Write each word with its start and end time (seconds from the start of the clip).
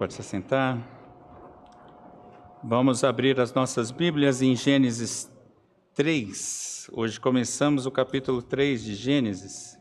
Pode 0.00 0.14
se 0.14 0.22
sentar. 0.22 0.78
Vamos 2.64 3.04
abrir 3.04 3.38
as 3.38 3.52
nossas 3.52 3.90
Bíblias 3.90 4.40
em 4.40 4.56
Gênesis 4.56 5.30
3. 5.94 6.88
Hoje 6.90 7.20
começamos 7.20 7.84
o 7.84 7.90
capítulo 7.90 8.40
3 8.40 8.82
de 8.82 8.94
Gênesis. 8.94 9.78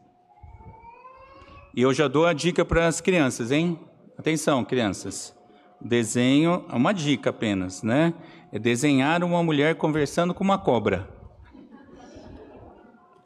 E 1.74 1.82
eu 1.82 1.94
já 1.94 2.10
dou 2.10 2.26
a 2.26 2.34
dica 2.34 2.66
para 2.66 2.86
as 2.86 3.00
crianças, 3.00 3.50
hein? 3.50 3.80
Atenção, 4.18 4.66
crianças. 4.66 5.34
Desenho 5.80 6.66
é 6.70 6.76
uma 6.76 6.92
dica 6.92 7.30
apenas, 7.30 7.82
né? 7.82 8.14
É 8.52 8.60
desenhar 8.60 9.24
uma 9.24 9.42
mulher 9.42 9.76
conversando 9.76 10.34
com 10.34 10.44
uma 10.44 10.58
cobra. 10.58 11.10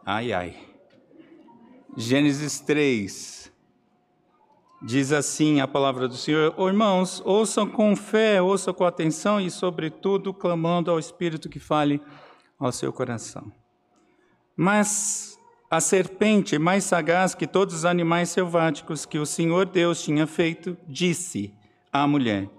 Ai, 0.05 0.31
ai. 0.31 0.55
Gênesis 1.97 2.59
3. 2.59 3.51
Diz 4.85 5.13
assim 5.13 5.61
a 5.61 5.67
palavra 5.67 6.09
do 6.09 6.17
Senhor: 6.17 6.53
oh, 6.57 6.67
Irmãos, 6.67 7.21
ouçam 7.23 7.65
com 7.65 7.95
fé, 7.95 8.41
ouçam 8.41 8.73
com 8.73 8.83
atenção 8.83 9.39
e, 9.39 9.49
sobretudo, 9.49 10.33
clamando 10.33 10.91
ao 10.91 10.99
Espírito 10.99 11.47
que 11.47 11.57
fale 11.57 12.01
ao 12.59 12.69
seu 12.69 12.91
coração. 12.91 13.49
Mas 14.57 15.39
a 15.71 15.79
serpente, 15.79 16.59
mais 16.59 16.83
sagaz 16.83 17.33
que 17.33 17.47
todos 17.47 17.73
os 17.73 17.85
animais 17.85 18.27
selváticos 18.29 19.05
que 19.05 19.17
o 19.17 19.25
Senhor 19.25 19.65
Deus 19.65 20.03
tinha 20.03 20.27
feito, 20.27 20.75
disse 20.85 21.53
à 21.89 22.05
mulher: 22.05 22.49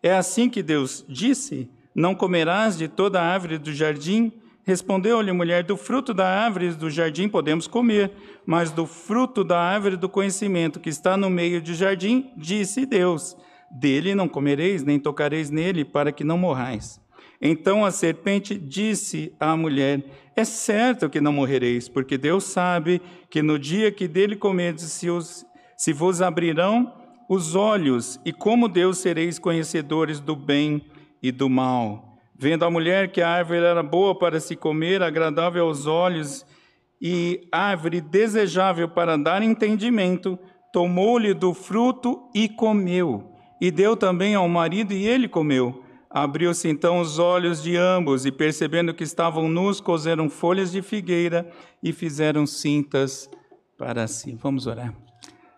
É 0.00 0.14
assim 0.14 0.48
que 0.48 0.62
Deus 0.62 1.04
disse: 1.08 1.68
Não 1.92 2.14
comerás 2.14 2.78
de 2.78 2.86
toda 2.86 3.20
a 3.20 3.26
árvore 3.26 3.58
do 3.58 3.74
jardim? 3.74 4.32
Respondeu-lhe 4.64 5.30
a 5.30 5.34
mulher: 5.34 5.62
Do 5.62 5.76
fruto 5.76 6.14
da 6.14 6.26
árvore 6.26 6.70
do 6.70 6.90
jardim 6.90 7.28
podemos 7.28 7.66
comer, 7.66 8.10
mas 8.46 8.70
do 8.70 8.86
fruto 8.86 9.44
da 9.44 9.60
árvore 9.60 9.96
do 9.96 10.08
conhecimento 10.08 10.80
que 10.80 10.88
está 10.88 11.16
no 11.16 11.28
meio 11.28 11.60
do 11.60 11.74
jardim, 11.74 12.30
disse 12.36 12.86
Deus: 12.86 13.36
Dele 13.70 14.14
não 14.14 14.26
comereis, 14.26 14.82
nem 14.82 14.98
tocareis 14.98 15.50
nele, 15.50 15.84
para 15.84 16.10
que 16.10 16.24
não 16.24 16.38
morrais. 16.38 16.98
Então 17.40 17.84
a 17.84 17.90
serpente 17.90 18.56
disse 18.56 19.34
à 19.38 19.54
mulher: 19.54 20.02
É 20.34 20.44
certo 20.44 21.10
que 21.10 21.20
não 21.20 21.32
morrereis, 21.32 21.86
porque 21.86 22.16
Deus 22.16 22.44
sabe 22.44 23.02
que 23.28 23.42
no 23.42 23.58
dia 23.58 23.92
que 23.92 24.08
dele 24.08 24.34
comerdes, 24.34 24.84
se, 24.84 25.08
se 25.76 25.92
vos 25.92 26.22
abrirão 26.22 26.90
os 27.28 27.54
olhos, 27.54 28.18
e 28.24 28.32
como 28.32 28.68
Deus 28.68 28.98
sereis 28.98 29.38
conhecedores 29.38 30.20
do 30.20 30.34
bem 30.34 30.86
e 31.22 31.30
do 31.30 31.50
mal. 31.50 32.13
Vendo 32.36 32.64
a 32.64 32.70
mulher 32.70 33.12
que 33.12 33.22
a 33.22 33.28
árvore 33.30 33.60
era 33.60 33.82
boa 33.82 34.18
para 34.18 34.40
se 34.40 34.56
comer, 34.56 35.02
agradável 35.02 35.66
aos 35.66 35.86
olhos 35.86 36.44
e 37.00 37.46
árvore 37.52 38.00
desejável 38.00 38.88
para 38.88 39.16
dar 39.16 39.42
entendimento, 39.42 40.38
tomou-lhe 40.72 41.32
do 41.32 41.54
fruto 41.54 42.28
e 42.34 42.48
comeu. 42.48 43.30
E 43.60 43.70
deu 43.70 43.96
também 43.96 44.34
ao 44.34 44.48
marido 44.48 44.92
e 44.92 45.06
ele 45.06 45.28
comeu. 45.28 45.84
Abriu-se 46.10 46.68
então 46.68 47.00
os 47.00 47.18
olhos 47.18 47.62
de 47.62 47.76
ambos 47.76 48.24
e, 48.26 48.32
percebendo 48.32 48.94
que 48.94 49.04
estavam 49.04 49.48
nus, 49.48 49.80
coseram 49.80 50.28
folhas 50.28 50.72
de 50.72 50.82
figueira 50.82 51.50
e 51.82 51.92
fizeram 51.92 52.46
cintas 52.46 53.28
para 53.76 54.06
si. 54.06 54.34
Vamos 54.34 54.66
orar. 54.66 54.94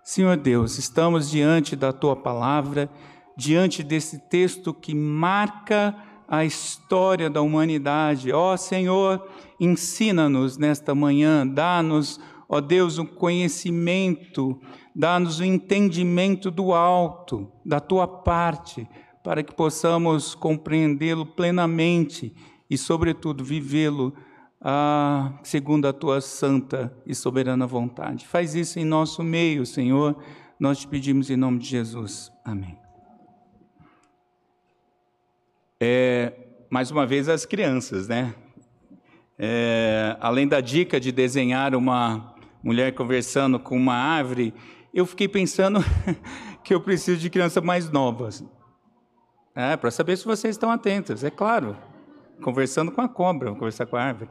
Senhor 0.02 0.36
Deus, 0.36 0.78
estamos 0.78 1.30
diante 1.30 1.74
da 1.74 1.92
tua 1.92 2.14
palavra, 2.14 2.88
diante 3.36 3.82
desse 3.82 4.18
texto 4.28 4.72
que 4.72 4.94
marca 4.94 5.94
a 6.28 6.44
história 6.44 7.30
da 7.30 7.40
humanidade. 7.40 8.32
Ó 8.32 8.54
oh, 8.54 8.56
Senhor, 8.56 9.26
ensina-nos 9.60 10.56
nesta 10.56 10.94
manhã, 10.94 11.46
dá-nos, 11.46 12.20
ó 12.48 12.56
oh 12.56 12.60
Deus, 12.60 12.98
o 12.98 13.02
um 13.02 13.06
conhecimento, 13.06 14.58
dá-nos 14.94 15.40
o 15.40 15.42
um 15.42 15.46
entendimento 15.46 16.50
do 16.50 16.72
alto, 16.72 17.50
da 17.64 17.80
tua 17.80 18.06
parte, 18.06 18.88
para 19.22 19.42
que 19.42 19.54
possamos 19.54 20.34
compreendê-lo 20.34 21.26
plenamente 21.26 22.34
e, 22.70 22.78
sobretudo, 22.78 23.44
vivê-lo 23.44 24.14
ah, 24.60 25.32
segundo 25.42 25.86
a 25.86 25.92
tua 25.92 26.20
santa 26.20 26.96
e 27.06 27.14
soberana 27.14 27.66
vontade. 27.66 28.26
Faz 28.26 28.54
isso 28.54 28.78
em 28.78 28.84
nosso 28.84 29.22
meio, 29.22 29.66
Senhor. 29.66 30.16
Nós 30.58 30.78
te 30.78 30.88
pedimos 30.88 31.30
em 31.30 31.36
nome 31.36 31.58
de 31.58 31.66
Jesus. 31.66 32.32
Amém. 32.44 32.85
É, 35.78 36.32
mais 36.70 36.90
uma 36.90 37.06
vez, 37.06 37.28
as 37.28 37.44
crianças, 37.44 38.08
né? 38.08 38.34
É, 39.38 40.16
além 40.20 40.48
da 40.48 40.60
dica 40.60 40.98
de 40.98 41.12
desenhar 41.12 41.74
uma 41.74 42.34
mulher 42.62 42.94
conversando 42.94 43.58
com 43.60 43.76
uma 43.76 43.94
árvore, 43.94 44.54
eu 44.94 45.04
fiquei 45.04 45.28
pensando 45.28 45.80
que 46.64 46.72
eu 46.72 46.80
preciso 46.80 47.20
de 47.20 47.28
crianças 47.28 47.62
mais 47.62 47.90
novas. 47.90 48.42
É, 49.54 49.76
para 49.76 49.90
saber 49.90 50.16
se 50.16 50.24
vocês 50.24 50.54
estão 50.54 50.70
atentos, 50.70 51.22
é 51.22 51.30
claro. 51.30 51.76
Conversando 52.42 52.90
com 52.90 53.02
a 53.02 53.08
cobra, 53.08 53.52
conversar 53.52 53.84
com 53.84 53.96
a 53.96 54.02
árvore. 54.02 54.30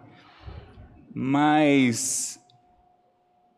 Mas 1.13 2.39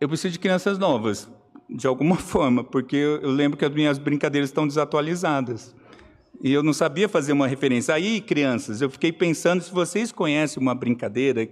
eu 0.01 0.09
preciso 0.09 0.33
de 0.33 0.39
crianças 0.39 0.77
novas, 0.77 1.29
de 1.69 1.87
alguma 1.87 2.17
forma, 2.19 2.65
porque 2.65 2.97
eu 2.97 3.31
lembro 3.31 3.57
que 3.57 3.63
as 3.63 3.71
minhas 3.71 3.97
brincadeiras 3.97 4.49
estão 4.49 4.67
desatualizadas. 4.67 5.73
E 6.41 6.53
eu 6.53 6.61
não 6.61 6.73
sabia 6.73 7.09
fazer 7.09 7.33
uma 7.33 7.47
referência. 7.47 7.93
Aí, 7.93 8.21
crianças, 8.21 8.81
eu 8.81 8.89
fiquei 8.89 9.11
pensando 9.11 9.61
se 9.61 9.71
vocês 9.71 10.11
conhecem 10.11 10.61
uma 10.61 10.75
brincadeira 10.75 11.49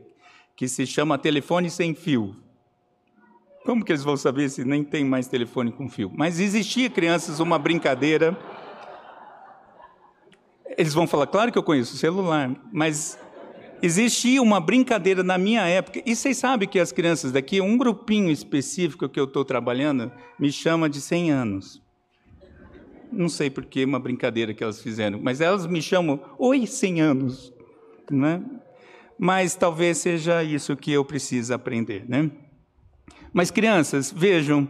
que 0.56 0.68
se 0.68 0.85
chama 0.85 1.18
telefone 1.18 1.69
sem 1.69 1.94
fio. 1.96 2.35
Como 3.66 3.84
que 3.84 3.91
eles 3.91 4.03
vão 4.03 4.16
saber 4.16 4.47
se 4.50 4.63
nem 4.63 4.84
tem 4.84 5.03
mais 5.03 5.28
telefone 5.28 5.72
com 5.72 5.90
fio? 5.90 6.12
Mas 6.16 6.40
existia, 6.40 6.88
crianças, 6.88 7.40
uma 7.40 7.57
brincadeira. 7.57 8.38
Eles 10.78 10.94
vão 10.94 11.07
falar, 11.07 11.25
claro 11.28 11.52
que 11.52 11.57
eu 11.57 11.63
conheço 11.63 11.97
celular, 11.97 12.56
mas 12.72 13.17
existia 13.81 14.40
uma 14.41 14.59
brincadeira 14.59 15.23
na 15.23 15.38
minha 15.38 15.66
época. 15.66 16.00
E 16.06 16.16
vocês 16.16 16.38
sabem 16.38 16.67
que 16.67 16.79
as 16.79 16.91
crianças 16.91 17.31
daqui, 17.31 17.59
um 17.59 17.75
grupinho 17.75 18.29
específico 18.29 19.09
que 19.09 19.19
eu 19.19 19.23
estou 19.23 19.44
trabalhando, 19.44 20.12
me 20.38 20.52
chama 20.52 20.88
de 20.88 21.02
100 21.02 21.31
anos 21.31 21.84
não 23.11 23.29
sei 23.29 23.49
por 23.49 23.66
que 23.66 23.83
uma 23.83 23.99
brincadeira 23.99 24.53
que 24.53 24.63
elas 24.63 24.81
fizeram, 24.81 25.19
mas 25.21 25.41
elas 25.41 25.66
me 25.66 25.81
chamam 25.81 26.19
Oi 26.38 26.66
100 26.66 27.01
anos, 27.01 27.53
né? 28.09 28.43
Mas 29.17 29.55
talvez 29.55 29.97
seja 29.97 30.43
isso 30.43 30.75
que 30.75 30.91
eu 30.91 31.05
preciso 31.05 31.53
aprender, 31.53 32.03
né? 32.07 32.29
Mas 33.31 33.51
crianças, 33.51 34.11
vejam, 34.11 34.69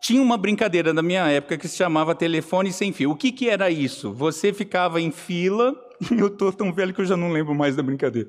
tinha 0.00 0.20
uma 0.20 0.36
brincadeira 0.36 0.92
na 0.92 1.02
minha 1.02 1.26
época 1.28 1.56
que 1.56 1.66
se 1.66 1.76
chamava 1.76 2.14
telefone 2.14 2.72
sem 2.72 2.92
fio. 2.92 3.10
O 3.10 3.16
que, 3.16 3.32
que 3.32 3.48
era 3.48 3.70
isso? 3.70 4.12
Você 4.12 4.52
ficava 4.52 5.00
em 5.00 5.10
fila, 5.10 5.74
eu 6.16 6.26
estou 6.26 6.52
tão 6.52 6.72
velho 6.72 6.92
que 6.92 7.00
eu 7.00 7.06
já 7.06 7.16
não 7.16 7.32
lembro 7.32 7.54
mais 7.54 7.74
da 7.74 7.82
brincadeira. 7.82 8.28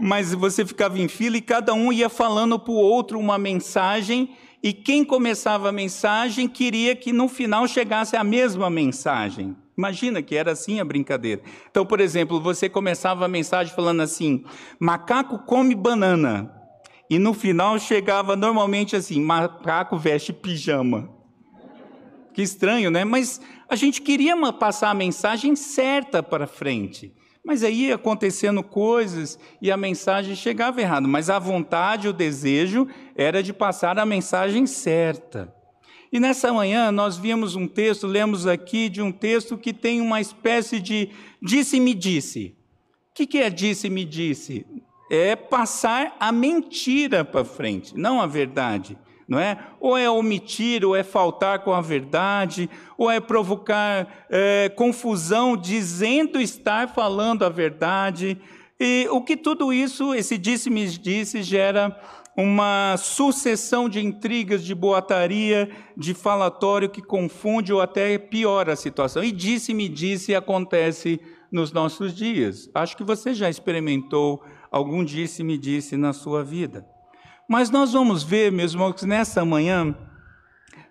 Mas 0.00 0.34
você 0.34 0.66
ficava 0.66 0.98
em 0.98 1.06
fila 1.06 1.36
e 1.36 1.40
cada 1.40 1.72
um 1.72 1.92
ia 1.92 2.08
falando 2.08 2.58
para 2.58 2.72
o 2.72 2.76
outro 2.76 3.18
uma 3.18 3.38
mensagem 3.38 4.34
e 4.62 4.72
quem 4.72 5.04
começava 5.04 5.70
a 5.70 5.72
mensagem 5.72 6.48
queria 6.48 6.94
que 6.94 7.12
no 7.12 7.28
final 7.28 7.66
chegasse 7.66 8.16
a 8.16 8.22
mesma 8.22 8.70
mensagem. 8.70 9.56
Imagina 9.76 10.22
que 10.22 10.36
era 10.36 10.52
assim 10.52 10.78
a 10.78 10.84
brincadeira. 10.84 11.42
Então, 11.70 11.84
por 11.84 12.00
exemplo, 12.00 12.40
você 12.40 12.68
começava 12.68 13.24
a 13.24 13.28
mensagem 13.28 13.74
falando 13.74 14.02
assim: 14.02 14.44
macaco 14.78 15.40
come 15.40 15.74
banana. 15.74 16.54
E 17.10 17.18
no 17.18 17.34
final 17.34 17.78
chegava 17.78 18.36
normalmente 18.36 18.94
assim: 18.94 19.20
macaco 19.20 19.98
veste 19.98 20.32
pijama. 20.32 21.10
Que 22.32 22.42
estranho, 22.42 22.90
né? 22.90 23.04
Mas 23.04 23.40
a 23.68 23.74
gente 23.74 24.00
queria 24.00 24.36
passar 24.52 24.90
a 24.90 24.94
mensagem 24.94 25.56
certa 25.56 26.22
para 26.22 26.46
frente. 26.46 27.12
Mas 27.44 27.64
aí 27.64 27.86
ia 27.86 27.96
acontecendo 27.96 28.62
coisas 28.62 29.38
e 29.60 29.70
a 29.70 29.76
mensagem 29.76 30.36
chegava 30.36 30.80
errado. 30.80 31.08
Mas 31.08 31.28
a 31.28 31.38
vontade, 31.38 32.08
o 32.08 32.12
desejo 32.12 32.86
era 33.16 33.42
de 33.42 33.52
passar 33.52 33.98
a 33.98 34.06
mensagem 34.06 34.66
certa. 34.66 35.52
E 36.12 36.20
nessa 36.20 36.52
manhã 36.52 36.92
nós 36.92 37.16
vimos 37.16 37.56
um 37.56 37.66
texto, 37.66 38.06
lemos 38.06 38.46
aqui 38.46 38.88
de 38.88 39.02
um 39.02 39.10
texto 39.10 39.58
que 39.58 39.72
tem 39.72 40.00
uma 40.00 40.20
espécie 40.20 40.78
de 40.78 41.10
disse-me 41.40 41.94
disse. 41.94 42.54
O 43.10 43.26
que 43.26 43.38
é 43.38 43.50
disse-me 43.50 44.04
disse? 44.04 44.64
É 45.10 45.34
passar 45.34 46.16
a 46.20 46.30
mentira 46.30 47.24
para 47.24 47.44
frente, 47.44 47.96
não 47.96 48.20
a 48.20 48.26
verdade 48.26 48.96
não 49.32 49.40
é? 49.40 49.58
Ou 49.80 49.96
é 49.96 50.10
omitir, 50.10 50.84
ou 50.84 50.94
é 50.94 51.02
faltar 51.02 51.60
com 51.60 51.72
a 51.72 51.80
verdade, 51.80 52.68
ou 52.98 53.10
é 53.10 53.18
provocar 53.18 54.26
é, 54.28 54.68
confusão 54.76 55.56
dizendo 55.56 56.38
estar 56.38 56.86
falando 56.90 57.42
a 57.42 57.48
verdade. 57.48 58.38
E 58.78 59.08
o 59.10 59.22
que 59.22 59.34
tudo 59.34 59.72
isso, 59.72 60.14
esse 60.14 60.36
disse-me 60.36 60.86
disse, 60.86 61.42
gera 61.42 61.98
uma 62.36 62.96
sucessão 62.98 63.88
de 63.88 64.04
intrigas, 64.04 64.62
de 64.62 64.74
boataria, 64.74 65.70
de 65.96 66.12
falatório 66.12 66.90
que 66.90 67.00
confunde 67.00 67.72
ou 67.72 67.80
até 67.80 68.18
piora 68.18 68.74
a 68.74 68.76
situação. 68.76 69.24
E 69.24 69.32
disse-me 69.32 69.88
disse 69.88 70.34
acontece 70.34 71.18
nos 71.50 71.72
nossos 71.72 72.14
dias. 72.14 72.68
Acho 72.74 72.98
que 72.98 73.04
você 73.04 73.32
já 73.32 73.48
experimentou 73.48 74.42
algum 74.70 75.02
disse-me 75.02 75.56
disse 75.56 75.96
na 75.96 76.12
sua 76.12 76.44
vida. 76.44 76.91
Mas 77.48 77.70
nós 77.70 77.92
vamos 77.92 78.22
ver, 78.22 78.50
meus 78.50 78.72
irmãos, 78.72 79.02
nessa 79.02 79.44
manhã, 79.44 79.94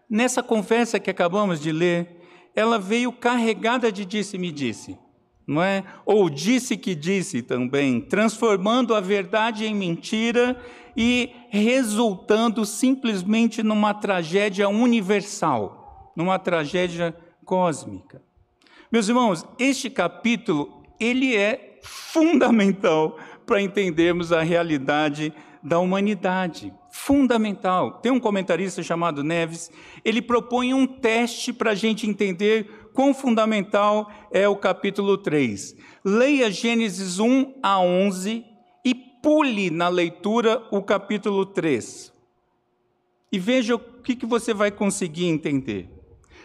nessa 0.09 0.43
conversa 0.43 0.99
que 0.99 1.09
acabamos 1.09 1.59
de 1.59 1.71
ler, 1.71 2.21
ela 2.55 2.77
veio 2.77 3.11
carregada 3.11 3.91
de 3.91 4.05
disse-me 4.05 4.51
disse, 4.51 4.97
não 5.47 5.63
é? 5.63 5.83
Ou 6.05 6.29
disse 6.29 6.77
que 6.77 6.93
disse 6.93 7.41
também, 7.41 8.01
transformando 8.01 8.93
a 8.93 8.99
verdade 8.99 9.65
em 9.65 9.73
mentira 9.73 10.61
e 10.95 11.31
resultando 11.49 12.65
simplesmente 12.65 13.63
numa 13.63 13.93
tragédia 13.93 14.67
universal, 14.67 16.11
numa 16.15 16.37
tragédia 16.37 17.15
cósmica. 17.45 18.21
Meus 18.91 19.07
irmãos, 19.07 19.45
este 19.57 19.89
capítulo 19.89 20.83
ele 20.99 21.35
é 21.35 21.79
fundamental 21.81 23.17
para 23.45 23.61
entendermos 23.61 24.31
a 24.31 24.41
realidade 24.41 25.33
da 25.63 25.79
humanidade. 25.79 26.73
Fundamental. 26.89 27.99
Tem 27.99 28.11
um 28.11 28.19
comentarista 28.19 28.83
chamado 28.83 29.23
Neves, 29.23 29.71
ele 30.03 30.21
propõe 30.21 30.73
um 30.73 30.85
teste 30.85 31.53
para 31.53 31.71
a 31.71 31.75
gente 31.75 32.07
entender 32.07 32.89
quão 32.93 33.13
fundamental 33.13 34.11
é 34.31 34.47
o 34.47 34.55
capítulo 34.55 35.17
3. 35.17 35.75
Leia 36.03 36.51
Gênesis 36.51 37.19
1 37.19 37.55
a 37.61 37.79
11 37.79 38.43
e 38.83 38.95
pule 38.95 39.69
na 39.69 39.87
leitura 39.87 40.67
o 40.71 40.81
capítulo 40.81 41.45
3. 41.45 42.11
E 43.31 43.39
veja 43.39 43.75
o 43.75 43.79
que, 43.79 44.15
que 44.15 44.25
você 44.25 44.53
vai 44.53 44.71
conseguir 44.71 45.27
entender. 45.27 46.00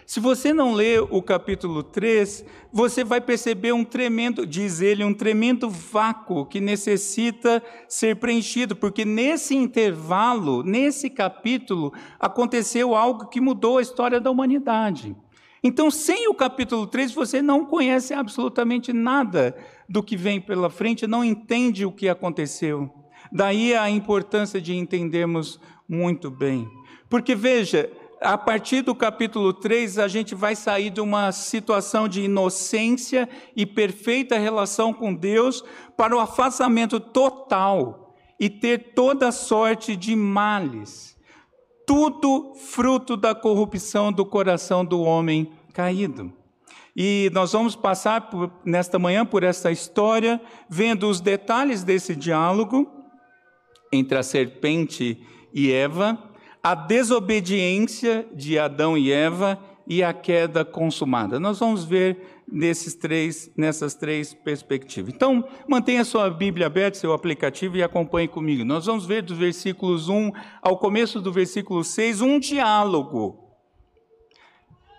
Se 0.07 0.21
você 0.21 0.55
não 0.55 0.73
ler 0.73 1.03
o 1.03 1.21
capítulo 1.21 1.83
3, 1.83 2.45
você 2.73 3.03
vai 3.03 3.21
perceber 3.21 3.73
um 3.73 3.83
tremendo, 3.83 4.47
diz 4.47 4.81
ele, 4.81 5.03
um 5.03 5.13
tremendo 5.13 5.69
vácuo 5.69 6.47
que 6.47 6.61
necessita 6.61 7.61
ser 7.89 8.15
preenchido, 8.15 8.77
porque 8.77 9.05
nesse 9.05 9.57
intervalo, 9.57 10.63
nesse 10.63 11.11
capítulo, 11.11 11.93
aconteceu 12.21 12.95
algo 12.95 13.27
que 13.27 13.41
mudou 13.41 13.79
a 13.79 13.83
história 13.83 14.21
da 14.21 14.31
humanidade. 14.31 15.17
Então, 15.61 15.91
sem 15.91 16.29
o 16.29 16.35
capítulo 16.35 16.87
3, 16.87 17.11
você 17.11 17.43
não 17.43 17.65
conhece 17.65 18.15
absolutamente 18.15 18.93
nada 18.93 19.57
do 19.89 20.05
que 20.05 20.17
vem 20.17 20.41
pela 20.41 20.71
frente, 20.71 21.05
não 21.05 21.25
entende 21.25 21.85
o 21.85 21.91
que 21.91 22.09
aconteceu. 22.09 22.89
Daí 23.33 23.75
a 23.75 23.91
importância 23.91 24.61
de 24.61 24.77
entendermos 24.77 25.59
muito 25.89 26.31
bem. 26.31 26.69
Porque 27.09 27.35
veja, 27.35 27.91
a 28.21 28.39
partir 28.39 28.83
do 28.83 28.95
capítulo 28.95 29.53
3, 29.53 29.99
a 29.99 30.09
gente 30.09 30.35
vai 30.35 30.57
sair 30.57 30.91
de 30.91 31.01
uma 31.01 31.33
situação 31.33 32.09
de 32.09 32.23
inocência 32.23 33.29
e 33.55 33.67
perfeita 33.67 34.39
relação 34.39 34.93
com 34.93 35.15
Deus 35.15 35.63
para 35.97 36.17
o 36.17 36.21
afastamento 36.21 36.99
total 36.99 38.17
e 38.41 38.49
ter 38.49 38.95
toda 38.95 39.33
sorte 39.33 39.95
de 39.95 40.17
males. 40.17 41.17
Tudo 41.87 42.55
fruto 42.55 43.17
da 43.17 43.35
corrupção 43.35 44.13
do 44.13 44.25
coração 44.25 44.85
do 44.85 45.01
homem 45.03 45.53
caído. 45.73 46.33
E 46.97 47.31
nós 47.35 47.53
vamos 47.53 47.77
passar 47.77 48.31
por, 48.31 48.51
nesta 48.65 48.99
manhã 48.99 49.25
por 49.27 49.43
essa 49.43 49.71
história, 49.71 50.41
vendo 50.69 51.09
os 51.09 51.21
detalhes 51.21 51.85
desse 51.85 52.17
diálogo 52.17 52.91
entre 53.93 54.17
a 54.17 54.23
serpente 54.23 55.23
e 55.53 55.71
Eva 55.71 56.19
a 56.67 56.75
desobediência 56.75 58.27
de 58.35 58.59
Adão 58.59 58.99
e 58.99 59.13
Eva 59.13 59.57
e 59.87 60.03
a 60.03 60.13
queda 60.13 60.65
consumada. 60.65 61.39
Nós 61.39 61.61
vamos 61.61 61.85
ver 61.85 62.43
nesses 62.51 62.93
três, 62.93 63.49
nessas 63.57 63.95
três 63.95 64.35
perspectivas. 64.35 65.15
Então, 65.15 65.45
mantenha 65.69 66.05
sua 66.05 66.29
Bíblia 66.29 66.67
aberta, 66.67 66.99
seu 66.99 67.13
aplicativo 67.13 67.77
e 67.77 67.85
acompanhe 67.85 68.27
comigo. 68.27 68.65
Nós 68.65 68.85
vamos 68.85 69.07
ver 69.07 69.23
dos 69.23 69.39
versículos 69.39 70.09
1 70.09 70.33
ao 70.61 70.77
começo 70.77 71.21
do 71.21 71.33
versículo 71.33 71.85
6 71.85 72.21
um 72.21 72.41
diálogo 72.41 73.46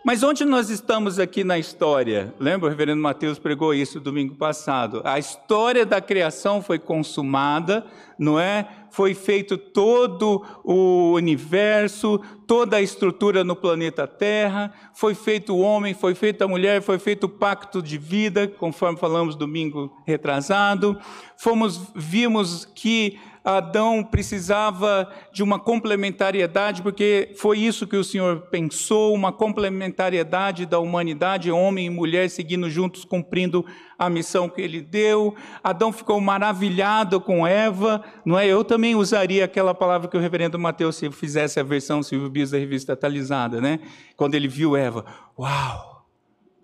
mas 0.08 0.24
onde 0.24 0.46
nós 0.46 0.70
estamos 0.70 1.20
aqui 1.20 1.44
na 1.44 1.60
história? 1.60 2.34
Lembra, 2.40 2.68
o 2.68 2.70
reverendo 2.70 3.02
Mateus 3.02 3.38
pregou 3.38 3.74
isso 3.74 4.00
domingo 4.00 4.36
passado. 4.36 5.02
A 5.04 5.20
história 5.20 5.86
da 5.86 6.00
criação 6.00 6.62
foi 6.62 6.80
consumada, 6.80 7.86
não 8.18 8.40
é? 8.40 8.66
Foi 8.90 9.14
feito 9.14 9.58
todo 9.58 10.42
o 10.64 11.12
universo, 11.12 12.22
toda 12.48 12.78
a 12.78 12.82
estrutura 12.82 13.44
no 13.44 13.54
planeta 13.54 14.08
Terra, 14.08 14.72
foi 14.94 15.14
feito 15.14 15.54
o 15.54 15.60
homem, 15.60 15.94
foi 15.94 16.16
feita 16.16 16.46
a 16.46 16.48
mulher, 16.48 16.82
foi 16.82 17.00
feito 17.00 17.26
o 17.26 17.30
pacto 17.30 17.82
de 17.82 17.98
vida, 17.98 18.48
conforme 18.48 18.98
falamos 18.98 19.36
domingo 19.36 19.94
retrasado. 20.06 20.98
Fomos 21.36 21.92
vimos 21.94 22.64
que 22.64 23.20
Adão 23.48 24.04
precisava 24.04 25.10
de 25.32 25.42
uma 25.42 25.58
complementariedade, 25.58 26.82
porque 26.82 27.34
foi 27.38 27.60
isso 27.60 27.88
que 27.88 27.96
o 27.96 28.04
Senhor 28.04 28.42
pensou, 28.52 29.14
uma 29.14 29.32
complementariedade 29.32 30.66
da 30.66 30.80
humanidade, 30.80 31.50
homem 31.50 31.86
e 31.86 31.90
mulher 31.90 32.30
seguindo 32.30 32.70
juntos, 32.70 33.06
cumprindo 33.06 33.66
a 33.98 34.10
missão 34.10 34.50
que 34.50 34.62
ele 34.62 34.82
deu. 34.82 35.34
Adão 35.64 35.94
ficou 35.94 36.20
maravilhado 36.20 37.22
com 37.22 37.48
Eva, 37.48 38.04
não 38.26 38.38
é? 38.38 38.46
Eu 38.46 38.66
também 38.66 38.96
usaria 38.96 39.46
aquela 39.46 39.74
palavra 39.74 40.10
que 40.10 40.18
o 40.18 40.20
reverendo 40.20 40.60
Mateus 40.60 40.98
se 40.98 41.10
fizesse 41.10 41.58
a 41.58 41.64
versão 41.64 42.04
Silvio 42.04 42.30
Bis 42.30 42.52
da 42.52 42.58
revista 42.58 42.92
atualizada, 42.92 43.62
né? 43.62 43.80
Quando 44.18 44.36
ele 44.36 44.50
viu 44.50 44.76
Eva, 44.76 45.06
uau! 45.40 46.06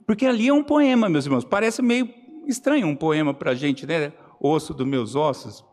Porque 0.05 0.25
ali 0.25 0.49
é 0.49 0.53
um 0.53 0.61
poema, 0.63 1.07
meus 1.07 1.23
irmãos. 1.23 1.45
Parece 1.45 1.81
meio 1.81 2.09
estranho 2.45 2.87
um 2.87 2.95
poema 2.95 3.33
para 3.33 3.51
a 3.51 3.55
gente, 3.55 3.87
né? 3.87 4.11
Osso 4.37 4.73
dos 4.73 4.85
meus 4.85 5.15
ossos 5.15 5.63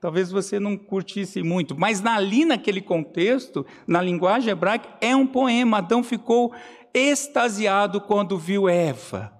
talvez 0.00 0.30
você 0.30 0.60
não 0.60 0.76
curtisse 0.76 1.42
muito, 1.42 1.78
mas 1.78 2.04
ali 2.04 2.44
naquele 2.44 2.80
contexto, 2.80 3.66
na 3.86 4.00
linguagem 4.00 4.50
hebraica, 4.50 4.88
é 5.00 5.14
um 5.16 5.26
poema. 5.26 5.78
Adão 5.78 6.02
ficou 6.02 6.54
extasiado 6.92 8.00
quando 8.00 8.38
viu 8.38 8.68
Eva, 8.68 9.32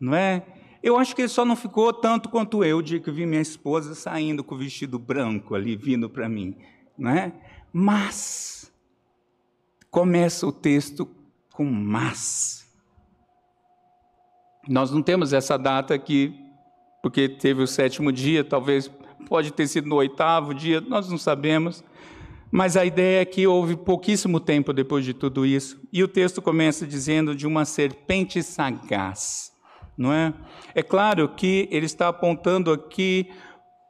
não 0.00 0.14
é? 0.14 0.42
Eu 0.82 0.96
acho 0.96 1.16
que 1.16 1.22
ele 1.22 1.28
só 1.28 1.44
não 1.44 1.56
ficou 1.56 1.92
tanto 1.92 2.28
quanto 2.28 2.62
eu, 2.62 2.78
o 2.78 2.82
dia 2.82 3.00
que 3.00 3.10
vi 3.10 3.26
minha 3.26 3.40
esposa 3.40 3.94
saindo 3.94 4.44
com 4.44 4.54
o 4.54 4.58
vestido 4.58 4.98
branco 4.98 5.54
ali, 5.54 5.74
vindo 5.76 6.08
para 6.08 6.28
mim, 6.28 6.56
não 6.96 7.10
é? 7.10 7.32
Mas, 7.72 8.72
começa 9.90 10.46
o 10.46 10.52
texto 10.52 11.08
com 11.52 11.64
mas. 11.64 12.66
Nós 14.68 14.90
não 14.90 15.02
temos 15.02 15.32
essa 15.32 15.56
data 15.56 15.94
aqui, 15.94 16.34
porque 17.02 17.28
teve 17.28 17.62
o 17.62 17.66
sétimo 17.66 18.12
dia, 18.12 18.44
talvez 18.44 18.90
pode 19.28 19.52
ter 19.52 19.66
sido 19.66 19.88
no 19.88 19.96
oitavo 19.96 20.54
dia, 20.54 20.80
nós 20.80 21.08
não 21.08 21.18
sabemos. 21.18 21.82
Mas 22.50 22.76
a 22.76 22.84
ideia 22.84 23.22
é 23.22 23.24
que 23.24 23.46
houve 23.46 23.76
pouquíssimo 23.76 24.38
tempo 24.38 24.72
depois 24.72 25.04
de 25.04 25.12
tudo 25.12 25.44
isso. 25.44 25.80
E 25.92 26.02
o 26.02 26.08
texto 26.08 26.40
começa 26.40 26.86
dizendo 26.86 27.34
de 27.34 27.46
uma 27.46 27.64
serpente 27.64 28.42
sagaz, 28.42 29.52
não 29.96 30.12
é? 30.12 30.32
É 30.74 30.82
claro 30.82 31.28
que 31.28 31.68
ele 31.70 31.86
está 31.86 32.08
apontando 32.08 32.70
aqui 32.72 33.28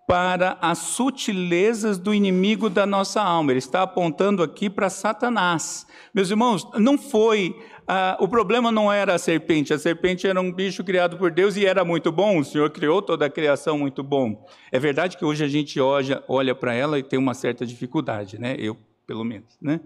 para 0.07 0.57
as 0.61 0.79
sutilezas 0.79 1.99
do 1.99 2.15
inimigo 2.15 2.71
da 2.71 2.87
nossa 2.87 3.21
alma. 3.21 3.51
Ele 3.51 3.59
está 3.59 3.83
apontando 3.83 4.43
aqui 4.43 4.71
para 4.71 4.89
Satanás. 4.89 5.87
Meus 6.15 6.31
irmãos, 6.31 6.69
não 6.79 6.97
foi 6.97 7.57
ah, 7.89 8.17
o 8.19 8.27
problema 8.27 8.73
não 8.73 8.93
era 8.93 9.15
a 9.15 9.19
serpente, 9.19 9.73
a 9.73 9.79
serpente 9.79 10.27
era 10.27 10.41
um 10.41 10.51
bicho 10.53 10.83
criado 10.83 11.17
por 11.17 11.31
Deus 11.31 11.57
e 11.57 11.65
era 11.65 11.85
muito 11.85 12.11
bom, 12.11 12.39
o 12.39 12.45
Senhor 12.45 12.69
criou 12.71 13.01
toda 13.01 13.27
a 13.27 13.31
criação 13.31 13.79
muito 13.79 14.03
bom. 14.03 14.45
É 14.73 14.79
verdade 14.79 15.17
que 15.17 15.25
hoje 15.25 15.45
a 15.45 15.49
gente 15.49 15.81
olha, 15.81 16.23
olha 16.27 16.53
para 16.53 16.75
ela 16.75 16.99
e 16.99 17.03
tem 17.03 17.17
uma 17.17 17.33
certa 17.33 17.65
dificuldade, 17.65 18.41
né? 18.41 18.57
Eu, 18.59 18.77
pelo 19.07 19.23
menos, 19.23 19.57
né? 19.63 19.81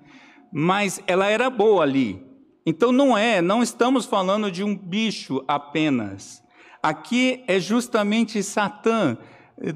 Mas 0.50 1.02
ela 1.06 1.26
era 1.26 1.50
boa 1.50 1.82
ali. 1.82 2.24
Então 2.64 2.90
não 2.90 3.16
é, 3.16 3.42
não 3.42 3.62
estamos 3.62 4.06
falando 4.06 4.50
de 4.50 4.64
um 4.64 4.74
bicho 4.74 5.44
apenas. 5.46 6.42
Aqui 6.82 7.44
é 7.46 7.60
justamente 7.60 8.42
Satã, 8.42 9.18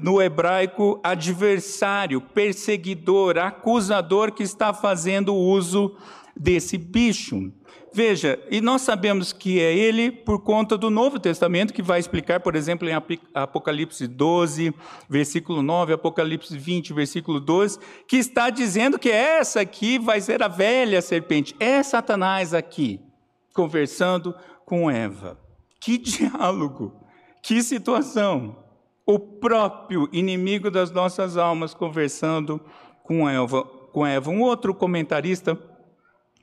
no 0.01 0.21
hebraico, 0.21 0.99
adversário, 1.03 2.19
perseguidor, 2.19 3.37
acusador 3.37 4.31
que 4.31 4.43
está 4.43 4.73
fazendo 4.73 5.35
uso 5.35 5.95
desse 6.35 6.77
bicho. 6.77 7.51
Veja, 7.93 8.37
e 8.51 8.59
nós 8.59 8.81
sabemos 8.81 9.31
que 9.31 9.61
é 9.61 9.73
ele 9.73 10.11
por 10.11 10.41
conta 10.41 10.77
do 10.77 10.89
Novo 10.89 11.17
Testamento, 11.17 11.73
que 11.73 11.81
vai 11.81 11.97
explicar, 11.97 12.41
por 12.41 12.53
exemplo, 12.53 12.89
em 12.89 12.93
Apocalipse 13.33 14.05
12, 14.05 14.73
versículo 15.07 15.61
9, 15.61 15.93
Apocalipse 15.93 16.57
20, 16.57 16.91
versículo 16.91 17.39
12, 17.39 17.79
que 18.05 18.17
está 18.17 18.49
dizendo 18.49 18.99
que 18.99 19.09
essa 19.09 19.61
aqui 19.61 19.97
vai 19.97 20.19
ser 20.19 20.43
a 20.43 20.49
velha 20.49 21.01
serpente. 21.01 21.55
É 21.57 21.81
Satanás 21.81 22.53
aqui, 22.53 22.99
conversando 23.53 24.35
com 24.65 24.91
Eva. 24.91 25.39
Que 25.79 25.95
diálogo, 25.97 26.91
que 27.41 27.63
situação. 27.63 28.64
O 29.05 29.19
próprio 29.19 30.09
inimigo 30.11 30.71
das 30.71 30.91
nossas 30.91 31.37
almas 31.37 31.73
conversando 31.73 32.59
com 33.03 33.29
Eva. 33.29 33.63
Com 33.63 34.05
Eva. 34.05 34.31
Um 34.31 34.41
outro 34.41 34.73
comentarista 34.73 35.57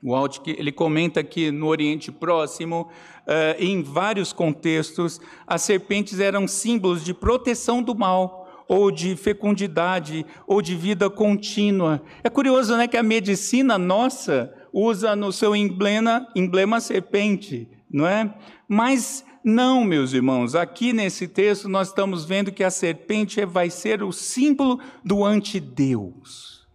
o 0.03 0.17
Altke, 0.17 0.57
ele 0.59 0.73
comenta 0.73 1.23
que 1.23 1.53
no 1.53 1.69
Oriente 1.69 2.11
Próximo, 2.11 2.91
uh, 3.21 3.55
em 3.57 3.83
vários 3.85 4.33
contextos, 4.33 5.21
as 5.47 5.63
serpentes 5.63 6.19
eram 6.19 6.49
símbolos 6.49 7.05
de 7.05 7.15
proteção 7.15 7.81
do 7.81 7.95
mal, 7.95 8.65
ou 8.67 8.91
de 8.91 9.15
fecundidade, 9.15 10.27
ou 10.45 10.61
de 10.61 10.75
vida 10.75 11.09
contínua. 11.09 12.03
É 12.25 12.29
curioso, 12.29 12.77
né, 12.77 12.89
que 12.89 12.97
a 12.97 13.03
medicina 13.03 13.79
nossa 13.79 14.53
usa 14.73 15.15
no 15.15 15.31
seu 15.31 15.55
emblema, 15.55 16.27
emblema 16.35 16.81
serpente, 16.81 17.69
não 17.89 18.07
é? 18.07 18.35
Mas 18.67 19.25
não, 19.45 19.85
meus 19.85 20.13
irmãos, 20.13 20.55
aqui 20.55 20.93
nesse 20.93 21.27
texto 21.27 21.69
nós 21.69 21.89
estamos 21.89 22.25
vendo 22.25 22.53
que 22.53 22.63
a 22.63 22.71
serpente 22.71 23.45
vai 23.45 23.71
ser 23.71 24.03
o 24.03 24.13
símbolo 24.13 24.79
do 25.05 25.25
antideus. 25.25 26.67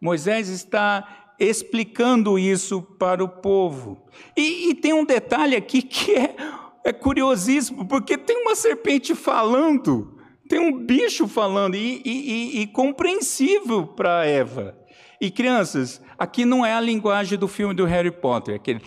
Moisés 0.00 0.48
está 0.48 1.34
explicando 1.40 2.38
isso 2.38 2.82
para 2.82 3.22
o 3.22 3.28
povo. 3.28 4.06
E, 4.36 4.70
e 4.70 4.74
tem 4.74 4.92
um 4.92 5.04
detalhe 5.04 5.56
aqui 5.56 5.82
que 5.82 6.14
é, 6.14 6.36
é 6.84 6.92
curiosíssimo, 6.92 7.86
porque 7.86 8.16
tem 8.16 8.42
uma 8.42 8.54
serpente 8.54 9.14
falando, 9.14 10.18
tem 10.48 10.58
um 10.58 10.84
bicho 10.84 11.26
falando, 11.26 11.74
e, 11.74 12.00
e, 12.04 12.60
e 12.60 12.66
compreensível 12.68 13.86
para 13.86 14.24
Eva. 14.24 14.76
E 15.20 15.30
crianças, 15.30 16.00
aqui 16.16 16.44
não 16.44 16.64
é 16.64 16.74
a 16.74 16.80
linguagem 16.80 17.36
do 17.36 17.48
filme 17.48 17.74
do 17.74 17.84
Harry 17.84 18.12
Potter, 18.12 18.54
aquele. 18.54 18.80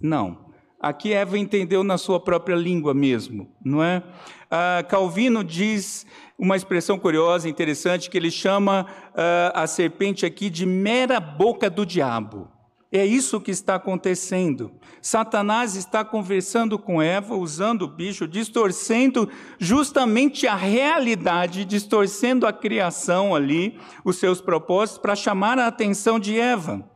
Não. 0.00 0.47
Aqui 0.80 1.12
Eva 1.12 1.36
entendeu 1.36 1.82
na 1.82 1.98
sua 1.98 2.20
própria 2.20 2.54
língua 2.54 2.94
mesmo, 2.94 3.48
não 3.64 3.82
é? 3.82 4.02
Ah, 4.48 4.84
Calvino 4.88 5.42
diz 5.42 6.06
uma 6.38 6.54
expressão 6.54 6.96
curiosa, 6.96 7.48
interessante, 7.48 8.08
que 8.08 8.16
ele 8.16 8.30
chama 8.30 8.86
ah, 9.14 9.62
a 9.62 9.66
serpente 9.66 10.24
aqui 10.24 10.48
de 10.48 10.64
mera 10.64 11.18
boca 11.18 11.68
do 11.68 11.84
diabo. 11.84 12.48
É 12.90 13.04
isso 13.04 13.40
que 13.40 13.50
está 13.50 13.74
acontecendo. 13.74 14.72
Satanás 15.02 15.74
está 15.74 16.04
conversando 16.04 16.78
com 16.78 17.02
Eva, 17.02 17.34
usando 17.34 17.82
o 17.82 17.88
bicho, 17.88 18.26
distorcendo 18.26 19.28
justamente 19.58 20.46
a 20.46 20.54
realidade, 20.54 21.66
distorcendo 21.66 22.46
a 22.46 22.52
criação 22.52 23.34
ali, 23.34 23.78
os 24.04 24.16
seus 24.16 24.40
propósitos, 24.40 25.02
para 25.02 25.14
chamar 25.14 25.58
a 25.58 25.66
atenção 25.66 26.18
de 26.18 26.38
Eva. 26.38 26.88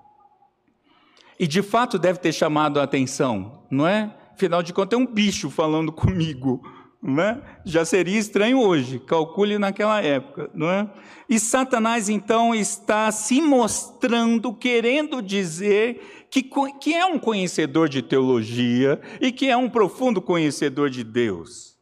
E 1.43 1.47
de 1.49 1.61
fato 1.61 1.99
deve 1.99 2.21
ter 2.21 2.33
chamado 2.33 2.79
a 2.79 2.85
atenção, 2.85 3.65
não 3.69 3.85
é? 3.85 4.15
Afinal 4.33 4.63
de 4.63 4.73
contas, 4.73 4.97
é 4.97 5.03
um 5.03 5.05
bicho 5.05 5.51
falando 5.51 5.91
comigo. 5.91 6.63
Não 7.03 7.21
é? 7.21 7.43
Já 7.65 7.85
seria 7.85 8.17
estranho 8.17 8.61
hoje, 8.61 9.01
calcule 9.01 9.59
naquela 9.59 10.01
época, 10.01 10.49
não 10.55 10.71
é? 10.71 10.89
E 11.29 11.41
Satanás 11.41 12.09
então 12.09 12.55
está 12.55 13.11
se 13.11 13.43
mostrando, 13.43 14.55
querendo 14.55 15.21
dizer 15.21 16.29
que, 16.31 16.45
que 16.81 16.95
é 16.95 17.05
um 17.05 17.19
conhecedor 17.19 17.89
de 17.89 18.03
teologia 18.03 19.01
e 19.21 19.33
que 19.33 19.51
é 19.51 19.57
um 19.57 19.69
profundo 19.69 20.23
conhecedor 20.23 20.91
de 20.91 21.03
Deus. 21.03 21.77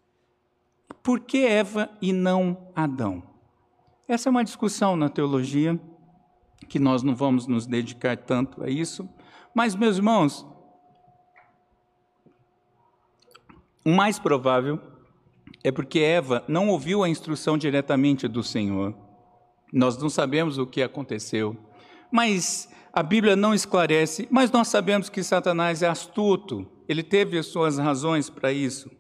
Por 1.03 1.21
que 1.21 1.45
Eva 1.45 1.91
e 2.01 2.15
não 2.15 2.73
Adão? 2.75 3.23
Essa 4.09 4.31
é 4.31 4.31
uma 4.31 4.43
discussão 4.43 4.97
na 4.97 5.11
teologia 5.11 5.79
que 6.67 6.79
nós 6.79 7.03
não 7.03 7.15
vamos 7.15 7.47
nos 7.47 7.67
dedicar 7.67 8.17
tanto 8.17 8.65
a 8.65 8.71
isso, 8.71 9.07
mas, 9.55 9.75
meus 9.75 9.97
irmãos, 9.97 10.47
o 13.85 13.91
mais 13.91 14.19
provável 14.19 14.81
é 15.63 15.71
porque 15.71 15.99
Eva 16.01 16.45
não 16.49 16.69
ouviu 16.69 17.03
a 17.03 17.09
instrução 17.09 17.59
diretamente 17.59 18.29
do 18.29 18.43
Senhor. 18.43 18.95
Nós 19.73 19.97
não 19.99 20.09
sabemos 20.09 20.59
o 20.59 20.67
que 20.67 20.83
aconteceu, 20.83 21.57
mas 22.11 22.69
a 22.93 23.03
Bíblia 23.03 23.37
não 23.37 23.55
esclarece. 23.55 24.27
Mas 24.31 24.51
nós 24.51 24.69
sabemos 24.69 25.09
que 25.09 25.23
Satanás 25.23 25.83
é 25.83 25.89
astuto, 25.89 26.67
ele 26.89 27.03
teve 27.03 27.39
as 27.39 27.47
suas 27.47 27.79
razões 27.79 28.29
para 28.29 28.53
isso. 28.53 28.91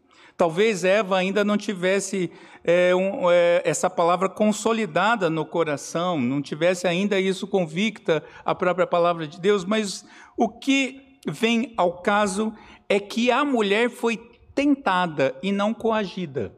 Talvez 0.41 0.85
Eva 0.85 1.19
ainda 1.19 1.45
não 1.45 1.59
tivesse 1.59 2.33
é, 2.65 2.95
um, 2.95 3.31
é, 3.31 3.61
essa 3.63 3.91
palavra 3.91 4.27
consolidada 4.27 5.29
no 5.29 5.45
coração, 5.45 6.19
não 6.19 6.41
tivesse 6.41 6.87
ainda 6.87 7.21
isso 7.21 7.47
convicta 7.47 8.25
a 8.43 8.55
própria 8.55 8.87
palavra 8.87 9.27
de 9.29 9.39
Deus, 9.39 9.67
mas 9.67 10.03
o 10.39 10.49
que 10.49 11.19
vem 11.29 11.75
ao 11.77 12.01
caso 12.01 12.55
é 12.89 12.99
que 12.99 13.31
a 13.31 13.45
mulher 13.45 13.91
foi 13.91 14.17
tentada 14.55 15.35
e 15.43 15.53
não 15.53 15.75
coagida. 15.75 16.57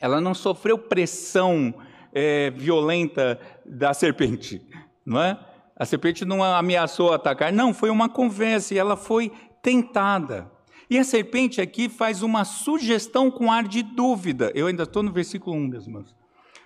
Ela 0.00 0.20
não 0.20 0.32
sofreu 0.32 0.78
pressão 0.78 1.74
é, 2.14 2.50
violenta 2.50 3.40
da 3.66 3.92
serpente, 3.92 4.62
não 5.04 5.20
é? 5.20 5.36
A 5.74 5.84
serpente 5.84 6.24
não 6.24 6.44
ameaçou 6.44 7.12
atacar, 7.12 7.52
não, 7.52 7.74
foi 7.74 7.90
uma 7.90 8.08
conversa 8.08 8.72
e 8.72 8.78
ela 8.78 8.96
foi 8.96 9.32
tentada. 9.60 10.48
E 10.90 10.98
a 10.98 11.04
serpente 11.04 11.60
aqui 11.60 11.88
faz 11.88 12.20
uma 12.20 12.44
sugestão 12.44 13.30
com 13.30 13.52
ar 13.52 13.62
de 13.62 13.80
dúvida. 13.80 14.50
Eu 14.56 14.66
ainda 14.66 14.82
estou 14.82 15.04
no 15.04 15.12
versículo 15.12 15.54
1, 15.56 15.68
meus 15.68 15.86
irmãos. 15.86 16.12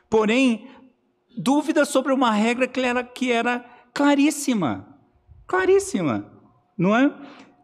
Porém, 0.08 0.66
dúvida 1.36 1.84
sobre 1.84 2.10
uma 2.10 2.30
regra 2.30 2.66
que 2.66 2.80
era, 2.80 3.04
que 3.04 3.30
era 3.30 3.62
claríssima. 3.92 4.88
Claríssima, 5.46 6.32
não 6.78 6.96
é? 6.96 7.14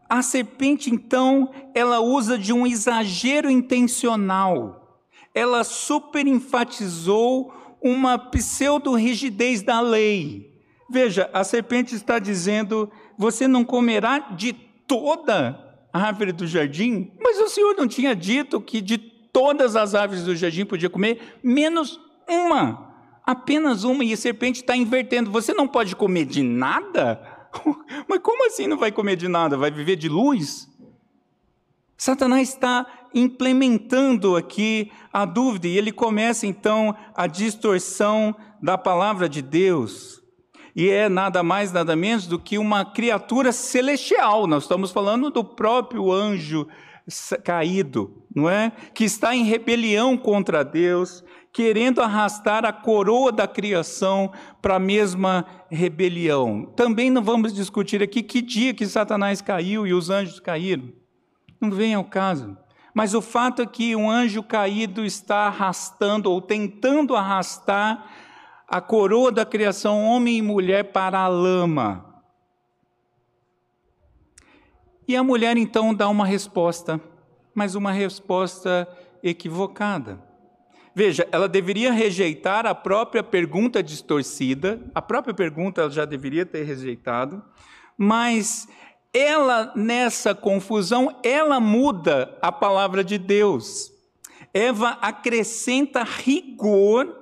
A 0.07 0.21
serpente, 0.21 0.93
então, 0.93 1.51
ela 1.73 1.99
usa 1.99 2.37
de 2.37 2.53
um 2.53 2.67
exagero 2.67 3.49
intencional. 3.49 5.01
Ela 5.33 5.63
superenfatizou 5.63 7.51
uma 7.81 8.19
pseudo-rigidez 8.19 9.63
da 9.63 9.81
lei. 9.81 10.61
Veja, 10.91 11.27
a 11.33 11.43
serpente 11.43 11.95
está 11.95 12.19
dizendo: 12.19 12.91
você 13.17 13.47
não 13.47 13.65
comerá 13.65 14.19
de 14.19 14.53
toda 14.85 15.70
árvore 15.93 16.31
do 16.31 16.47
jardim, 16.47 17.11
mas 17.21 17.39
o 17.39 17.47
Senhor 17.47 17.75
não 17.75 17.87
tinha 17.87 18.15
dito 18.15 18.61
que 18.61 18.81
de 18.81 18.97
todas 18.97 19.75
as 19.75 19.95
árvores 19.95 20.23
do 20.23 20.35
jardim 20.35 20.65
podia 20.65 20.89
comer, 20.89 21.39
menos 21.43 21.99
uma, 22.27 22.93
apenas 23.25 23.83
uma, 23.83 24.03
e 24.03 24.13
a 24.13 24.17
serpente 24.17 24.61
está 24.61 24.75
invertendo. 24.75 25.31
Você 25.31 25.53
não 25.53 25.67
pode 25.67 25.95
comer 25.95 26.25
de 26.25 26.43
nada? 26.43 27.21
Mas 28.07 28.19
como 28.19 28.45
assim 28.47 28.67
não 28.67 28.77
vai 28.77 28.91
comer 28.91 29.15
de 29.15 29.27
nada? 29.27 29.57
Vai 29.57 29.71
viver 29.71 29.95
de 29.95 30.09
luz? 30.09 30.69
Satanás 31.97 32.49
está 32.49 32.87
implementando 33.13 34.35
aqui 34.35 34.91
a 35.13 35.25
dúvida 35.25 35.67
e 35.67 35.77
ele 35.77 35.91
começa 35.91 36.47
então 36.47 36.95
a 37.13 37.27
distorção 37.27 38.35
da 38.61 38.77
palavra 38.77 39.29
de 39.29 39.41
Deus 39.41 40.20
e 40.75 40.89
é 40.89 41.09
nada 41.09 41.43
mais, 41.43 41.71
nada 41.71 41.95
menos 41.95 42.27
do 42.27 42.39
que 42.39 42.57
uma 42.57 42.85
criatura 42.85 43.51
celestial. 43.51 44.47
Nós 44.47 44.63
estamos 44.63 44.91
falando 44.91 45.29
do 45.29 45.43
próprio 45.43 46.11
anjo 46.11 46.67
caído, 47.43 48.23
não 48.33 48.49
é? 48.49 48.71
Que 48.93 49.03
está 49.03 49.35
em 49.35 49.43
rebelião 49.43 50.17
contra 50.17 50.63
Deus, 50.63 51.23
querendo 51.51 52.01
arrastar 52.01 52.63
a 52.63 52.71
coroa 52.71 53.31
da 53.31 53.47
criação 53.47 54.31
para 54.61 54.75
a 54.75 54.79
mesma 54.79 55.45
rebelião. 55.69 56.65
Também 56.75 57.09
não 57.09 57.21
vamos 57.21 57.53
discutir 57.53 58.01
aqui 58.01 58.23
que 58.23 58.41
dia 58.41 58.73
que 58.73 58.85
Satanás 58.85 59.41
caiu 59.41 59.85
e 59.85 59.93
os 59.93 60.09
anjos 60.09 60.39
caíram. 60.39 60.89
Não 61.59 61.69
vem 61.69 61.93
ao 61.93 62.03
caso. 62.03 62.57
Mas 62.93 63.13
o 63.13 63.21
fato 63.21 63.61
é 63.61 63.65
que 63.65 63.95
um 63.95 64.09
anjo 64.09 64.43
caído 64.43 65.05
está 65.05 65.47
arrastando 65.47 66.29
ou 66.29 66.41
tentando 66.41 67.15
arrastar 67.15 68.05
a 68.71 68.79
coroa 68.79 69.33
da 69.33 69.45
criação, 69.45 70.05
homem 70.05 70.37
e 70.37 70.41
mulher, 70.41 70.93
para 70.93 71.19
a 71.19 71.27
lama. 71.27 72.23
E 75.05 75.13
a 75.13 75.21
mulher 75.21 75.57
então 75.57 75.93
dá 75.93 76.07
uma 76.07 76.25
resposta, 76.25 77.01
mas 77.53 77.75
uma 77.75 77.91
resposta 77.91 78.87
equivocada. 79.21 80.23
Veja, 80.95 81.27
ela 81.33 81.49
deveria 81.49 81.91
rejeitar 81.91 82.65
a 82.65 82.73
própria 82.73 83.21
pergunta 83.21 83.83
distorcida, 83.83 84.81
a 84.95 85.01
própria 85.01 85.33
pergunta 85.33 85.81
ela 85.81 85.91
já 85.91 86.05
deveria 86.05 86.45
ter 86.45 86.63
rejeitado, 86.63 87.43
mas 87.97 88.69
ela, 89.13 89.73
nessa 89.75 90.33
confusão, 90.33 91.19
ela 91.25 91.59
muda 91.59 92.37
a 92.41 92.53
palavra 92.53 93.03
de 93.03 93.17
Deus. 93.17 93.91
Eva 94.53 94.97
acrescenta 95.01 96.03
rigor 96.03 97.20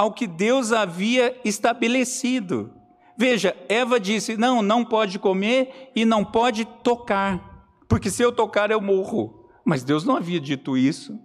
ao 0.00 0.14
que 0.14 0.26
Deus 0.26 0.72
havia 0.72 1.38
estabelecido. 1.44 2.72
Veja, 3.18 3.54
Eva 3.68 4.00
disse: 4.00 4.34
Não, 4.34 4.62
não 4.62 4.82
pode 4.82 5.18
comer 5.18 5.90
e 5.94 6.06
não 6.06 6.24
pode 6.24 6.64
tocar, 6.82 7.68
porque 7.86 8.08
se 8.08 8.22
eu 8.22 8.32
tocar 8.32 8.70
eu 8.70 8.80
morro. 8.80 9.50
Mas 9.62 9.84
Deus 9.84 10.02
não 10.02 10.16
havia 10.16 10.40
dito 10.40 10.74
isso. 10.74 11.20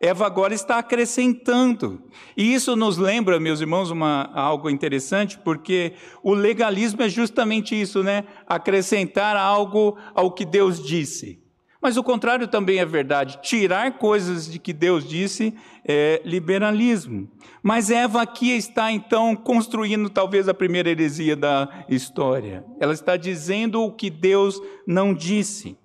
Eva 0.00 0.26
agora 0.26 0.54
está 0.54 0.78
acrescentando. 0.78 2.04
E 2.36 2.54
isso 2.54 2.76
nos 2.76 2.96
lembra, 2.98 3.40
meus 3.40 3.60
irmãos, 3.60 3.90
uma, 3.90 4.30
algo 4.32 4.70
interessante, 4.70 5.36
porque 5.36 5.94
o 6.22 6.32
legalismo 6.32 7.02
é 7.02 7.08
justamente 7.08 7.78
isso, 7.78 8.00
né? 8.00 8.26
Acrescentar 8.46 9.36
algo 9.36 9.98
ao 10.14 10.30
que 10.30 10.44
Deus 10.44 10.80
disse. 10.80 11.42
Mas 11.80 11.96
o 11.96 12.02
contrário 12.02 12.46
também 12.46 12.78
é 12.78 12.84
verdade. 12.84 13.38
Tirar 13.42 13.98
coisas 13.98 14.50
de 14.50 14.58
que 14.58 14.72
Deus 14.72 15.08
disse 15.08 15.54
é 15.86 16.20
liberalismo. 16.24 17.28
Mas 17.62 17.90
Eva 17.90 18.20
aqui 18.20 18.50
está 18.50 18.92
então 18.92 19.34
construindo 19.34 20.10
talvez 20.10 20.48
a 20.48 20.54
primeira 20.54 20.90
heresia 20.90 21.34
da 21.34 21.84
história. 21.88 22.64
Ela 22.78 22.92
está 22.92 23.16
dizendo 23.16 23.82
o 23.82 23.92
que 23.92 24.10
Deus 24.10 24.60
não 24.86 25.14
disse. 25.14 25.76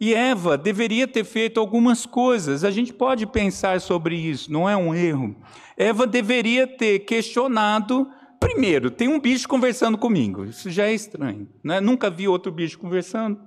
E 0.00 0.14
Eva 0.14 0.56
deveria 0.56 1.08
ter 1.08 1.24
feito 1.24 1.58
algumas 1.58 2.06
coisas. 2.06 2.62
A 2.62 2.70
gente 2.70 2.92
pode 2.92 3.26
pensar 3.26 3.80
sobre 3.80 4.14
isso, 4.14 4.52
não 4.52 4.68
é 4.68 4.76
um 4.76 4.94
erro. 4.94 5.34
Eva 5.76 6.06
deveria 6.06 6.66
ter 6.66 7.00
questionado. 7.00 8.08
Primeiro, 8.38 8.90
tem 8.90 9.08
um 9.08 9.18
bicho 9.18 9.48
conversando 9.48 9.98
comigo. 9.98 10.44
Isso 10.44 10.70
já 10.70 10.84
é 10.86 10.94
estranho. 10.94 11.48
Né? 11.64 11.80
Nunca 11.80 12.08
vi 12.08 12.28
outro 12.28 12.52
bicho 12.52 12.78
conversando. 12.78 13.40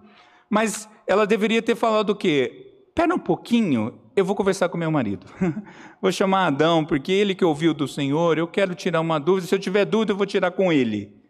Mas 0.49 0.89
ela 1.07 1.25
deveria 1.25 1.61
ter 1.61 1.75
falado 1.75 2.11
o 2.11 2.15
quê? 2.15 2.89
Pera 2.93 3.13
um 3.13 3.19
pouquinho, 3.19 3.99
eu 4.15 4.25
vou 4.25 4.35
conversar 4.35 4.69
com 4.69 4.77
meu 4.77 4.91
marido. 4.91 5.25
vou 6.01 6.11
chamar 6.11 6.47
Adão, 6.47 6.85
porque 6.85 7.11
ele 7.11 7.33
que 7.33 7.45
ouviu 7.45 7.73
do 7.73 7.87
Senhor, 7.87 8.37
eu 8.37 8.47
quero 8.47 8.75
tirar 8.75 9.01
uma 9.01 9.19
dúvida. 9.19 9.47
Se 9.47 9.55
eu 9.55 9.59
tiver 9.59 9.85
dúvida, 9.85 10.11
eu 10.11 10.17
vou 10.17 10.25
tirar 10.25 10.51
com 10.51 10.71
ele. 10.71 11.21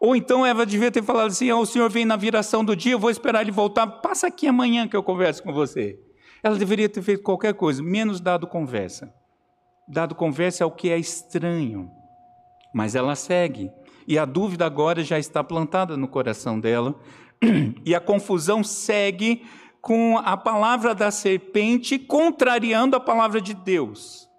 Ou 0.00 0.16
então 0.16 0.44
Eva 0.44 0.66
devia 0.66 0.90
ter 0.90 1.02
falado 1.02 1.28
assim: 1.28 1.52
oh, 1.52 1.60
o 1.60 1.66
Senhor 1.66 1.88
vem 1.88 2.04
na 2.04 2.16
viração 2.16 2.64
do 2.64 2.74
dia, 2.74 2.92
eu 2.92 2.98
vou 2.98 3.10
esperar 3.10 3.42
ele 3.42 3.52
voltar, 3.52 3.86
passa 3.86 4.26
aqui 4.26 4.48
amanhã 4.48 4.88
que 4.88 4.96
eu 4.96 5.02
converso 5.02 5.42
com 5.42 5.52
você. 5.52 5.98
Ela 6.42 6.58
deveria 6.58 6.88
ter 6.88 7.02
feito 7.02 7.22
qualquer 7.22 7.54
coisa, 7.54 7.80
menos 7.82 8.20
dado 8.20 8.46
conversa. 8.46 9.14
Dado 9.86 10.14
conversa 10.14 10.64
é 10.64 10.66
o 10.66 10.70
que 10.70 10.90
é 10.90 10.98
estranho. 10.98 11.88
Mas 12.74 12.96
ela 12.96 13.14
segue. 13.14 13.70
E 14.08 14.18
a 14.18 14.24
dúvida 14.24 14.66
agora 14.66 15.04
já 15.04 15.18
está 15.18 15.44
plantada 15.44 15.96
no 15.96 16.08
coração 16.08 16.58
dela. 16.58 16.96
E 17.84 17.94
a 17.94 18.00
confusão 18.00 18.62
segue 18.62 19.44
com 19.80 20.16
a 20.18 20.36
palavra 20.36 20.94
da 20.94 21.10
serpente 21.10 21.98
contrariando 21.98 22.96
a 22.96 23.00
palavra 23.00 23.40
de 23.40 23.52
Deus. 23.52 24.30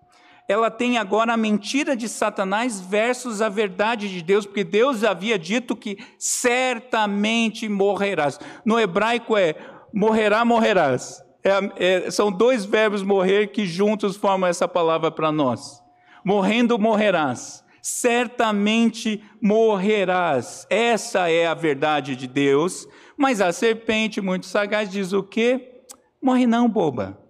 Ela 0.48 0.70
tem 0.70 0.98
agora 0.98 1.34
a 1.34 1.38
mentira 1.38 1.96
de 1.96 2.08
Satanás 2.10 2.80
versus 2.80 3.42
a 3.42 3.50
verdade 3.50 4.10
de 4.10 4.22
Deus, 4.22 4.46
porque 4.46 4.64
Deus 4.64 5.04
havia 5.04 5.40
dito 5.40 5.76
que 5.76 5.98
certamente 6.18 7.68
morrerás. 7.70 8.40
No 8.66 8.80
hebraico 8.80 9.38
é 9.38 9.56
morrerá, 9.94 10.44
morrerás. 10.44 11.24
É, 11.44 12.06
é, 12.06 12.12
são 12.12 12.32
dois 12.32 12.66
verbos 12.66 13.04
morrer 13.04 13.48
que 13.48 13.66
juntos 13.66 14.16
formam 14.16 14.50
essa 14.50 14.68
palavra 14.68 15.12
para 15.12 15.32
nós. 15.32 15.82
Morrendo, 16.24 16.80
morrerás. 16.80 17.63
Certamente 17.84 19.22
morrerás. 19.42 20.66
Essa 20.70 21.30
é 21.30 21.46
a 21.46 21.54
verdade 21.54 22.16
de 22.16 22.28
Deus. 22.28 22.88
Mas 23.18 23.42
a 23.42 23.52
serpente, 23.52 24.22
muito 24.22 24.46
sagaz, 24.46 24.90
diz 24.90 25.12
o 25.12 25.22
quê? 25.22 25.84
Morre 26.22 26.48
não, 26.48 26.70
boba. 26.70 27.22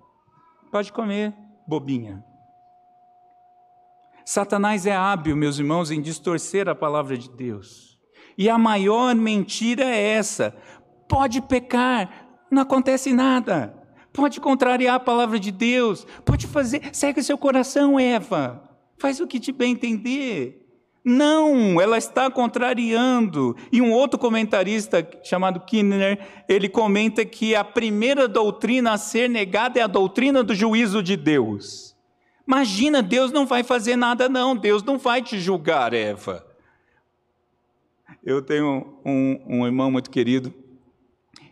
Pode 0.72 0.94
comer, 0.94 1.34
bobinha. 1.68 2.24
Satanás 4.24 4.86
é 4.86 4.96
hábil, 4.96 5.36
meus 5.36 5.58
irmãos, 5.58 5.90
em 5.90 6.00
distorcer 6.00 6.70
a 6.70 6.76
palavra 6.76 7.18
de 7.18 7.32
Deus. 7.32 7.98
E 8.38 8.48
a 8.48 8.58
maior 8.58 9.16
mentira 9.16 9.84
é 9.84 10.10
essa: 10.10 10.56
pode 11.10 11.42
pecar, 11.42 12.28
não 12.52 12.62
acontece 12.62 13.12
nada 13.12 13.82
pode 14.14 14.40
contrariar 14.40 14.94
a 14.94 15.00
palavra 15.00 15.40
de 15.40 15.52
Deus, 15.52 16.06
pode 16.24 16.46
fazer, 16.46 16.92
segue 16.94 17.24
seu 17.24 17.36
coração, 17.36 18.00
Eva, 18.00 18.73
faz 19.04 19.20
o 19.20 19.28
que 19.28 19.38
te 19.38 19.52
bem 19.52 19.74
entender. 19.74 20.66
Não, 21.04 21.82
ela 21.82 21.98
está 21.98 22.32
contrariando. 22.32 23.54
E 23.70 23.82
um 23.82 23.92
outro 23.92 24.18
comentarista 24.18 25.06
chamado 25.22 25.60
Kinner, 25.60 26.26
ele 26.48 26.70
comenta 26.70 27.26
que 27.26 27.54
a 27.54 27.66
primeira 27.66 28.30
doutrina 28.30 28.94
a 28.94 28.98
ser 28.98 29.30
negada 29.30 29.78
é 29.78 29.84
a 29.84 29.88
doutrina 29.88 30.42
do 30.42 30.56
juízo 30.56 31.04
de 31.04 31.18
Deus. 31.18 31.94
Imagina, 32.48 33.04
Deus 33.04 33.30
não 33.30 33.46
vai 33.46 33.62
fazer 33.62 33.98
nada, 33.98 34.30
não. 34.30 34.56
Deus 34.56 34.82
não 34.84 34.98
vai 34.98 35.22
te 35.22 35.38
julgar, 35.38 35.94
Eva. 35.94 36.48
Eu 38.24 38.42
tenho 38.42 39.02
um, 39.04 39.42
um 39.46 39.66
irmão 39.66 39.92
muito 39.92 40.10
querido 40.10 40.54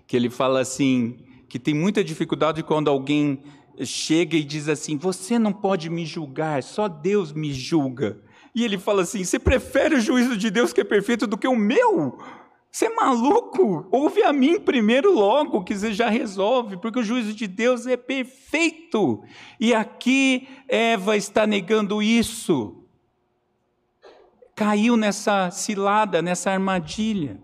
que 0.07 0.15
ele 0.15 0.29
fala 0.29 0.61
assim: 0.61 1.17
que 1.49 1.59
tem 1.59 1.73
muita 1.73 2.01
dificuldade 2.01 2.63
quando 2.63 2.89
alguém 2.89 3.43
chega 3.83 4.35
e 4.35 4.43
diz 4.43 4.67
assim: 4.67 4.97
Você 4.97 5.37
não 5.37 5.53
pode 5.53 5.89
me 5.89 6.05
julgar, 6.05 6.63
só 6.63 6.87
Deus 6.87 7.31
me 7.31 7.53
julga. 7.53 8.21
E 8.53 8.63
ele 8.63 8.77
fala 8.77 9.03
assim: 9.03 9.23
Você 9.23 9.39
prefere 9.39 9.95
o 9.95 10.01
juízo 10.01 10.37
de 10.37 10.49
Deus 10.49 10.73
que 10.73 10.81
é 10.81 10.83
perfeito 10.83 11.27
do 11.27 11.37
que 11.37 11.47
o 11.47 11.55
meu? 11.55 12.17
Você 12.71 12.85
é 12.85 12.95
maluco? 12.95 13.85
Ouve 13.91 14.23
a 14.23 14.31
mim 14.31 14.57
primeiro, 14.57 15.13
logo, 15.13 15.63
que 15.63 15.75
você 15.75 15.91
já 15.91 16.09
resolve, 16.09 16.77
porque 16.77 16.99
o 16.99 17.03
juízo 17.03 17.33
de 17.33 17.45
Deus 17.45 17.85
é 17.85 17.97
perfeito. 17.97 19.21
E 19.59 19.73
aqui 19.73 20.47
Eva 20.69 21.17
está 21.17 21.45
negando 21.45 22.01
isso. 22.01 22.77
Caiu 24.55 24.95
nessa 24.95 25.51
cilada, 25.51 26.21
nessa 26.21 26.51
armadilha. 26.51 27.41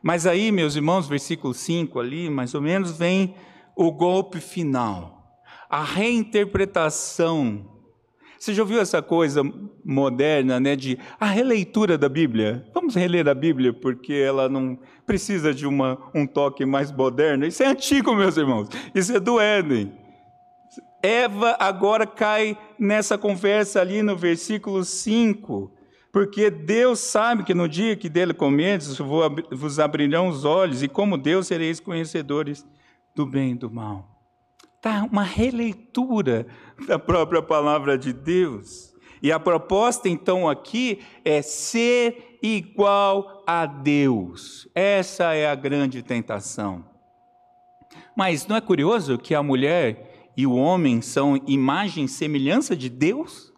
Mas 0.00 0.26
aí, 0.26 0.52
meus 0.52 0.76
irmãos, 0.76 1.08
versículo 1.08 1.52
5 1.52 1.98
ali, 1.98 2.30
mais 2.30 2.54
ou 2.54 2.60
menos, 2.60 2.96
vem 2.96 3.34
o 3.74 3.90
golpe 3.90 4.40
final, 4.40 5.15
a 5.68 5.82
reinterpretação. 5.82 7.76
Você 8.38 8.52
já 8.54 8.62
ouviu 8.62 8.80
essa 8.80 9.00
coisa 9.00 9.42
moderna, 9.84 10.60
né, 10.60 10.76
de 10.76 10.98
a 11.18 11.26
releitura 11.26 11.96
da 11.96 12.08
Bíblia? 12.08 12.66
Vamos 12.74 12.94
reler 12.94 13.28
a 13.28 13.34
Bíblia 13.34 13.72
porque 13.72 14.12
ela 14.12 14.48
não 14.48 14.78
precisa 15.06 15.54
de 15.54 15.66
uma, 15.66 15.98
um 16.14 16.26
toque 16.26 16.64
mais 16.66 16.92
moderno. 16.92 17.46
Isso 17.46 17.62
é 17.62 17.66
antigo, 17.66 18.14
meus 18.14 18.36
irmãos. 18.36 18.68
Isso 18.94 19.16
é 19.16 19.20
do 19.20 19.40
Éden. 19.40 19.92
Eva 21.02 21.56
agora 21.58 22.06
cai 22.06 22.58
nessa 22.78 23.16
conversa 23.16 23.80
ali 23.80 24.02
no 24.02 24.16
versículo 24.16 24.84
5. 24.84 25.72
Porque 26.12 26.50
Deus 26.50 27.00
sabe 27.00 27.44
que 27.44 27.52
no 27.52 27.68
dia 27.68 27.96
que 27.96 28.08
dele 28.08 28.32
comerdes, 28.32 28.96
vos 28.96 29.78
abrirão 29.78 30.28
os 30.28 30.44
olhos, 30.44 30.82
e 30.82 30.88
como 30.88 31.18
Deus 31.18 31.46
sereis 31.46 31.78
conhecedores 31.78 32.66
do 33.14 33.26
bem 33.26 33.52
e 33.52 33.54
do 33.54 33.70
mal. 33.70 34.15
Uma 35.10 35.22
releitura 35.22 36.46
da 36.86 36.98
própria 36.98 37.42
palavra 37.42 37.98
de 37.98 38.12
Deus. 38.12 38.94
E 39.22 39.32
a 39.32 39.40
proposta 39.40 40.08
então 40.08 40.48
aqui 40.48 41.00
é 41.24 41.42
ser 41.42 42.38
igual 42.42 43.42
a 43.46 43.66
Deus. 43.66 44.68
Essa 44.74 45.34
é 45.34 45.48
a 45.48 45.54
grande 45.54 46.02
tentação. 46.02 46.84
Mas 48.16 48.46
não 48.46 48.56
é 48.56 48.60
curioso 48.60 49.18
que 49.18 49.34
a 49.34 49.42
mulher 49.42 50.32
e 50.36 50.46
o 50.46 50.54
homem 50.54 51.00
são 51.00 51.40
imagem 51.46 52.04
e 52.04 52.08
semelhança 52.08 52.76
de 52.76 52.88
Deus? 52.88 53.52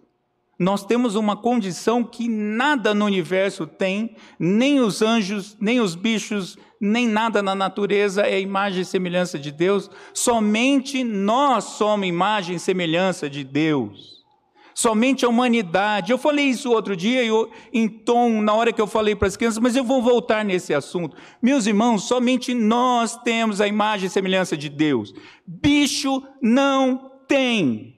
Nós 0.58 0.84
temos 0.84 1.14
uma 1.14 1.36
condição 1.36 2.02
que 2.02 2.28
nada 2.28 2.92
no 2.92 3.04
universo 3.04 3.66
tem, 3.66 4.16
nem 4.38 4.80
os 4.80 5.02
anjos, 5.02 5.56
nem 5.60 5.80
os 5.80 5.94
bichos, 5.94 6.58
nem 6.80 7.08
nada 7.08 7.42
na 7.42 7.54
natureza 7.54 8.22
é 8.22 8.40
imagem 8.40 8.82
e 8.82 8.84
semelhança 8.84 9.38
de 9.38 9.50
Deus. 9.50 9.90
Somente 10.14 11.02
nós 11.02 11.64
somos 11.64 12.06
imagem 12.06 12.56
e 12.56 12.60
semelhança 12.60 13.28
de 13.28 13.44
Deus. 13.44 14.18
Somente 14.74 15.24
a 15.24 15.28
humanidade. 15.28 16.12
Eu 16.12 16.18
falei 16.18 16.44
isso 16.44 16.70
outro 16.70 16.96
dia 16.96 17.24
eu, 17.24 17.50
em 17.72 17.88
tom, 17.88 18.40
na 18.40 18.54
hora 18.54 18.72
que 18.72 18.80
eu 18.80 18.86
falei 18.86 19.16
para 19.16 19.26
as 19.26 19.36
crianças, 19.36 19.58
mas 19.58 19.74
eu 19.74 19.82
vou 19.82 20.00
voltar 20.00 20.44
nesse 20.44 20.72
assunto. 20.72 21.16
Meus 21.42 21.66
irmãos, 21.66 22.04
somente 22.04 22.54
nós 22.54 23.16
temos 23.16 23.60
a 23.60 23.66
imagem 23.66 24.06
e 24.06 24.10
semelhança 24.10 24.56
de 24.56 24.68
Deus. 24.68 25.12
Bicho 25.44 26.22
não 26.40 27.10
tem. 27.26 27.97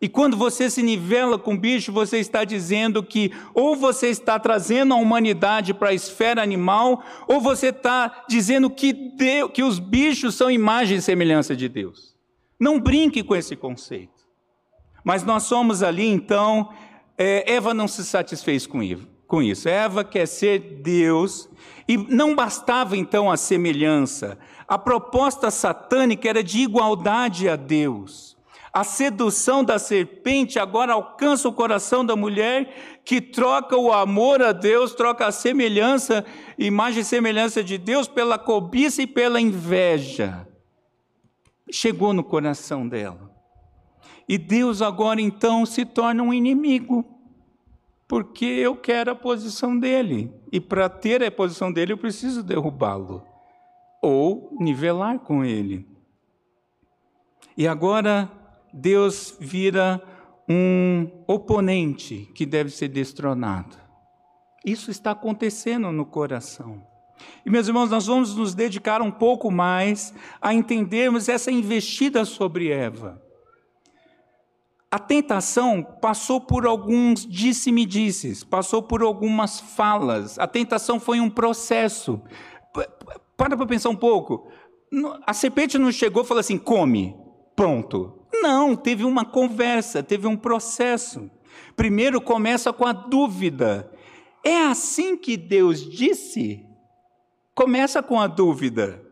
E 0.00 0.08
quando 0.08 0.36
você 0.36 0.68
se 0.68 0.82
nivela 0.82 1.38
com 1.38 1.54
o 1.54 1.58
bicho, 1.58 1.90
você 1.90 2.18
está 2.18 2.44
dizendo 2.44 3.02
que 3.02 3.32
ou 3.54 3.74
você 3.74 4.08
está 4.08 4.38
trazendo 4.38 4.92
a 4.92 4.98
humanidade 4.98 5.72
para 5.72 5.88
a 5.88 5.94
esfera 5.94 6.42
animal, 6.42 7.02
ou 7.26 7.40
você 7.40 7.68
está 7.68 8.24
dizendo 8.28 8.68
que, 8.68 8.92
Deus, 8.92 9.50
que 9.54 9.62
os 9.62 9.78
bichos 9.78 10.34
são 10.34 10.50
imagem 10.50 10.98
e 10.98 11.02
semelhança 11.02 11.56
de 11.56 11.66
Deus. 11.66 12.14
Não 12.60 12.78
brinque 12.78 13.22
com 13.22 13.34
esse 13.34 13.56
conceito. 13.56 14.26
Mas 15.02 15.22
nós 15.22 15.44
somos 15.44 15.82
ali, 15.82 16.06
então, 16.06 16.68
é, 17.16 17.54
Eva 17.54 17.72
não 17.72 17.88
se 17.88 18.04
satisfez 18.04 18.66
com 18.66 18.82
isso. 19.42 19.68
Eva 19.68 20.04
quer 20.04 20.26
ser 20.26 20.58
Deus, 20.82 21.48
e 21.88 21.96
não 21.96 22.34
bastava 22.34 22.98
então 22.98 23.30
a 23.30 23.36
semelhança. 23.38 24.38
A 24.68 24.76
proposta 24.76 25.50
satânica 25.50 26.28
era 26.28 26.44
de 26.44 26.58
igualdade 26.58 27.48
a 27.48 27.56
Deus. 27.56 28.35
A 28.76 28.84
sedução 28.84 29.64
da 29.64 29.78
serpente 29.78 30.58
agora 30.58 30.92
alcança 30.92 31.48
o 31.48 31.52
coração 31.54 32.04
da 32.04 32.14
mulher 32.14 33.00
que 33.06 33.22
troca 33.22 33.74
o 33.74 33.90
amor 33.90 34.42
a 34.42 34.52
Deus, 34.52 34.94
troca 34.94 35.26
a 35.26 35.32
semelhança, 35.32 36.26
imagem 36.58 37.00
e 37.00 37.04
semelhança 37.06 37.64
de 37.64 37.78
Deus 37.78 38.06
pela 38.06 38.38
cobiça 38.38 39.00
e 39.00 39.06
pela 39.06 39.40
inveja. 39.40 40.46
Chegou 41.70 42.12
no 42.12 42.22
coração 42.22 42.86
dela. 42.86 43.34
E 44.28 44.36
Deus 44.36 44.82
agora 44.82 45.22
então 45.22 45.64
se 45.64 45.86
torna 45.86 46.22
um 46.22 46.34
inimigo, 46.34 47.02
porque 48.06 48.44
eu 48.44 48.76
quero 48.76 49.10
a 49.10 49.14
posição 49.14 49.78
dele. 49.78 50.30
E 50.52 50.60
para 50.60 50.90
ter 50.90 51.24
a 51.24 51.30
posição 51.30 51.72
dele, 51.72 51.94
eu 51.94 51.98
preciso 51.98 52.42
derrubá-lo 52.42 53.24
ou 54.02 54.54
nivelar 54.60 55.18
com 55.20 55.42
ele. 55.42 55.88
E 57.56 57.66
agora 57.66 58.30
Deus 58.76 59.34
vira 59.40 60.02
um 60.46 61.10
oponente 61.26 62.30
que 62.34 62.44
deve 62.44 62.68
ser 62.68 62.88
destronado. 62.88 63.74
Isso 64.64 64.90
está 64.90 65.12
acontecendo 65.12 65.90
no 65.90 66.04
coração. 66.04 66.86
E, 67.44 67.48
meus 67.48 67.66
irmãos, 67.66 67.88
nós 67.88 68.06
vamos 68.06 68.36
nos 68.36 68.54
dedicar 68.54 69.00
um 69.00 69.10
pouco 69.10 69.50
mais 69.50 70.12
a 70.40 70.52
entendermos 70.52 71.26
essa 71.28 71.50
investida 71.50 72.26
sobre 72.26 72.70
Eva. 72.70 73.22
A 74.90 74.98
tentação 74.98 75.82
passou 75.82 76.38
por 76.38 76.66
alguns 76.66 77.26
disse-me-disses, 77.26 78.44
passou 78.44 78.82
por 78.82 79.02
algumas 79.02 79.58
falas. 79.58 80.38
A 80.38 80.46
tentação 80.46 81.00
foi 81.00 81.18
um 81.18 81.30
processo. 81.30 82.20
Para 83.36 83.56
para 83.56 83.66
pensar 83.66 83.88
um 83.88 83.96
pouco. 83.96 84.48
A 85.26 85.32
serpente 85.32 85.78
não 85.78 85.90
chegou 85.90 86.22
e 86.22 86.26
falou 86.26 86.40
assim: 86.40 86.58
come, 86.58 87.16
pronto. 87.54 88.25
Não, 88.32 88.76
teve 88.76 89.04
uma 89.04 89.24
conversa, 89.24 90.02
teve 90.02 90.26
um 90.26 90.36
processo. 90.36 91.30
Primeiro 91.74 92.20
começa 92.20 92.72
com 92.72 92.84
a 92.84 92.92
dúvida: 92.92 93.90
é 94.44 94.58
assim 94.58 95.16
que 95.16 95.36
Deus 95.36 95.80
disse? 95.90 96.64
Começa 97.54 98.02
com 98.02 98.20
a 98.20 98.26
dúvida. 98.26 99.02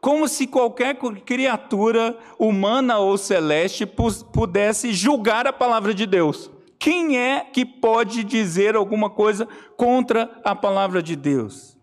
Como 0.00 0.28
se 0.28 0.46
qualquer 0.46 0.96
criatura 1.24 2.16
humana 2.38 2.98
ou 2.98 3.16
celeste 3.16 3.86
pudesse 3.86 4.92
julgar 4.92 5.46
a 5.46 5.52
palavra 5.52 5.92
de 5.94 6.06
Deus. 6.06 6.50
Quem 6.78 7.18
é 7.18 7.40
que 7.40 7.64
pode 7.64 8.22
dizer 8.22 8.76
alguma 8.76 9.10
coisa 9.10 9.48
contra 9.76 10.40
a 10.44 10.54
palavra 10.54 11.02
de 11.02 11.16
Deus? 11.16 11.76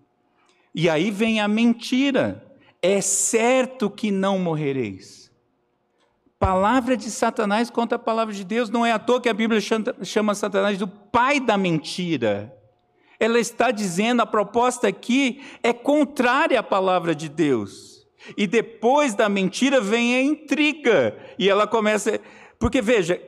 E 0.74 0.90
aí 0.90 1.12
vem 1.12 1.42
a 1.42 1.48
mentira. 1.48 2.46
É 2.82 3.02
certo 3.02 3.90
que 3.90 4.12
não 4.12 4.40
morrereis. 4.40 5.23
Palavra 6.44 6.98
de 6.98 7.10
Satanás 7.10 7.70
contra 7.70 7.96
a 7.96 8.00
palavra 8.00 8.34
de 8.34 8.44
Deus. 8.44 8.70
Não 8.70 8.86
é 8.86 8.92
à 8.92 9.00
toa 9.00 9.22
que 9.22 9.30
a 9.30 9.34
Bíblia 9.34 9.62
chama 10.04 10.36
Satanás 10.36 10.78
do 10.78 10.90
pai 10.90 11.40
da 11.40 11.56
mentira. 11.58 12.54
Ela 13.18 13.40
está 13.40 13.72
dizendo, 13.72 14.22
a 14.22 14.26
proposta 14.26 14.90
aqui 14.90 15.42
é 15.64 15.72
contrária 15.72 16.60
à 16.60 16.62
palavra 16.62 17.16
de 17.16 17.30
Deus. 17.30 18.06
E 18.36 18.46
depois 18.46 19.16
da 19.16 19.30
mentira 19.30 19.80
vem 19.80 20.16
a 20.16 20.22
intriga. 20.22 21.18
E 21.40 21.50
ela 21.50 21.66
começa. 21.66 22.20
Porque 22.60 22.82
veja, 22.82 23.22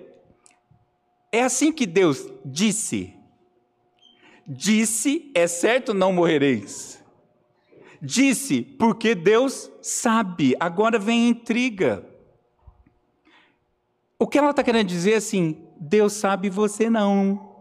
é 1.32 1.42
assim 1.42 1.72
que 1.72 1.86
Deus 1.86 2.30
disse. 2.44 3.14
Disse, 4.46 5.32
é 5.34 5.48
certo, 5.48 5.94
não 5.94 6.12
morrereis. 6.12 7.02
Disse, 8.02 8.62
porque 8.62 9.16
Deus 9.16 9.72
sabe. 9.82 10.54
Agora 10.60 11.00
vem 11.00 11.28
a 11.28 11.30
intriga. 11.30 12.15
O 14.18 14.28
que 14.28 14.38
ela 14.38 14.52
está 14.52 14.64
querendo 14.64 14.88
dizer 14.88 15.14
é 15.14 15.18
assim: 15.18 15.58
Deus 15.80 16.14
sabe, 16.14 16.50
você 16.50 16.90
não. 16.90 17.54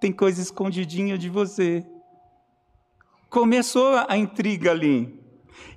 Tem 0.00 0.12
coisa 0.12 0.40
escondidinha 0.42 1.16
de 1.16 1.30
você. 1.30 1.84
Começou 3.30 3.96
a 4.06 4.16
intriga 4.16 4.70
ali. 4.70 5.18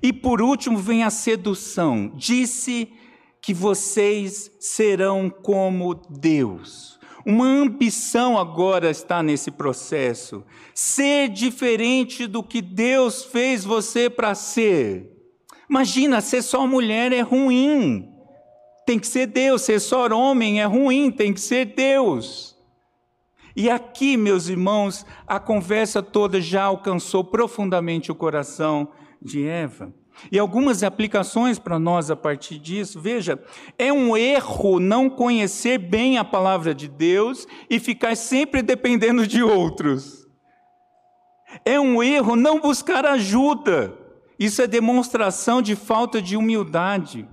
E 0.02 0.12
por 0.12 0.42
último 0.42 0.78
vem 0.78 1.02
a 1.02 1.10
sedução. 1.10 2.12
Disse 2.14 2.92
que 3.40 3.54
vocês 3.54 4.50
serão 4.60 5.30
como 5.30 5.94
Deus. 5.94 6.98
Uma 7.24 7.46
ambição 7.46 8.38
agora 8.38 8.90
está 8.90 9.22
nesse 9.22 9.50
processo. 9.50 10.44
Ser 10.74 11.28
diferente 11.28 12.26
do 12.26 12.42
que 12.42 12.60
Deus 12.60 13.24
fez 13.24 13.64
você 13.64 14.10
para 14.10 14.34
ser. 14.34 15.10
Imagina, 15.68 16.20
ser 16.20 16.42
só 16.42 16.66
mulher 16.66 17.12
é 17.12 17.20
ruim. 17.20 18.17
Tem 18.88 18.98
que 18.98 19.06
ser 19.06 19.26
Deus. 19.26 19.60
Ser 19.60 19.80
só 19.80 20.08
homem 20.08 20.62
é 20.62 20.64
ruim. 20.64 21.10
Tem 21.10 21.34
que 21.34 21.42
ser 21.42 21.66
Deus. 21.66 22.56
E 23.54 23.68
aqui, 23.68 24.16
meus 24.16 24.48
irmãos, 24.48 25.04
a 25.26 25.38
conversa 25.38 26.02
toda 26.02 26.40
já 26.40 26.62
alcançou 26.62 27.22
profundamente 27.22 28.10
o 28.10 28.14
coração 28.14 28.88
de 29.20 29.46
Eva. 29.46 29.92
E 30.32 30.38
algumas 30.38 30.82
aplicações 30.82 31.58
para 31.58 31.78
nós 31.78 32.10
a 32.10 32.16
partir 32.16 32.58
disso. 32.58 32.98
Veja, 32.98 33.38
é 33.78 33.92
um 33.92 34.16
erro 34.16 34.80
não 34.80 35.10
conhecer 35.10 35.76
bem 35.76 36.16
a 36.16 36.24
palavra 36.24 36.74
de 36.74 36.88
Deus 36.88 37.46
e 37.68 37.78
ficar 37.78 38.16
sempre 38.16 38.62
dependendo 38.62 39.26
de 39.26 39.42
outros. 39.42 40.26
É 41.62 41.78
um 41.78 42.02
erro 42.02 42.34
não 42.34 42.58
buscar 42.58 43.04
ajuda. 43.04 43.94
Isso 44.38 44.62
é 44.62 44.66
demonstração 44.66 45.60
de 45.60 45.76
falta 45.76 46.22
de 46.22 46.38
humildade. 46.38 47.28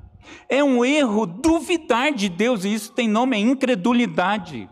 É 0.47 0.63
um 0.63 0.83
erro 0.83 1.25
duvidar 1.25 2.13
de 2.13 2.29
Deus, 2.29 2.65
e 2.65 2.73
isso 2.73 2.91
tem 2.91 3.07
nome, 3.07 3.37
é 3.37 3.39
incredulidade. 3.39 4.69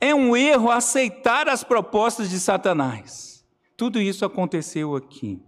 É 0.00 0.14
um 0.14 0.36
erro 0.36 0.70
aceitar 0.70 1.48
as 1.48 1.64
propostas 1.64 2.30
de 2.30 2.38
Satanás. 2.38 3.44
Tudo 3.76 4.00
isso 4.00 4.24
aconteceu 4.24 4.94
aqui. 4.96 5.40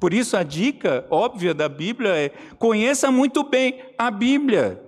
Por 0.00 0.12
isso, 0.12 0.36
a 0.36 0.42
dica 0.42 1.06
óbvia 1.10 1.54
da 1.54 1.68
Bíblia 1.68 2.10
é: 2.16 2.30
conheça 2.58 3.10
muito 3.10 3.44
bem 3.44 3.80
a 3.96 4.10
Bíblia, 4.10 4.82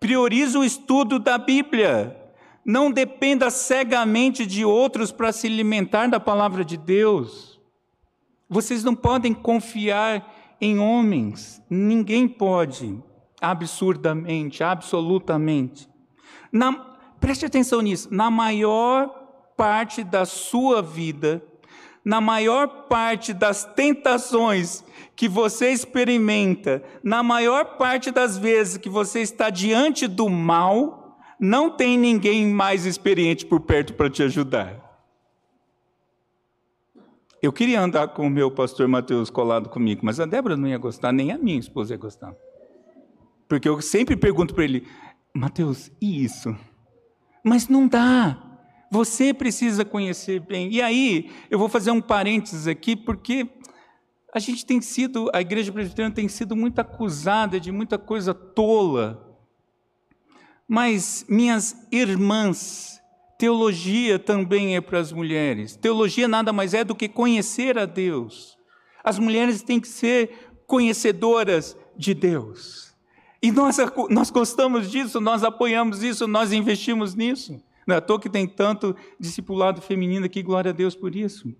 priorize 0.00 0.58
o 0.58 0.64
estudo 0.64 1.20
da 1.20 1.38
Bíblia, 1.38 2.16
não 2.64 2.90
dependa 2.90 3.48
cegamente 3.50 4.44
de 4.44 4.64
outros 4.64 5.12
para 5.12 5.30
se 5.30 5.46
alimentar 5.46 6.08
da 6.08 6.18
palavra 6.18 6.64
de 6.64 6.76
Deus. 6.76 7.60
Vocês 8.48 8.82
não 8.82 8.96
podem 8.96 9.32
confiar 9.32 10.56
em 10.60 10.80
homens, 10.80 11.62
ninguém 11.70 12.26
pode, 12.26 13.00
absurdamente, 13.40 14.62
absolutamente. 14.62 15.88
Na, 16.52 16.72
preste 17.20 17.46
atenção 17.46 17.80
nisso, 17.80 18.08
na 18.10 18.30
maior 18.30 19.08
parte 19.56 20.02
da 20.02 20.24
sua 20.24 20.82
vida, 20.82 21.42
na 22.04 22.20
maior 22.20 22.86
parte 22.88 23.32
das 23.32 23.64
tentações 23.64 24.84
que 25.14 25.28
você 25.28 25.70
experimenta, 25.70 26.82
na 27.02 27.22
maior 27.22 27.76
parte 27.76 28.10
das 28.10 28.38
vezes 28.38 28.78
que 28.78 28.88
você 28.88 29.20
está 29.20 29.50
diante 29.50 30.06
do 30.06 30.28
mal, 30.28 31.18
não 31.38 31.70
tem 31.70 31.98
ninguém 31.98 32.46
mais 32.46 32.86
experiente 32.86 33.44
por 33.46 33.60
perto 33.60 33.94
para 33.94 34.10
te 34.10 34.22
ajudar. 34.22 34.90
Eu 37.42 37.52
queria 37.52 37.80
andar 37.80 38.08
com 38.08 38.26
o 38.26 38.30
meu 38.30 38.50
pastor 38.50 38.86
Mateus 38.86 39.30
colado 39.30 39.70
comigo, 39.70 40.02
mas 40.04 40.20
a 40.20 40.26
Débora 40.26 40.56
não 40.56 40.68
ia 40.68 40.76
gostar, 40.76 41.12
nem 41.12 41.32
a 41.32 41.38
minha 41.38 41.58
esposa 41.58 41.94
ia 41.94 41.98
gostar. 41.98 42.34
Porque 43.50 43.68
eu 43.68 43.82
sempre 43.82 44.16
pergunto 44.16 44.54
para 44.54 44.62
ele, 44.62 44.86
Mateus, 45.34 45.90
e 46.00 46.22
isso? 46.22 46.56
Mas 47.44 47.66
não 47.66 47.88
dá. 47.88 48.40
Você 48.92 49.34
precisa 49.34 49.84
conhecer 49.84 50.38
bem. 50.38 50.70
E 50.70 50.80
aí, 50.80 51.32
eu 51.50 51.58
vou 51.58 51.68
fazer 51.68 51.90
um 51.90 52.00
parênteses 52.00 52.68
aqui, 52.68 52.94
porque 52.94 53.50
a 54.32 54.38
gente 54.38 54.64
tem 54.64 54.80
sido, 54.80 55.28
a 55.34 55.40
igreja 55.40 55.72
presbiteriana 55.72 56.14
tem 56.14 56.28
sido 56.28 56.54
muito 56.54 56.78
acusada 56.78 57.58
de 57.58 57.72
muita 57.72 57.98
coisa 57.98 58.32
tola. 58.32 59.36
Mas, 60.68 61.26
minhas 61.28 61.74
irmãs, 61.90 63.00
teologia 63.36 64.16
também 64.16 64.76
é 64.76 64.80
para 64.80 65.00
as 65.00 65.10
mulheres. 65.10 65.74
Teologia 65.74 66.28
nada 66.28 66.52
mais 66.52 66.72
é 66.72 66.84
do 66.84 66.94
que 66.94 67.08
conhecer 67.08 67.76
a 67.76 67.84
Deus. 67.84 68.56
As 69.02 69.18
mulheres 69.18 69.60
têm 69.60 69.80
que 69.80 69.88
ser 69.88 70.52
conhecedoras 70.68 71.76
de 71.96 72.14
Deus. 72.14 72.89
E 73.42 73.50
nós, 73.50 73.78
nós 74.10 74.30
gostamos 74.30 74.90
disso, 74.90 75.20
nós 75.20 75.42
apoiamos 75.42 76.02
isso, 76.02 76.26
nós 76.26 76.52
investimos 76.52 77.14
nisso. 77.14 77.60
Não 77.86 77.94
é 77.94 77.98
à 77.98 78.00
toa 78.00 78.20
que 78.20 78.28
tem 78.28 78.46
tanto 78.46 78.94
discipulado 79.18 79.80
feminino 79.80 80.26
aqui, 80.26 80.42
glória 80.42 80.70
a 80.70 80.74
Deus 80.74 80.94
por 80.94 81.16
isso. 81.16 81.52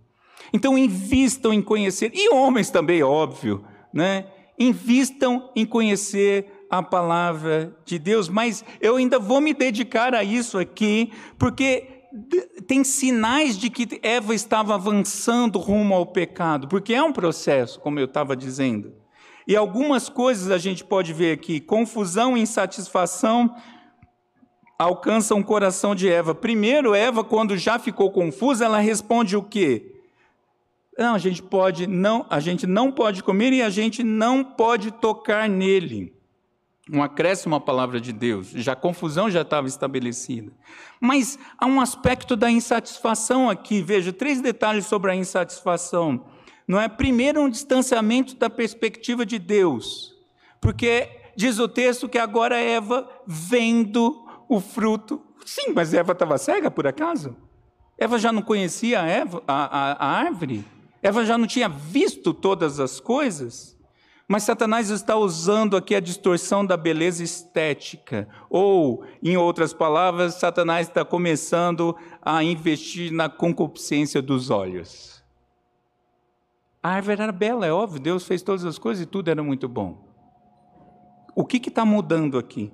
Então, 0.53 0.77
invistam 0.77 1.53
em 1.53 1.63
conhecer, 1.63 2.13
e 2.15 2.33
homens 2.33 2.71
também, 2.71 3.03
óbvio, 3.03 3.65
né? 3.93 4.27
Invistam 4.59 5.51
em 5.57 5.65
conhecer 5.65 6.67
a 6.71 6.83
palavra 6.83 7.77
de 7.85 7.99
Deus, 7.99 8.29
mas 8.29 8.65
eu 8.81 8.97
ainda 8.97 9.19
vou 9.19 9.41
me 9.41 9.53
dedicar 9.53 10.15
a 10.15 10.23
isso 10.23 10.59
aqui, 10.59 11.13
porque 11.39 12.05
tem 12.67 12.85
sinais 12.85 13.57
de 13.57 13.71
que 13.71 13.99
Eva 14.03 14.35
estava 14.35 14.75
avançando 14.75 15.59
rumo 15.59 15.95
ao 15.95 16.07
pecado, 16.07 16.69
porque 16.69 16.95
é 16.95 17.03
um 17.03 17.13
processo, 17.13 17.81
como 17.81 17.99
eu 17.99 18.05
estava 18.05 18.37
dizendo. 18.37 19.00
E 19.51 19.57
algumas 19.57 20.09
coisas 20.09 20.49
a 20.49 20.59
gente 20.59 20.85
pode 20.85 21.13
ver 21.13 21.33
aqui: 21.33 21.59
confusão, 21.59 22.37
insatisfação, 22.37 23.53
alcança 24.79 25.35
o 25.35 25.43
coração 25.43 25.93
de 25.93 26.09
Eva. 26.09 26.33
Primeiro, 26.37 26.95
Eva, 26.95 27.25
quando 27.25 27.59
já 27.59 27.77
ficou 27.77 28.13
confusa, 28.13 28.65
ela 28.65 28.79
responde 28.79 29.37
o 29.37 29.43
quê? 29.43 29.97
Não, 30.97 31.17
a 31.17 31.19
gente 31.19 31.43
pode 31.43 31.89
não, 31.89 32.25
a 32.31 32.39
gente 32.39 32.65
não 32.65 32.93
pode 32.93 33.25
comer 33.25 33.53
e 33.53 33.61
a 33.61 33.71
gente 33.71 34.05
não 34.05 34.45
pode 34.45 34.93
tocar 34.93 35.49
nele. 35.49 36.15
Um 36.89 37.03
acréscimo 37.03 37.57
à 37.57 37.61
palavra 37.61 38.01
de 38.01 38.13
Deus. 38.13 38.51
Já 38.51 38.75
a 38.75 38.77
confusão 38.77 39.29
já 39.29 39.43
estava 39.43 39.67
estabelecida. 39.67 40.53
Mas 41.01 41.37
há 41.59 41.67
um 41.67 41.81
aspecto 41.81 42.37
da 42.37 42.49
insatisfação 42.49 43.51
aqui. 43.51 43.83
Veja, 43.83 44.13
três 44.13 44.41
detalhes 44.41 44.87
sobre 44.87 45.11
a 45.11 45.17
insatisfação. 45.17 46.25
Não 46.71 46.81
é 46.81 46.89
primeiro 46.89 47.41
um 47.41 47.51
distanciamento 47.51 48.37
da 48.37 48.49
perspectiva 48.49 49.27
de 49.27 49.41
Deus. 49.41 50.15
Porque 50.61 51.09
diz 51.35 51.59
o 51.59 51.67
texto 51.67 52.09
que 52.09 52.17
agora 52.17 52.57
Eva 52.61 53.11
vendo 53.27 54.25
o 54.49 54.61
fruto. 54.61 55.21
Sim, 55.45 55.73
mas 55.75 55.93
Eva 55.93 56.13
estava 56.13 56.39
cega 56.39 56.71
por 56.71 56.87
acaso? 56.87 57.37
Eva 57.99 58.21
já 58.21 58.31
não 58.31 58.41
conhecia 58.41 59.03
a, 59.03 59.05
Eva, 59.09 59.43
a, 59.49 59.65
a, 59.65 59.93
a 59.95 60.19
árvore? 60.21 60.65
Eva 61.03 61.25
já 61.25 61.37
não 61.37 61.49
tinha 61.49 61.69
visto 61.69 62.33
todas 62.33 62.79
as 62.79 63.01
coisas? 63.01 63.77
Mas 64.29 64.45
Satanás 64.45 64.91
está 64.91 65.17
usando 65.17 65.77
aqui 65.77 65.97
a 65.97 66.01
distorção 66.01 66.65
da 66.65 66.77
beleza 66.77 67.25
estética. 67.25 68.29
Ou, 68.49 69.05
em 69.21 69.37
outras 69.37 69.73
palavras, 69.75 70.35
Satanás 70.35 70.87
está 70.87 71.05
começando 71.05 71.97
a 72.23 72.45
investir 72.45 73.13
na 73.13 73.29
concupiscência 73.29 74.23
dos 74.23 74.51
olhos. 74.51 75.20
A 76.83 76.91
árvore 76.91 77.23
era 77.23 77.33
bela, 77.33 77.67
é 77.67 77.73
óbvio, 77.73 78.01
Deus 78.01 78.27
fez 78.27 78.43
todas 78.43 78.65
as 78.65 78.79
coisas 78.79 79.03
e 79.05 79.07
tudo 79.07 79.31
era 79.31 79.43
muito 79.43 79.69
bom. 79.69 80.09
O 81.35 81.45
que 81.45 81.57
está 81.69 81.85
mudando 81.85 82.39
aqui? 82.39 82.73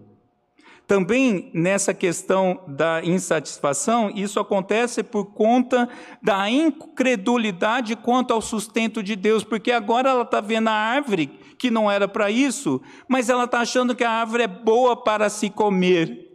Também 0.86 1.50
nessa 1.52 1.92
questão 1.92 2.60
da 2.68 3.04
insatisfação, 3.04 4.08
isso 4.14 4.38
acontece 4.38 5.02
por 5.02 5.26
conta 5.32 5.88
da 6.22 6.48
incredulidade 6.48 7.96
quanto 7.96 8.32
ao 8.32 8.40
sustento 8.40 9.02
de 9.02 9.16
Deus, 9.16 9.42
porque 9.42 9.72
agora 9.72 10.10
ela 10.10 10.22
está 10.22 10.40
vendo 10.40 10.68
a 10.68 10.72
árvore 10.72 11.26
que 11.58 11.72
não 11.72 11.90
era 11.90 12.06
para 12.06 12.30
isso, 12.30 12.80
mas 13.08 13.28
ela 13.28 13.44
está 13.44 13.60
achando 13.60 13.96
que 13.96 14.04
a 14.04 14.10
árvore 14.10 14.44
é 14.44 14.48
boa 14.48 14.96
para 14.96 15.28
se 15.28 15.50
comer. 15.50 16.30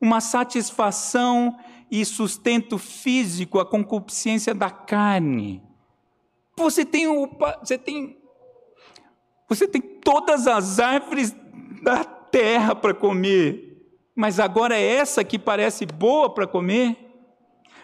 Uma 0.00 0.22
satisfação 0.22 1.54
e 1.90 2.02
sustento 2.06 2.78
físico, 2.78 3.60
a 3.60 3.66
concupiscência 3.66 4.54
da 4.54 4.70
carne. 4.70 5.69
Você 6.60 6.84
tem, 6.84 7.06
você 7.58 7.78
tem, 7.78 8.18
você 9.48 9.66
tem 9.66 9.80
todas 9.80 10.46
as 10.46 10.78
árvores 10.78 11.34
da 11.82 12.04
terra 12.04 12.74
para 12.74 12.92
comer, 12.92 13.82
mas 14.14 14.38
agora 14.38 14.78
é 14.78 14.84
essa 14.84 15.24
que 15.24 15.38
parece 15.38 15.86
boa 15.86 16.32
para 16.32 16.46
comer? 16.46 17.09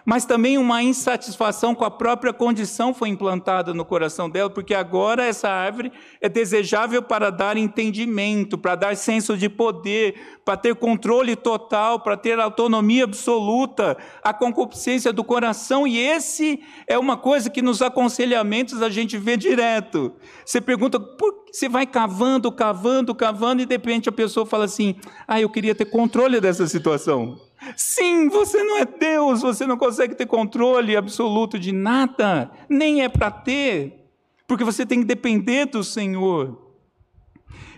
Mas 0.07 0.25
também 0.25 0.57
uma 0.57 0.85
insatisfação 0.85 1.75
com 1.75 1.85
a 1.85 1.90
própria 1.90 2.33
condição 2.33 2.95
foi 2.95 3.09
implantada 3.09 3.75
no 3.75 3.85
coração 3.85 4.31
dela, 4.31 4.49
porque 4.49 4.73
agora 4.73 5.25
essa 5.25 5.49
árvore 5.49 5.90
é 6.21 6.29
desejável 6.29 7.03
para 7.03 7.29
dar 7.29 7.57
entendimento, 7.57 8.57
para 8.57 8.77
dar 8.77 8.97
senso 8.97 9.37
de 9.37 9.49
poder, 9.49 10.14
para 10.45 10.57
ter 10.57 10.77
controle 10.77 11.35
total, 11.35 11.99
para 11.99 12.16
ter 12.16 12.38
autonomia 12.38 13.03
absoluta, 13.03 13.99
a 14.23 14.33
concupiscência 14.33 15.12
do 15.12 15.25
coração, 15.25 15.88
e 15.88 15.99
esse 15.99 16.62
é 16.87 16.97
uma 16.97 17.16
coisa 17.16 17.51
que 17.51 17.61
nos 17.61 17.83
aconselhamentos 17.83 18.81
a 18.81 18.88
gente 18.88 19.19
vê 19.19 19.37
direto. 19.37 20.14
Você 20.45 20.61
pergunta, 20.61 21.01
por 21.01 21.45
você 21.57 21.71
vai 21.71 21.87
cavando, 21.87 22.53
cavando, 22.53 23.14
cavando, 23.14 23.62
e 23.62 23.66
de 23.66 23.75
repente 23.75 24.11
a 24.11 24.12
pessoa 24.12 24.45
fala 24.45 24.66
assim: 24.66 24.95
ah, 25.27 25.40
eu 25.40 25.49
queria 25.49 25.75
ter 25.75 25.87
controle 25.87 26.38
dessa 26.38 26.66
situação. 26.66 27.40
Sim, 27.75 28.29
você 28.29 28.62
não 28.62 28.77
é 28.77 28.85
Deus, 28.85 29.40
você 29.40 29.66
não 29.66 29.79
consegue 29.79 30.14
ter 30.14 30.27
controle 30.27 30.95
absoluto 30.95 31.59
de 31.59 31.73
nada, 31.73 32.51
nem 32.69 33.03
é 33.03 33.09
para 33.09 33.31
ter, 33.31 34.07
porque 34.47 34.64
você 34.64 34.85
tem 34.85 35.01
que 35.01 35.07
depender 35.07 35.64
do 35.64 35.83
Senhor. 35.83 36.75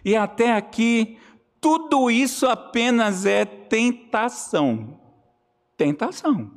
E 0.05 0.17
até 0.17 0.57
aqui, 0.57 1.17
tudo 1.61 2.11
isso 2.11 2.47
apenas 2.49 3.25
é 3.25 3.45
tentação. 3.45 4.99
Tentação, 5.77 6.51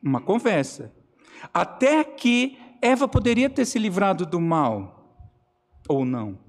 uma 0.00 0.20
conversa. 0.20 0.94
Até 1.52 1.98
aqui, 1.98 2.56
Eva 2.80 3.08
poderia 3.08 3.50
ter 3.50 3.64
se 3.64 3.80
livrado 3.80 4.24
do 4.24 4.40
mal, 4.40 5.18
ou 5.88 6.04
não. 6.04 6.47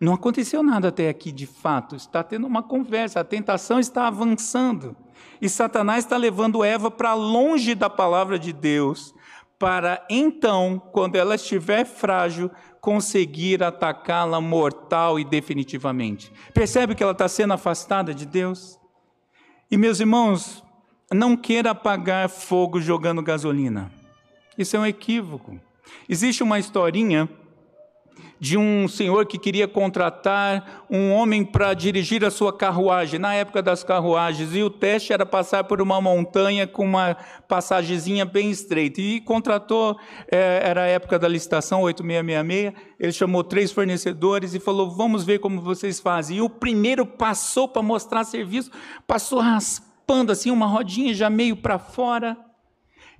Não 0.00 0.14
aconteceu 0.14 0.62
nada 0.62 0.88
até 0.88 1.10
aqui 1.10 1.30
de 1.30 1.46
fato, 1.46 1.94
está 1.94 2.22
tendo 2.22 2.46
uma 2.46 2.62
conversa, 2.62 3.20
a 3.20 3.24
tentação 3.24 3.78
está 3.78 4.06
avançando. 4.06 4.96
E 5.42 5.48
Satanás 5.48 6.04
está 6.04 6.16
levando 6.16 6.64
Eva 6.64 6.90
para 6.90 7.12
longe 7.12 7.74
da 7.74 7.90
palavra 7.90 8.38
de 8.38 8.50
Deus, 8.50 9.14
para 9.58 10.02
então, 10.08 10.82
quando 10.90 11.16
ela 11.16 11.34
estiver 11.34 11.84
frágil, 11.84 12.50
conseguir 12.80 13.62
atacá-la 13.62 14.40
mortal 14.40 15.20
e 15.20 15.24
definitivamente. 15.24 16.32
Percebe 16.54 16.94
que 16.94 17.02
ela 17.02 17.12
está 17.12 17.28
sendo 17.28 17.52
afastada 17.52 18.14
de 18.14 18.24
Deus? 18.24 18.80
E 19.70 19.76
meus 19.76 20.00
irmãos, 20.00 20.64
não 21.12 21.36
queira 21.36 21.72
apagar 21.72 22.30
fogo 22.30 22.80
jogando 22.80 23.22
gasolina. 23.22 23.92
Isso 24.56 24.76
é 24.76 24.80
um 24.80 24.86
equívoco. 24.86 25.60
Existe 26.08 26.42
uma 26.42 26.58
historinha 26.58 27.28
de 28.38 28.56
um 28.56 28.88
senhor 28.88 29.26
que 29.26 29.38
queria 29.38 29.68
contratar 29.68 30.84
um 30.90 31.12
homem 31.12 31.44
para 31.44 31.74
dirigir 31.74 32.24
a 32.24 32.30
sua 32.30 32.52
carruagem, 32.52 33.18
na 33.18 33.34
época 33.34 33.62
das 33.62 33.84
carruagens, 33.84 34.54
e 34.54 34.62
o 34.62 34.70
teste 34.70 35.12
era 35.12 35.24
passar 35.24 35.64
por 35.64 35.80
uma 35.80 36.00
montanha 36.00 36.66
com 36.66 36.84
uma 36.84 37.16
passagemzinha 37.48 38.24
bem 38.24 38.50
estreita. 38.50 39.00
E 39.00 39.20
contratou, 39.20 39.98
é, 40.30 40.60
era 40.64 40.82
a 40.82 40.86
época 40.86 41.18
da 41.18 41.28
licitação, 41.28 41.82
8666, 41.82 42.90
ele 42.98 43.12
chamou 43.12 43.44
três 43.44 43.72
fornecedores 43.72 44.54
e 44.54 44.60
falou: 44.60 44.90
Vamos 44.90 45.24
ver 45.24 45.38
como 45.38 45.60
vocês 45.60 46.00
fazem. 46.00 46.38
E 46.38 46.42
o 46.42 46.50
primeiro 46.50 47.06
passou 47.06 47.68
para 47.68 47.82
mostrar 47.82 48.24
serviço, 48.24 48.70
passou 49.06 49.38
raspando 49.40 50.32
assim 50.32 50.50
uma 50.50 50.66
rodinha 50.66 51.14
já 51.14 51.30
meio 51.30 51.56
para 51.56 51.78
fora 51.78 52.49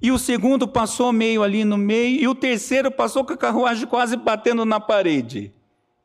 e 0.03 0.11
o 0.11 0.19
segundo 0.19 0.67
passou 0.67 1.13
meio 1.13 1.43
ali 1.43 1.65
no 1.65 1.77
meio, 1.77 2.23
e 2.23 2.27
o 2.27 2.35
terceiro 2.35 2.91
passou 2.91 3.25
com 3.25 3.35
a 3.35 3.37
carruagem 3.37 3.87
quase 3.87 4.17
batendo 4.17 4.65
na 4.65 4.81
parede. 4.81 5.53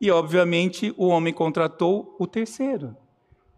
E, 0.02 0.12
obviamente, 0.12 0.94
o 0.98 1.08
homem 1.08 1.34
contratou 1.34 2.16
o 2.20 2.28
terceiro, 2.28 2.96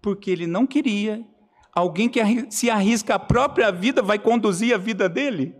porque 0.01 0.29
ele 0.29 0.45
não 0.45 0.67
queria. 0.67 1.25
Alguém 1.73 2.07
que 2.07 2.21
se 2.51 2.69
arrisca 2.69 3.15
a 3.15 3.19
própria 3.19 3.71
vida 3.71 4.01
vai 4.01 4.19
conduzir 4.19 4.75
a 4.75 4.77
vida 4.77 5.09
dele. 5.09 5.55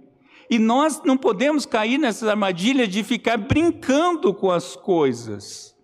E 0.49 0.59
nós 0.59 1.01
não 1.03 1.17
podemos 1.17 1.65
cair 1.65 1.97
nessas 1.97 2.29
armadilhas 2.29 2.87
de 2.87 3.03
ficar 3.03 3.37
brincando 3.37 4.33
com 4.33 4.49
as 4.49 4.75
coisas, 4.75 5.75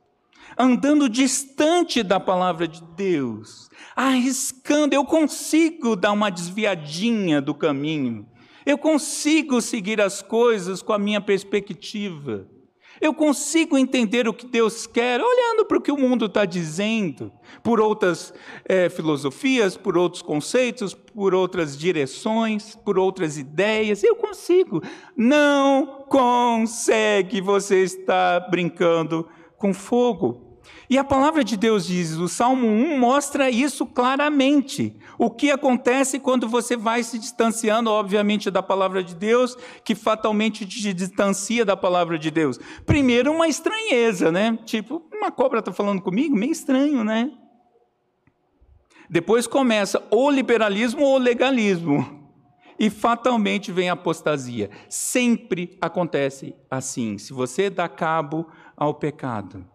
andando 0.58 1.10
distante 1.10 2.02
da 2.02 2.20
palavra 2.20 2.68
de 2.68 2.82
Deus, 2.96 3.70
arriscando. 3.96 4.96
Eu 4.96 5.04
consigo 5.04 5.96
dar 5.96 6.12
uma 6.12 6.30
desviadinha 6.30 7.42
do 7.42 7.54
caminho. 7.54 8.26
Eu 8.66 8.78
consigo 8.78 9.62
seguir 9.62 10.00
as 10.00 10.22
coisas 10.22 10.82
com 10.82 10.94
a 10.94 11.00
minha 11.00 11.22
perspectiva. 11.22 12.48
Eu 13.02 13.14
consigo 13.14 13.78
entender 13.78 14.28
o 14.28 14.34
que 14.34 14.46
Deus 14.46 14.88
quer 14.88 15.20
olhando 15.20 15.66
para 15.66 15.78
o 15.78 15.82
que 15.82 15.92
o 15.92 15.98
mundo 15.98 16.28
está 16.28 16.46
dizendo, 16.46 17.32
por 17.62 17.82
outras 17.82 18.34
é, 18.64 18.88
filosofias, 18.88 19.76
por 19.76 19.98
outros 19.98 20.22
conceitos, 20.22 20.94
por 20.94 21.34
outras 21.34 21.78
direções, 21.78 22.76
por 22.76 22.98
outras 22.98 23.38
ideias. 23.38 24.04
Eu 24.04 24.16
consigo. 24.16 24.82
Não 25.18 26.06
consegue 26.08 27.42
você 27.42 27.84
estar 27.84 28.40
brincando 28.50 29.28
com 29.58 29.74
fogo. 29.74 30.53
E 30.90 30.98
a 30.98 31.04
palavra 31.04 31.44
de 31.44 31.56
Deus 31.56 31.86
diz, 31.86 32.14
o 32.18 32.28
Salmo 32.28 32.68
1 32.68 33.00
mostra 33.00 33.50
isso 33.50 33.86
claramente. 33.86 34.96
O 35.18 35.30
que 35.30 35.50
acontece 35.50 36.20
quando 36.20 36.48
você 36.48 36.76
vai 36.76 37.04
se 37.04 37.18
distanciando, 37.18 37.90
obviamente, 37.90 38.52
da 38.52 38.62
palavra 38.62 39.04
de 39.04 39.16
Deus, 39.16 39.58
que 39.84 39.96
fatalmente 39.96 40.66
te 40.66 40.94
distancia 40.94 41.64
da 41.64 41.78
palavra 41.78 42.20
de 42.20 42.30
Deus? 42.30 42.60
Primeiro, 42.86 43.32
uma 43.32 43.48
estranheza, 43.48 44.32
né? 44.32 44.58
Tipo, 44.66 45.02
uma 45.14 45.32
cobra 45.32 45.60
está 45.60 45.72
falando 45.72 46.02
comigo? 46.02 46.36
Meio 46.36 46.52
estranho, 46.52 47.04
né? 47.04 47.32
Depois 49.10 49.48
começa 49.48 50.04
ou 50.10 50.30
liberalismo 50.30 51.04
ou 51.04 51.18
legalismo. 51.18 52.24
E 52.78 52.90
fatalmente 52.90 53.72
vem 53.72 53.90
a 53.90 53.94
apostasia. 53.94 54.70
Sempre 54.90 55.78
acontece 55.80 56.56
assim. 56.70 57.18
Se 57.18 57.32
você 57.32 57.70
dá 57.70 57.88
cabo 57.88 58.48
ao 58.76 58.94
pecado. 58.94 59.73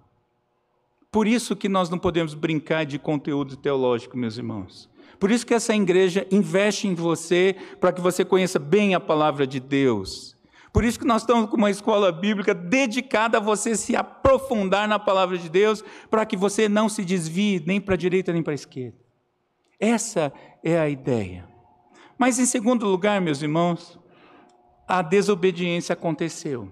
Por 1.10 1.26
isso 1.26 1.56
que 1.56 1.68
nós 1.68 1.88
não 1.88 1.98
podemos 1.98 2.34
brincar 2.34 2.84
de 2.84 2.98
conteúdo 2.98 3.56
teológico, 3.56 4.16
meus 4.16 4.36
irmãos. 4.36 4.90
Por 5.18 5.30
isso 5.30 5.46
que 5.46 5.54
essa 5.54 5.74
igreja 5.74 6.26
investe 6.30 6.86
em 6.86 6.94
você 6.94 7.56
para 7.80 7.92
que 7.92 8.00
você 8.00 8.24
conheça 8.24 8.58
bem 8.58 8.94
a 8.94 9.00
palavra 9.00 9.46
de 9.46 9.58
Deus. 9.58 10.36
Por 10.72 10.84
isso 10.84 10.98
que 10.98 11.06
nós 11.06 11.22
estamos 11.22 11.48
com 11.50 11.56
uma 11.56 11.70
escola 11.70 12.12
bíblica 12.12 12.54
dedicada 12.54 13.38
a 13.38 13.40
você 13.40 13.74
se 13.74 13.96
aprofundar 13.96 14.86
na 14.86 14.98
palavra 14.98 15.38
de 15.38 15.48
Deus, 15.48 15.82
para 16.10 16.26
que 16.26 16.36
você 16.36 16.68
não 16.68 16.88
se 16.88 17.04
desvie 17.04 17.62
nem 17.66 17.80
para 17.80 17.94
a 17.94 17.98
direita 17.98 18.32
nem 18.32 18.42
para 18.42 18.52
a 18.52 18.54
esquerda. 18.54 18.96
Essa 19.80 20.32
é 20.62 20.78
a 20.78 20.88
ideia. 20.88 21.48
Mas 22.18 22.38
em 22.38 22.46
segundo 22.46 22.86
lugar, 22.86 23.20
meus 23.20 23.42
irmãos, 23.42 23.98
a 24.86 25.02
desobediência 25.02 25.94
aconteceu. 25.94 26.70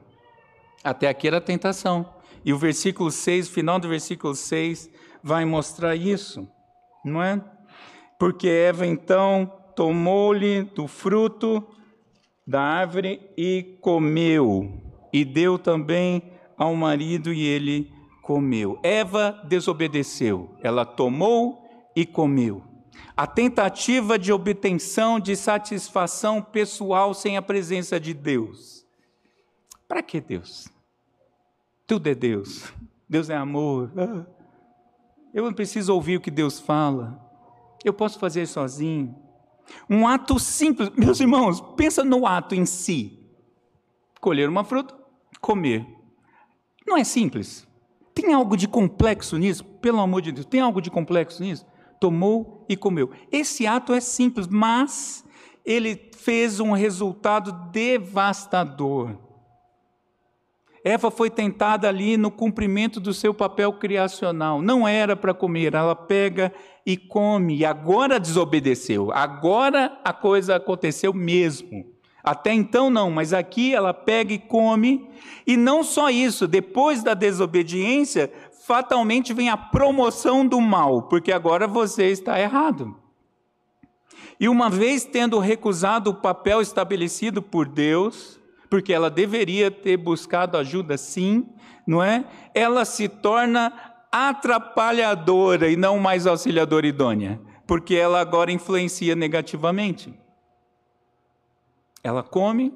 Até 0.85 1.09
aqui 1.09 1.27
era 1.27 1.41
tentação. 1.41 2.16
E 2.47 2.53
o 2.53 2.59
versículo 2.59 3.11
6, 3.11 3.49
o 3.49 3.51
final 3.51 3.81
do 3.81 3.89
versículo 3.89 4.33
6, 4.33 4.89
vai 5.21 5.45
mostrar 5.45 5.97
isso, 5.97 6.49
não 7.05 7.21
é? 7.21 7.43
Porque 8.21 8.49
Eva 8.49 8.87
então 8.87 9.53
tomou-lhe 9.75 10.63
do 10.63 10.87
fruto 10.87 11.67
da 12.47 12.63
árvore 12.63 13.21
e 13.37 13.77
comeu, 13.81 14.81
e 15.13 15.25
deu 15.25 15.59
também 15.59 16.23
ao 16.57 16.77
marido 16.77 17.33
e 17.33 17.45
ele 17.45 17.93
comeu. 18.23 18.79
Eva 18.81 19.43
desobedeceu, 19.49 20.57
ela 20.63 20.85
tomou 20.85 21.65
e 21.97 22.07
comeu. 22.07 22.63
A 23.17 23.27
tentativa 23.27 24.17
de 24.17 24.33
obtenção 24.33 25.19
de 25.19 25.35
satisfação 25.35 26.41
pessoal 26.41 27.13
sem 27.13 27.37
a 27.37 27.43
presença 27.43 27.99
de 27.99 28.15
Deus. 28.15 28.87
Para 29.89 30.01
que 30.01 30.21
Deus? 30.21 30.76
Tudo 31.87 32.09
é 32.09 32.15
Deus. 32.15 32.73
Deus 33.09 33.31
é 33.31 33.37
amor. 33.37 33.93
Eu 35.33 35.45
não 35.45 35.53
preciso 35.53 35.95
ouvir 35.95 36.17
o 36.17 36.21
que 36.21 36.31
Deus 36.31 36.59
fala. 36.59 37.23
Eu 37.85 37.93
posso 37.93 38.19
fazer 38.19 38.47
sozinho. 38.47 39.15
Um 39.89 40.07
ato 40.07 40.39
simples, 40.39 40.91
meus 40.97 41.21
irmãos, 41.21 41.61
pensa 41.77 42.05
no 42.05 42.27
ato 42.27 42.55
em 42.55 42.65
si. 42.65 43.19
Colher 44.21 44.49
uma 44.49 44.65
fruta, 44.65 44.97
comer. 45.41 45.87
Não 46.87 46.97
é 46.97 47.05
simples. 47.05 47.67
Tem 48.15 48.33
algo 48.33 48.57
de 48.57 48.67
complexo 48.67 49.37
nisso? 49.37 49.65
Pelo 49.65 50.01
amor 50.01 50.23
de 50.23 50.33
Deus, 50.33 50.47
tem 50.47 50.61
algo 50.61 50.81
de 50.81 50.91
complexo 50.91 51.43
nisso? 51.43 51.67
Tomou 52.01 52.65
e 52.69 52.77
comeu. 52.77 53.11
Esse 53.31 53.67
ato 53.67 53.93
é 53.93 54.01
simples, 54.01 54.47
mas 54.47 55.25
ele 55.65 56.11
fez 56.17 56.61
um 56.61 56.73
resultado 56.73 57.53
devastador. 57.71 59.26
Eva 60.87 61.11
foi 61.11 61.29
tentada 61.29 61.89
ali 61.89 62.17
no 62.17 62.31
cumprimento 62.31 63.01
do 63.01 63.13
seu 63.13 63.35
papel 63.35 63.73
criacional. 63.73 64.63
Não 64.63 64.87
era 64.87 65.17
para 65.17 65.35
comer, 65.35 65.75
ela 65.75 65.97
pega 65.97 66.53
e 66.87 66.97
come, 66.97 67.57
e 67.57 67.65
agora 67.65 68.21
desobedeceu. 68.21 69.11
Agora 69.11 69.99
a 70.05 70.13
coisa 70.13 70.55
aconteceu 70.55 71.13
mesmo. 71.13 71.85
Até 72.23 72.55
então 72.55 72.89
não, 72.89 73.11
mas 73.11 73.33
aqui 73.33 73.75
ela 73.75 73.93
pega 73.93 74.33
e 74.33 74.39
come, 74.39 75.11
e 75.45 75.57
não 75.57 75.83
só 75.83 76.09
isso, 76.09 76.47
depois 76.47 77.03
da 77.03 77.15
desobediência, 77.15 78.33
fatalmente 78.65 79.35
vem 79.35 79.51
a 79.51 79.57
promoção 79.57 80.47
do 80.47 80.61
mal, 80.61 81.03
porque 81.09 81.33
agora 81.33 81.67
você 81.67 82.13
está 82.13 82.39
errado. 82.39 82.95
E 84.39 84.49
uma 84.49 84.71
vez 84.71 85.05
tendo 85.05 85.41
recusado 85.41 86.11
o 86.11 86.15
papel 86.15 86.61
estabelecido 86.61 87.43
por 87.43 87.67
Deus, 87.67 88.36
porque 88.69 88.93
ela 88.93 89.11
deveria 89.11 89.71
ter 89.71 89.97
buscado 89.97 90.57
ajuda 90.57 90.97
sim, 90.97 91.49
não 91.87 92.03
é? 92.03 92.25
Ela 92.55 92.85
se 92.85 93.09
torna 93.09 93.73
atrapalhadora 94.11 95.69
e 95.69 95.77
não 95.77 95.99
mais 95.99 96.27
auxiliadora 96.27 96.87
idônea, 96.87 97.41
porque 97.67 97.95
ela 97.95 98.21
agora 98.21 98.51
influencia 98.51 99.15
negativamente. 99.15 100.19
Ela 102.03 102.23
come 102.23 102.73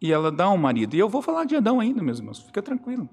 e 0.00 0.12
ela 0.12 0.30
dá 0.30 0.50
um 0.50 0.56
marido. 0.56 0.94
E 0.94 0.98
eu 0.98 1.08
vou 1.08 1.22
falar 1.22 1.44
de 1.44 1.56
Adão 1.56 1.80
ainda, 1.80 2.02
meus 2.02 2.18
irmãos, 2.18 2.40
fica 2.40 2.62
tranquilo. 2.62 3.08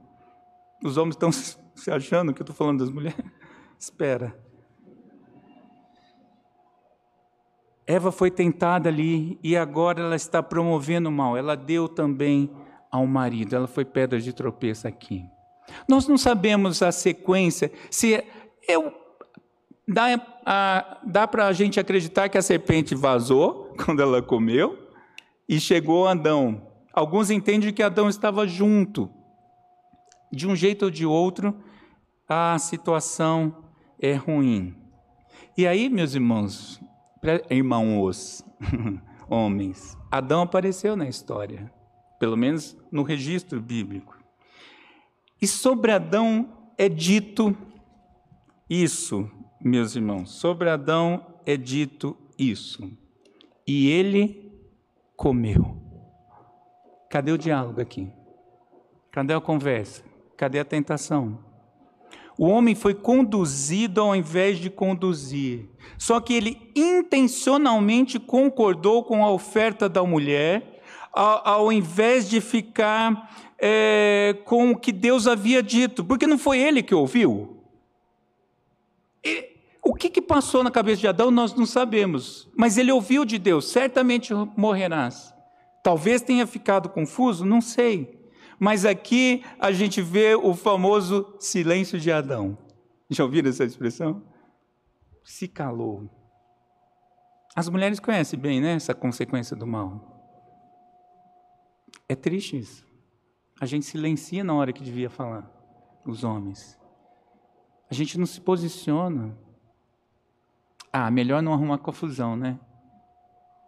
Os 0.84 0.98
homens 0.98 1.16
estão 1.16 1.32
se 1.32 1.92
achando 1.92 2.34
que 2.34 2.42
eu 2.42 2.44
estou 2.44 2.56
falando 2.56 2.80
das 2.80 2.90
mulheres. 2.90 3.24
Espera. 3.80 4.38
Eva 7.92 8.10
foi 8.10 8.32
tentada 8.32 8.88
ali 8.88 9.38
e 9.44 9.58
agora 9.58 10.02
ela 10.02 10.16
está 10.16 10.42
promovendo 10.42 11.10
o 11.10 11.12
mal. 11.12 11.36
Ela 11.36 11.56
deu 11.56 11.90
também 11.90 12.50
ao 12.90 13.06
marido. 13.06 13.54
Ela 13.54 13.68
foi 13.68 13.84
pedra 13.84 14.18
de 14.18 14.32
tropeço 14.32 14.88
aqui. 14.88 15.26
Nós 15.90 16.08
não 16.08 16.18
sabemos 16.18 16.82
a 16.82 16.90
sequência. 16.90 17.70
Se 17.90 18.24
eu 18.66 18.94
dá, 19.86 21.00
dá 21.04 21.28
para 21.28 21.48
a 21.48 21.52
gente 21.52 21.82
acreditar 21.82 22.30
que 22.30 22.38
a 22.38 22.42
serpente 22.42 22.96
vazou 22.96 23.74
quando 23.84 24.02
ela 24.02 24.22
comeu 24.22 24.88
e 25.50 25.60
chegou 25.60 26.08
Adão. 26.08 26.66
Alguns 26.94 27.30
entendem 27.30 27.74
que 27.74 27.84
Adão 27.84 28.08
estava 28.08 28.48
junto. 28.48 29.10
De 30.32 30.48
um 30.48 30.56
jeito 30.56 30.86
ou 30.86 30.92
de 30.92 31.06
outro, 31.06 31.54
a 32.26 32.58
situação 32.58 33.66
é 34.00 34.14
ruim. 34.14 34.74
E 35.58 35.68
aí, 35.68 35.90
meus 35.90 36.16
irmãos, 36.16 36.80
irmãos, 37.50 38.44
homens, 39.30 39.98
Adão 40.10 40.42
apareceu 40.42 40.96
na 40.96 41.08
história, 41.08 41.72
pelo 42.20 42.36
menos 42.36 42.78
no 42.92 43.04
registro 43.04 43.62
bíblico. 43.62 44.18
E 45.42 45.48
sobre 45.48 45.92
Adão 45.92 46.50
é 46.78 46.90
dito 46.90 47.56
isso, 48.70 49.30
meus 49.60 49.96
irmãos, 49.96 50.32
sobre 50.32 50.70
Adão 50.70 51.26
é 51.46 51.58
dito 51.58 52.18
isso. 52.38 52.92
E 53.68 53.90
ele 53.90 54.52
comeu. 55.16 55.78
Cadê 57.10 57.32
o 57.32 57.38
diálogo 57.38 57.82
aqui? 57.82 58.12
Cadê 59.12 59.34
a 59.34 59.42
conversa? 59.42 60.04
Cadê 60.38 60.60
a 60.60 60.66
tentação? 60.66 61.51
O 62.42 62.48
homem 62.48 62.74
foi 62.74 62.96
conduzido 62.96 64.02
ao 64.02 64.16
invés 64.16 64.58
de 64.58 64.68
conduzir. 64.68 65.70
Só 65.96 66.20
que 66.20 66.34
ele 66.34 66.72
intencionalmente 66.76 68.20
concordou 68.20 69.04
com 69.04 69.24
a 69.24 69.30
oferta 69.30 69.88
da 69.88 70.02
mulher, 70.02 70.82
ao, 71.14 71.48
ao 71.48 71.72
invés 71.72 72.28
de 72.28 72.42
ficar 72.42 73.32
é, 73.60 74.36
com 74.44 74.72
o 74.72 74.76
que 74.76 74.92
Deus 74.92 75.28
havia 75.28 75.62
dito, 75.62 76.04
porque 76.04 76.26
não 76.26 76.40
foi 76.40 76.58
ele 76.58 76.82
que 76.82 76.96
ouviu. 76.96 77.58
O 79.84 79.94
que, 79.94 80.10
que 80.10 80.20
passou 80.20 80.64
na 80.64 80.72
cabeça 80.72 81.02
de 81.02 81.08
Adão 81.08 81.30
nós 81.30 81.54
não 81.54 81.68
sabemos, 81.68 82.50
mas 82.58 82.76
ele 82.76 82.92
ouviu 82.92 83.24
de 83.24 83.38
Deus: 83.38 83.70
certamente 83.70 84.34
morrerás. 84.58 85.32
Talvez 85.84 86.24
tenha 86.24 86.48
ficado 86.48 86.90
confuso, 86.90 87.46
não 87.46 87.62
sei. 87.62 88.20
Mas 88.64 88.86
aqui 88.86 89.44
a 89.58 89.72
gente 89.72 90.04
vê 90.04 90.36
o 90.36 90.54
famoso 90.54 91.36
silêncio 91.40 92.00
de 92.00 92.12
Adão. 92.12 92.56
Já 93.10 93.24
ouviram 93.24 93.50
essa 93.50 93.64
expressão? 93.64 94.22
Se 95.24 95.48
calou. 95.48 96.08
As 97.56 97.68
mulheres 97.68 98.00
conhecem 98.00 98.40
bem, 98.40 98.62
né, 98.62 98.74
essa 98.74 98.94
consequência 98.94 99.56
do 99.56 99.66
mal. 99.66 100.08
É 102.08 102.14
triste 102.14 102.60
isso. 102.60 102.86
A 103.60 103.66
gente 103.66 103.84
silencia 103.84 104.44
na 104.44 104.54
hora 104.54 104.72
que 104.72 104.84
devia 104.84 105.10
falar, 105.10 105.52
os 106.06 106.24
homens. 106.24 106.80
A 107.90 107.96
gente 107.96 108.16
não 108.20 108.28
se 108.28 108.40
posiciona. 108.40 109.36
Ah, 110.94 111.10
melhor 111.10 111.42
não 111.42 111.54
arrumar 111.54 111.80
confusão, 111.80 112.36
né? 112.36 112.60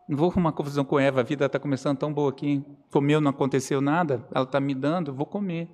Não 0.07 0.17
vou 0.17 0.29
arrumar 0.29 0.51
confusão 0.51 0.83
com 0.83 0.99
Eva, 0.99 1.21
a 1.21 1.23
vida 1.23 1.45
está 1.45 1.57
começando 1.57 1.97
tão 1.97 2.13
boa 2.13 2.29
aqui. 2.29 2.63
Comeu, 2.91 3.21
não 3.21 3.31
aconteceu 3.31 3.79
nada, 3.79 4.27
ela 4.33 4.43
está 4.43 4.59
me 4.59 4.75
dando, 4.75 5.13
vou 5.13 5.25
comer. 5.25 5.69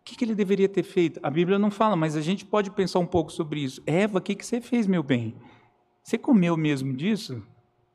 O 0.00 0.04
que, 0.04 0.16
que, 0.16 0.24
ele 0.24 0.34
deveria 0.34 0.68
ter 0.68 0.82
feito? 0.82 1.18
A 1.22 1.30
Bíblia 1.30 1.58
não 1.58 1.70
fala, 1.70 1.96
mas 1.96 2.14
a 2.14 2.20
gente 2.20 2.44
pode 2.44 2.70
pensar 2.70 3.00
um 3.00 3.06
pouco 3.06 3.32
sobre 3.32 3.60
isso. 3.60 3.82
Eva, 3.86 4.18
o 4.18 4.20
que, 4.20 4.34
que 4.34 4.46
você 4.46 4.60
fez, 4.60 4.86
meu 4.86 5.02
bem? 5.02 5.34
Você 6.02 6.16
comeu 6.16 6.56
mesmo 6.56 6.94
disso? 6.94 7.42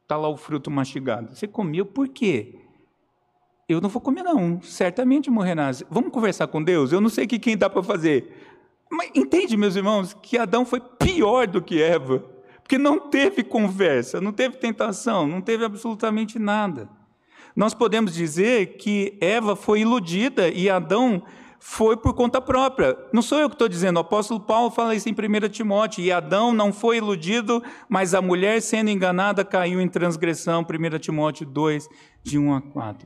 Está 0.04 0.17
lá 0.17 0.27
o 0.27 0.36
fruto 0.36 0.69
mastigado. 0.69 1.34
Você 1.34 1.47
comeu 1.47 1.86
por 1.86 2.10
quê? 2.10 2.60
Eu 3.69 3.80
não 3.80 3.88
vou 3.88 4.01
comer, 4.01 4.23
não. 4.23 4.62
Certamente 4.62 5.30
morrerás. 5.30 5.82
Vamos 5.89 6.12
conversar 6.12 6.47
com 6.47 6.62
Deus? 6.62 6.91
Eu 6.91 6.99
não 6.99 7.08
sei 7.08 7.23
o 7.23 7.27
que 7.27 7.39
quem 7.39 7.56
dá 7.56 7.69
para 7.69 7.82
fazer. 7.82 8.30
Mas 8.91 9.10
entende, 9.15 9.56
meus 9.56 9.77
irmãos, 9.77 10.13
que 10.13 10.38
Adão 10.38 10.65
foi 10.65 10.82
pior 10.82 11.47
do 11.47 11.62
que 11.62 11.82
Eva. 11.82 12.25
Porque 12.71 12.81
não 12.81 12.97
teve 12.97 13.43
conversa, 13.43 14.21
não 14.21 14.31
teve 14.31 14.55
tentação, 14.55 15.27
não 15.27 15.41
teve 15.41 15.65
absolutamente 15.65 16.39
nada. 16.39 16.88
Nós 17.53 17.73
podemos 17.73 18.13
dizer 18.13 18.77
que 18.77 19.17
Eva 19.19 19.57
foi 19.57 19.81
iludida 19.81 20.47
e 20.47 20.69
Adão 20.69 21.21
foi 21.60 21.97
por 21.97 22.13
conta 22.13 22.39
própria. 22.39 22.97
Não 23.12 23.21
sou 23.21 23.39
eu 23.39 23.49
que 23.49 23.55
estou 23.55 23.67
dizendo, 23.67 23.97
o 23.97 23.99
apóstolo 23.99 24.39
Paulo 24.39 24.71
fala 24.71 24.95
isso 24.95 25.10
em 25.10 25.12
1 25.12 25.49
Timóteo, 25.49 26.01
e 26.01 26.13
Adão 26.13 26.53
não 26.53 26.71
foi 26.71 26.95
iludido, 26.95 27.62
mas 27.89 28.13
a 28.13 28.21
mulher 28.21 28.62
sendo 28.62 28.89
enganada 28.89 29.43
caiu 29.43 29.81
em 29.81 29.89
transgressão, 29.89 30.62
1 30.62 30.97
Timóteo 30.97 31.45
2, 31.45 31.89
de 32.23 32.39
1 32.39 32.53
a 32.53 32.62
4. 32.62 33.05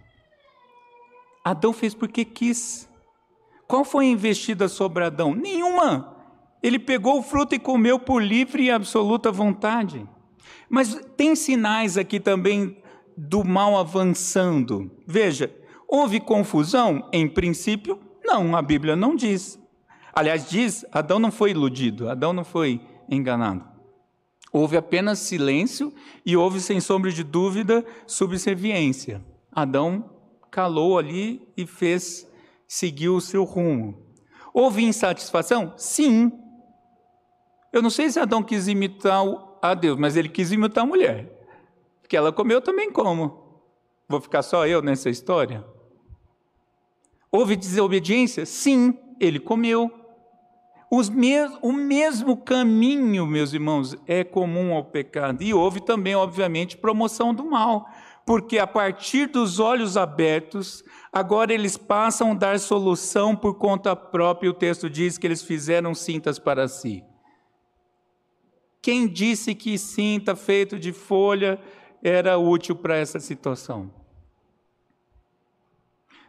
Adão 1.44 1.74
fez 1.74 1.96
porque 1.96 2.24
quis. 2.24 2.88
Qual 3.68 3.84
foi 3.84 4.06
a 4.06 4.10
investida 4.10 4.68
sobre 4.68 5.06
Adão? 5.06 5.34
Nenhuma. 5.34 6.15
Ele 6.66 6.80
pegou 6.80 7.20
o 7.20 7.22
fruto 7.22 7.54
e 7.54 7.60
comeu 7.60 8.00
por 8.00 8.20
livre 8.20 8.64
e 8.64 8.72
absoluta 8.72 9.32
vontade. 9.32 10.04
Mas 10.68 11.00
tem 11.16 11.36
sinais 11.36 11.96
aqui 11.96 12.20
também 12.20 12.82
do 13.16 13.44
mal 13.44 13.78
avançando. 13.78 14.90
Veja, 15.06 15.56
houve 15.88 16.20
confusão? 16.20 17.08
Em 17.14 17.28
princípio, 17.28 18.00
não, 18.24 18.56
a 18.56 18.64
Bíblia 18.64 18.96
não 18.96 19.16
diz. 19.16 19.60
Aliás, 20.12 20.50
diz: 20.50 20.84
Adão 20.92 21.20
não 21.20 21.32
foi 21.32 21.52
iludido, 21.52 22.10
Adão 22.10 22.34
não 22.34 22.44
foi 22.44 22.82
enganado. 23.08 23.64
Houve 24.52 24.76
apenas 24.76 25.20
silêncio 25.20 25.94
e 26.26 26.36
houve, 26.36 26.60
sem 26.60 26.80
sombra 26.80 27.12
de 27.12 27.24
dúvida, 27.24 27.86
subserviência. 28.08 29.24
Adão 29.52 30.10
calou 30.50 30.98
ali 30.98 31.48
e 31.56 31.68
fez, 31.68 32.28
seguiu 32.68 33.18
o 33.18 33.22
seu 33.22 33.44
rumo. 33.44 34.04
Houve 34.52 34.84
insatisfação? 34.84 35.72
Sim, 35.78 36.32
eu 37.76 37.82
não 37.82 37.90
sei 37.90 38.10
se 38.10 38.18
Adão 38.18 38.42
quis 38.42 38.70
imitar 38.70 39.22
a 39.62 39.74
Deus, 39.74 40.00
mas 40.00 40.16
ele 40.16 40.30
quis 40.30 40.50
imitar 40.50 40.86
a 40.86 40.88
mulher. 40.88 41.30
Porque 42.02 42.16
ela 42.16 42.32
comeu 42.32 42.62
também 42.62 42.90
como. 42.90 43.62
Vou 44.08 44.22
ficar 44.22 44.44
só 44.44 44.66
eu 44.66 44.82
nessa 44.82 45.10
história? 45.10 45.62
Houve 47.30 47.58
desobediência? 47.58 48.46
Sim, 48.46 48.98
ele 49.20 49.42
comeu. 49.42 49.92
Mes 51.12 51.52
o 51.62 51.74
mesmo 51.74 52.38
caminho, 52.38 53.28
meus 53.28 53.52
irmãos, 53.52 53.94
é 54.08 54.24
comum 54.24 54.74
ao 54.74 54.86
pecado. 54.86 55.44
E 55.44 55.54
houve 55.54 55.82
também, 55.82 56.16
obviamente, 56.16 56.78
promoção 56.78 57.34
do 57.34 57.44
mal. 57.44 57.90
Porque 58.26 58.58
a 58.58 58.66
partir 58.66 59.28
dos 59.28 59.60
olhos 59.60 59.98
abertos, 59.98 60.82
agora 61.12 61.54
eles 61.54 61.76
passam 61.76 62.32
a 62.32 62.36
dar 62.36 62.58
solução 62.58 63.36
por 63.36 63.56
conta 63.56 63.98
própria. 63.98 64.50
O 64.50 64.54
texto 64.54 64.90
diz 64.90 65.18
que 65.18 65.28
eles 65.28 65.42
fizeram 65.42 65.94
cintas 65.94 66.40
para 66.40 66.70
si. 66.70 67.04
Quem 68.86 69.08
disse 69.08 69.56
que 69.56 69.80
cinta 69.80 70.36
feito 70.36 70.78
de 70.78 70.94
folha 70.94 71.60
era 72.04 72.38
útil 72.38 72.76
para 72.76 72.96
essa 72.96 73.20
situação? 73.20 73.90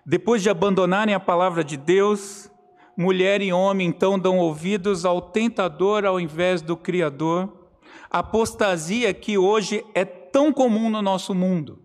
Depois 0.06 0.42
de 0.42 0.48
abandonarem 0.48 1.14
a 1.14 1.20
palavra 1.20 1.62
de 1.62 1.76
Deus, 1.76 2.50
mulher 2.96 3.42
e 3.42 3.52
homem 3.52 3.86
então 3.86 4.18
dão 4.18 4.38
ouvidos 4.38 5.04
ao 5.04 5.20
tentador 5.20 6.06
ao 6.06 6.18
invés 6.18 6.62
do 6.62 6.78
Criador. 6.78 7.68
Apostasia 8.10 9.12
que 9.12 9.36
hoje 9.36 9.84
é 9.94 10.06
tão 10.06 10.50
comum 10.50 10.88
no 10.88 11.02
nosso 11.02 11.34
mundo, 11.34 11.82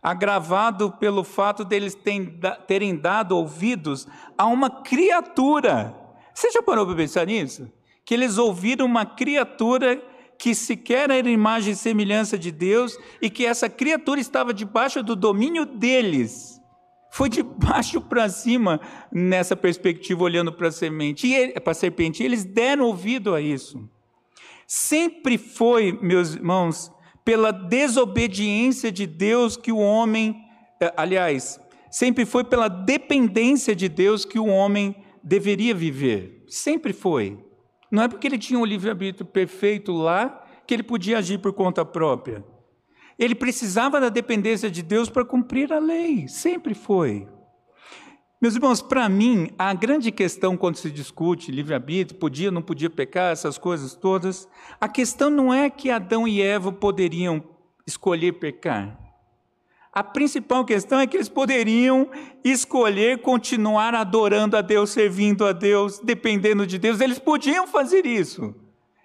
agravado 0.00 0.92
pelo 0.92 1.24
fato 1.24 1.64
deles 1.64 1.98
terem 2.68 2.94
dado 2.94 3.36
ouvidos 3.36 4.06
a 4.38 4.46
uma 4.46 4.70
criatura. 4.70 5.92
Você 6.32 6.48
já 6.52 6.62
parou 6.62 6.86
para 6.86 6.94
pensar 6.94 7.26
nisso? 7.26 7.68
Que 8.04 8.14
eles 8.14 8.38
ouviram 8.38 8.86
uma 8.86 9.04
criatura 9.04 10.11
que 10.42 10.56
sequer 10.56 11.08
era 11.08 11.30
imagem 11.30 11.72
e 11.72 11.76
semelhança 11.76 12.36
de 12.36 12.50
Deus 12.50 12.98
e 13.20 13.30
que 13.30 13.46
essa 13.46 13.70
criatura 13.70 14.18
estava 14.18 14.52
debaixo 14.52 15.00
do 15.00 15.14
domínio 15.14 15.64
deles. 15.64 16.60
Foi 17.12 17.28
de 17.28 17.44
baixo 17.44 18.00
para 18.10 18.28
cima 18.28 18.80
nessa 19.12 19.54
perspectiva, 19.54 20.24
olhando 20.24 20.52
para 20.52 20.66
a 20.66 20.72
semente, 20.72 21.28
para 21.62 21.70
a 21.70 21.74
serpente. 21.74 22.24
E 22.24 22.26
eles 22.26 22.42
deram 22.42 22.86
ouvido 22.86 23.36
a 23.36 23.40
isso. 23.40 23.88
Sempre 24.66 25.38
foi, 25.38 25.96
meus 26.02 26.34
irmãos, 26.34 26.90
pela 27.24 27.52
desobediência 27.52 28.90
de 28.90 29.06
Deus 29.06 29.56
que 29.56 29.70
o 29.70 29.78
homem, 29.78 30.44
eh, 30.80 30.92
aliás, 30.96 31.60
sempre 31.88 32.26
foi 32.26 32.42
pela 32.42 32.66
dependência 32.66 33.76
de 33.76 33.88
Deus 33.88 34.24
que 34.24 34.40
o 34.40 34.46
homem 34.46 34.96
deveria 35.22 35.72
viver. 35.72 36.42
Sempre 36.48 36.92
foi. 36.92 37.38
Não 37.92 38.02
é 38.02 38.08
porque 38.08 38.26
ele 38.26 38.38
tinha 38.38 38.58
um 38.58 38.64
livre-arbítrio 38.64 39.26
perfeito 39.26 39.92
lá 39.92 40.46
que 40.66 40.72
ele 40.72 40.82
podia 40.82 41.18
agir 41.18 41.38
por 41.38 41.52
conta 41.52 41.84
própria. 41.84 42.42
Ele 43.18 43.34
precisava 43.34 44.00
da 44.00 44.08
dependência 44.08 44.70
de 44.70 44.82
Deus 44.82 45.10
para 45.10 45.26
cumprir 45.26 45.70
a 45.70 45.78
lei, 45.78 46.26
sempre 46.26 46.72
foi. 46.72 47.28
Meus 48.40 48.54
irmãos, 48.54 48.80
para 48.80 49.06
mim, 49.10 49.50
a 49.58 49.74
grande 49.74 50.10
questão 50.10 50.56
quando 50.56 50.76
se 50.76 50.90
discute 50.90 51.52
livre-arbítrio, 51.52 52.18
podia, 52.18 52.50
não 52.50 52.62
podia 52.62 52.88
pecar, 52.88 53.30
essas 53.30 53.58
coisas 53.58 53.94
todas, 53.94 54.48
a 54.80 54.88
questão 54.88 55.28
não 55.28 55.52
é 55.52 55.68
que 55.68 55.90
Adão 55.90 56.26
e 56.26 56.40
Eva 56.40 56.72
poderiam 56.72 57.44
escolher 57.86 58.32
pecar. 58.32 58.98
A 59.92 60.02
principal 60.02 60.64
questão 60.64 60.98
é 60.98 61.06
que 61.06 61.16
eles 61.16 61.28
poderiam 61.28 62.08
escolher 62.42 63.20
continuar 63.20 63.94
adorando 63.94 64.56
a 64.56 64.62
Deus, 64.62 64.88
servindo 64.88 65.44
a 65.44 65.52
Deus, 65.52 65.98
dependendo 65.98 66.66
de 66.66 66.78
Deus. 66.78 66.98
Eles 66.98 67.18
podiam 67.18 67.66
fazer 67.66 68.06
isso. 68.06 68.54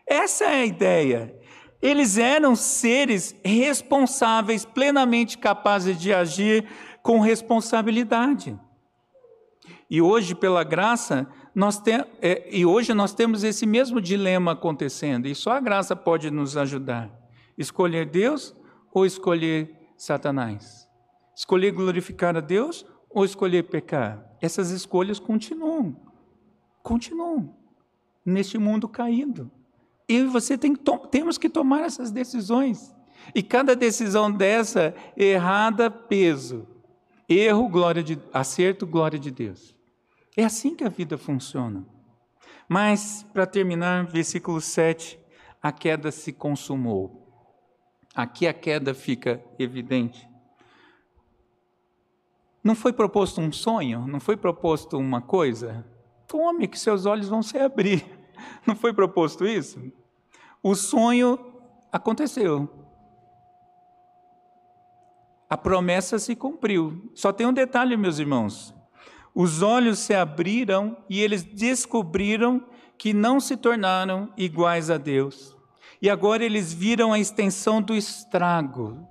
Essa 0.08 0.46
é 0.46 0.62
a 0.62 0.66
ideia. 0.66 1.36
Eles 1.82 2.18
eram 2.18 2.56
seres 2.56 3.36
responsáveis, 3.44 4.64
plenamente 4.64 5.38
capazes 5.38 6.00
de 6.00 6.14
agir 6.14 6.66
com 7.04 7.20
responsabilidade. 7.20 8.58
E 9.90 10.02
hoje, 10.02 10.34
pela 10.36 10.64
graça, 10.64 11.28
nós 11.54 11.80
tem, 11.80 12.04
é, 12.22 12.48
e 12.50 12.66
hoje 12.66 12.94
nós 12.94 13.14
temos 13.14 13.44
esse 13.44 13.66
mesmo 13.66 14.00
dilema 14.00 14.54
acontecendo, 14.54 15.28
e 15.28 15.36
só 15.36 15.52
a 15.52 15.60
graça 15.60 15.96
pode 15.96 16.32
nos 16.32 16.56
ajudar. 16.56 17.12
Escolher 17.58 18.06
Deus 18.06 18.56
ou 18.94 19.06
escolher 19.06 19.77
Satanás? 19.98 20.88
Escolher 21.36 21.72
glorificar 21.72 22.38
a 22.38 22.40
Deus 22.40 22.86
ou 23.10 23.26
escolher 23.26 23.64
pecar? 23.64 24.32
Essas 24.40 24.70
escolhas 24.70 25.20
continuam. 25.20 25.96
Continuam 26.84 27.56
neste 28.26 28.58
mundo 28.58 28.88
caído. 28.88 29.52
Eu 30.08 30.26
e 30.26 30.28
você 30.28 30.58
tem, 30.58 30.76
temos 31.12 31.38
que 31.38 31.50
tomar 31.50 31.82
essas 31.82 32.12
decisões. 32.12 32.96
E 33.36 33.44
cada 33.44 33.76
decisão 33.76 34.32
dessa, 34.32 34.96
errada, 35.16 35.92
peso. 35.92 36.68
Erro, 37.28 37.68
glória 37.68 38.02
de 38.02 38.18
acerto, 38.32 38.88
glória 38.88 39.20
de 39.20 39.32
Deus. 39.32 39.76
É 40.36 40.46
assim 40.46 40.76
que 40.76 40.84
a 40.84 40.90
vida 40.90 41.18
funciona. 41.18 41.86
Mas, 42.70 43.26
para 43.34 43.46
terminar, 43.46 44.06
versículo 44.06 44.62
7, 44.62 45.20
a 45.62 45.72
queda 45.72 46.12
se 46.12 46.32
consumou. 46.32 47.27
Aqui 48.18 48.48
a 48.48 48.54
queda 48.54 48.96
fica 48.96 49.40
evidente. 49.60 50.28
Não 52.64 52.74
foi 52.74 52.92
proposto 52.92 53.40
um 53.40 53.52
sonho, 53.52 54.08
não 54.08 54.20
foi 54.20 54.36
proposto 54.36 54.98
uma 54.98 55.22
coisa? 55.22 55.86
Tome 56.28 56.68
que 56.68 56.80
seus 56.80 57.06
olhos 57.06 57.30
vão 57.30 57.44
se 57.44 57.60
abrir. 57.60 58.04
Não 58.68 58.76
foi 58.76 58.94
proposto 58.94 59.48
isso? 59.48 59.92
O 60.62 60.76
sonho 60.76 61.40
aconteceu. 61.92 62.70
A 65.50 65.58
promessa 65.58 66.20
se 66.20 66.36
cumpriu. 66.36 67.10
Só 67.16 67.32
tem 67.32 67.48
um 67.48 67.54
detalhe, 67.54 67.98
meus 67.98 68.20
irmãos. 68.20 68.76
Os 69.34 69.64
olhos 69.64 69.98
se 70.00 70.14
abriram 70.14 70.98
e 71.10 71.20
eles 71.20 71.44
descobriram 71.44 72.64
que 72.96 73.12
não 73.12 73.40
se 73.40 73.58
tornaram 73.58 74.32
iguais 74.38 74.92
a 74.92 74.98
Deus. 74.98 75.57
E 76.02 76.10
agora 76.10 76.44
eles 76.44 76.74
viram 76.74 77.14
a 77.14 77.20
extensão 77.20 77.82
do 77.82 77.96
estrago. 77.96 79.08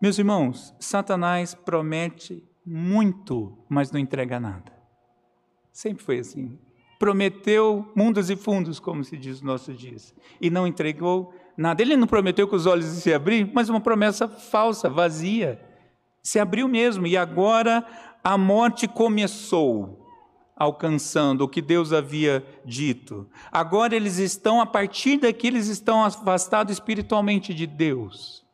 Meus 0.00 0.18
irmãos, 0.18 0.74
Satanás 0.78 1.54
promete 1.54 2.44
muito, 2.64 3.58
mas 3.68 3.90
não 3.90 3.98
entrega 3.98 4.38
nada. 4.38 4.72
Sempre 5.72 6.04
foi 6.04 6.18
assim 6.18 6.58
prometeu 6.98 7.90
mundos 7.94 8.28
e 8.28 8.36
fundos, 8.36 8.80
como 8.80 9.04
se 9.04 9.16
diz 9.16 9.40
nos 9.40 9.42
nossos 9.42 9.78
dias, 9.78 10.14
e 10.40 10.50
não 10.50 10.66
entregou 10.66 11.32
nada. 11.56 11.80
Ele 11.80 11.96
não 11.96 12.06
prometeu 12.06 12.48
que 12.48 12.56
os 12.56 12.66
olhos 12.66 12.86
se 12.86 13.14
abrir, 13.14 13.48
mas 13.54 13.68
uma 13.68 13.80
promessa 13.80 14.26
falsa, 14.26 14.90
vazia. 14.90 15.60
Se 16.22 16.40
abriu 16.40 16.66
mesmo, 16.66 17.06
e 17.06 17.16
agora 17.16 17.86
a 18.22 18.36
morte 18.36 18.88
começou, 18.88 20.07
alcançando 20.58 21.42
o 21.42 21.48
que 21.48 21.62
Deus 21.62 21.92
havia 21.92 22.44
dito. 22.64 23.28
Agora 23.52 23.94
eles 23.94 24.18
estão, 24.18 24.60
a 24.60 24.66
partir 24.66 25.18
daqui, 25.18 25.46
eles 25.46 25.68
estão 25.68 26.04
afastados 26.04 26.72
espiritualmente 26.72 27.54
de 27.54 27.66
Deus. 27.66 28.44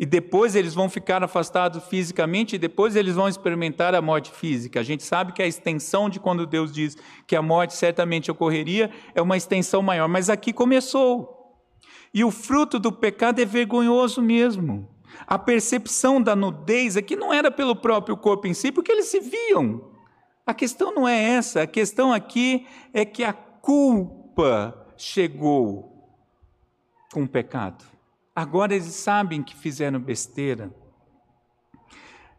E 0.00 0.04
depois 0.04 0.56
eles 0.56 0.74
vão 0.74 0.90
ficar 0.90 1.22
afastados 1.22 1.84
fisicamente 1.84 2.56
e 2.56 2.58
depois 2.58 2.96
eles 2.96 3.14
vão 3.14 3.28
experimentar 3.28 3.94
a 3.94 4.02
morte 4.02 4.32
física. 4.32 4.80
A 4.80 4.82
gente 4.82 5.04
sabe 5.04 5.32
que 5.32 5.40
a 5.40 5.46
extensão 5.46 6.10
de 6.10 6.18
quando 6.18 6.44
Deus 6.44 6.72
diz 6.72 6.96
que 7.24 7.36
a 7.36 7.42
morte 7.42 7.74
certamente 7.74 8.28
ocorreria 8.28 8.90
é 9.14 9.22
uma 9.22 9.36
extensão 9.36 9.82
maior, 9.82 10.08
mas 10.08 10.28
aqui 10.28 10.52
começou. 10.52 11.54
E 12.12 12.24
o 12.24 12.32
fruto 12.32 12.80
do 12.80 12.90
pecado 12.90 13.40
é 13.40 13.44
vergonhoso 13.44 14.20
mesmo. 14.20 14.88
A 15.24 15.38
percepção 15.38 16.20
da 16.20 16.34
nudez 16.34 16.96
aqui 16.96 17.14
não 17.14 17.32
era 17.32 17.50
pelo 17.50 17.76
próprio 17.76 18.16
corpo 18.16 18.48
em 18.48 18.54
si, 18.54 18.72
porque 18.72 18.90
eles 18.90 19.06
se 19.06 19.20
viam. 19.20 19.95
A 20.46 20.54
questão 20.54 20.94
não 20.94 21.08
é 21.08 21.20
essa, 21.20 21.62
a 21.62 21.66
questão 21.66 22.12
aqui 22.12 22.68
é 22.94 23.04
que 23.04 23.24
a 23.24 23.32
culpa 23.32 24.86
chegou 24.96 25.96
com 27.12 27.24
o 27.24 27.28
pecado. 27.28 27.84
Agora 28.34 28.74
eles 28.74 28.94
sabem 28.94 29.42
que 29.42 29.56
fizeram 29.56 29.98
besteira. 29.98 30.70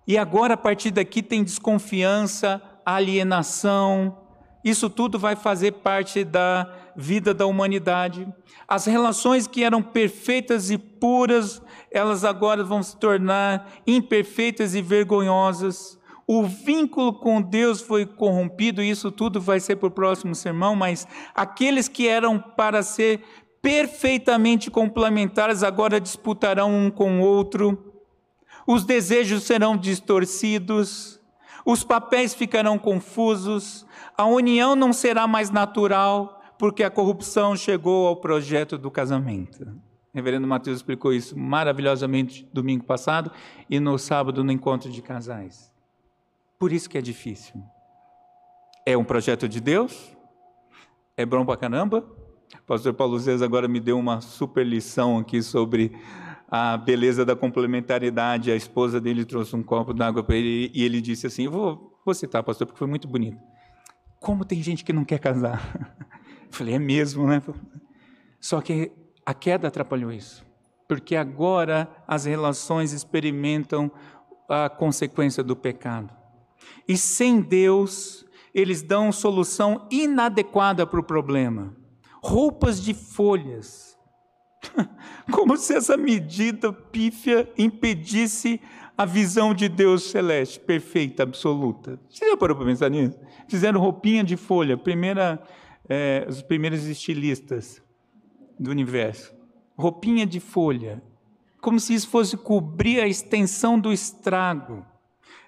E 0.08 0.18
agora, 0.18 0.54
a 0.54 0.58
partir 0.58 0.92
daqui, 0.92 1.22
tem 1.22 1.44
desconfiança, 1.44 2.62
alienação. 2.86 4.18
Isso 4.64 4.90
tudo 4.90 5.20
vai 5.20 5.36
fazer 5.36 5.74
parte 5.74 6.24
da 6.24 6.72
vida 6.96 7.34
da 7.34 7.46
humanidade. 7.46 8.26
As 8.66 8.86
relações 8.86 9.48
que 9.48 9.66
eram 9.66 9.84
perfeitas 9.84 10.72
e 10.72 10.78
puras, 10.78 11.62
elas 11.92 12.24
agora 12.24 12.64
vão 12.64 12.82
se 12.82 12.96
tornar 12.96 13.70
imperfeitas 13.86 14.76
e 14.76 14.82
vergonhosas. 14.82 15.97
O 16.28 16.44
vínculo 16.44 17.14
com 17.14 17.42
Deus 17.42 17.80
foi 17.80 18.06
corrompido, 18.06 18.84
e 18.84 18.90
isso 18.90 19.10
tudo 19.10 19.40
vai 19.40 19.62
ser 19.62 19.78
para 19.78 19.88
o 19.88 19.92
próximo 19.92 20.36
sermão, 20.36 20.76
mas 20.76 21.08
aqueles 21.34 21.88
que 21.88 22.06
eram 22.06 22.38
para 22.38 22.84
ser 22.84 23.24
perfeitamente 23.62 24.70
complementares 24.70 25.64
agora 25.64 26.02
disputarão 26.02 26.70
um 26.70 26.92
com 26.92 27.22
o 27.22 27.24
outro, 27.24 27.94
os 28.68 28.84
desejos 28.84 29.44
serão 29.44 29.78
distorcidos, 29.78 31.22
os 31.66 31.86
papéis 31.86 32.34
ficarão 32.34 32.78
confusos, 32.78 33.86
a 34.18 34.26
união 34.26 34.76
não 34.76 34.92
será 34.92 35.28
mais 35.28 35.50
natural, 35.50 36.42
porque 36.60 36.84
a 36.84 36.90
corrupção 36.90 37.56
chegou 37.56 38.08
ao 38.08 38.18
projeto 38.18 38.78
do 38.78 38.92
casamento. 38.92 39.66
Reverendo 40.14 40.48
Mateus 40.48 40.78
explicou 40.78 41.14
isso 41.14 41.38
maravilhosamente 41.38 42.46
domingo 42.52 42.84
passado 42.84 43.32
e 43.70 43.80
no 43.80 43.98
sábado 43.98 44.44
no 44.44 44.52
encontro 44.52 44.90
de 44.90 45.02
casais. 45.02 45.77
Por 46.60 46.72
isso 46.72 46.90
que 46.90 46.98
é 46.98 47.02
difícil. 47.02 47.64
É 48.86 48.98
um 48.98 49.04
projeto 49.04 49.48
de 49.48 49.60
Deus? 49.60 50.16
É 51.16 51.26
bom 51.26 51.46
pra 51.46 51.58
caramba? 51.58 52.00
O 52.54 52.64
pastor 52.66 52.94
Paulo 52.94 53.20
Zez 53.20 53.42
agora 53.42 53.68
me 53.68 53.80
deu 53.80 54.00
uma 54.00 54.22
super 54.22 54.66
lição 54.66 55.18
aqui 55.18 55.42
sobre 55.42 55.96
a 56.50 56.78
beleza 56.78 57.26
da 57.26 57.36
complementariedade. 57.36 58.52
A 58.52 58.56
esposa 58.56 59.02
dele 59.02 59.26
trouxe 59.26 59.56
um 59.56 59.62
copo 59.62 59.94
d'água 59.94 60.24
para 60.24 60.36
ele 60.36 60.72
e 60.74 60.84
ele 60.84 61.02
disse 61.02 61.28
assim: 61.28 61.48
vou, 61.48 62.00
vou 62.06 62.14
citar, 62.14 62.42
pastor, 62.44 62.66
porque 62.66 62.80
foi 62.80 62.88
muito 62.88 63.08
bonito. 63.08 63.38
Como 64.20 64.46
tem 64.46 64.62
gente 64.64 64.84
que 64.84 64.94
não 64.94 65.04
quer 65.04 65.20
casar? 65.20 65.62
Eu 66.46 66.52
falei: 66.52 66.76
É 66.76 66.80
mesmo, 66.80 67.28
né? 67.28 67.42
Só 68.40 68.62
que 68.62 68.92
a 69.26 69.34
queda 69.34 69.68
atrapalhou 69.68 70.12
isso, 70.12 70.46
porque 70.88 71.16
agora 71.16 71.90
as 72.08 72.26
relações 72.26 72.94
experimentam 72.94 73.92
a 74.48 74.70
consequência 74.70 75.44
do 75.44 75.56
pecado. 75.56 76.17
E 76.88 76.98
sem 76.98 77.42
Deus, 77.42 78.26
eles 78.54 78.82
dão 78.82 79.12
solução 79.12 79.88
inadequada 79.92 80.86
para 80.88 81.00
o 81.00 81.04
problema. 81.04 81.76
Roupas 82.22 82.82
de 82.82 82.94
folhas. 82.94 83.98
Como 85.32 85.58
se 85.58 85.76
essa 85.76 85.98
medida 85.98 86.72
pífia 86.72 87.52
impedisse 87.58 88.60
a 88.98 89.06
visão 89.06 89.54
de 89.54 89.70
Deus 89.70 90.10
celeste, 90.10 90.60
perfeita, 90.60 91.22
absoluta. 91.22 92.00
Você 92.10 92.28
já 92.28 92.36
parou 92.36 92.58
para 92.58 92.66
pensar 92.66 92.90
nisso? 92.90 93.20
Fizeram 93.48 93.80
roupinha 93.80 94.24
de 94.24 94.36
folha, 94.36 94.76
primeira, 94.76 95.40
é, 95.88 96.26
os 96.28 96.42
primeiros 96.42 96.86
estilistas 96.86 97.82
do 98.60 98.72
universo. 98.72 99.36
Roupinha 99.78 100.26
de 100.26 100.40
folha, 100.40 101.04
como 101.62 101.80
se 101.80 101.94
isso 101.94 102.10
fosse 102.10 102.36
cobrir 102.36 103.00
a 103.00 103.08
extensão 103.08 103.80
do 103.80 103.94
estrago. 103.94 104.84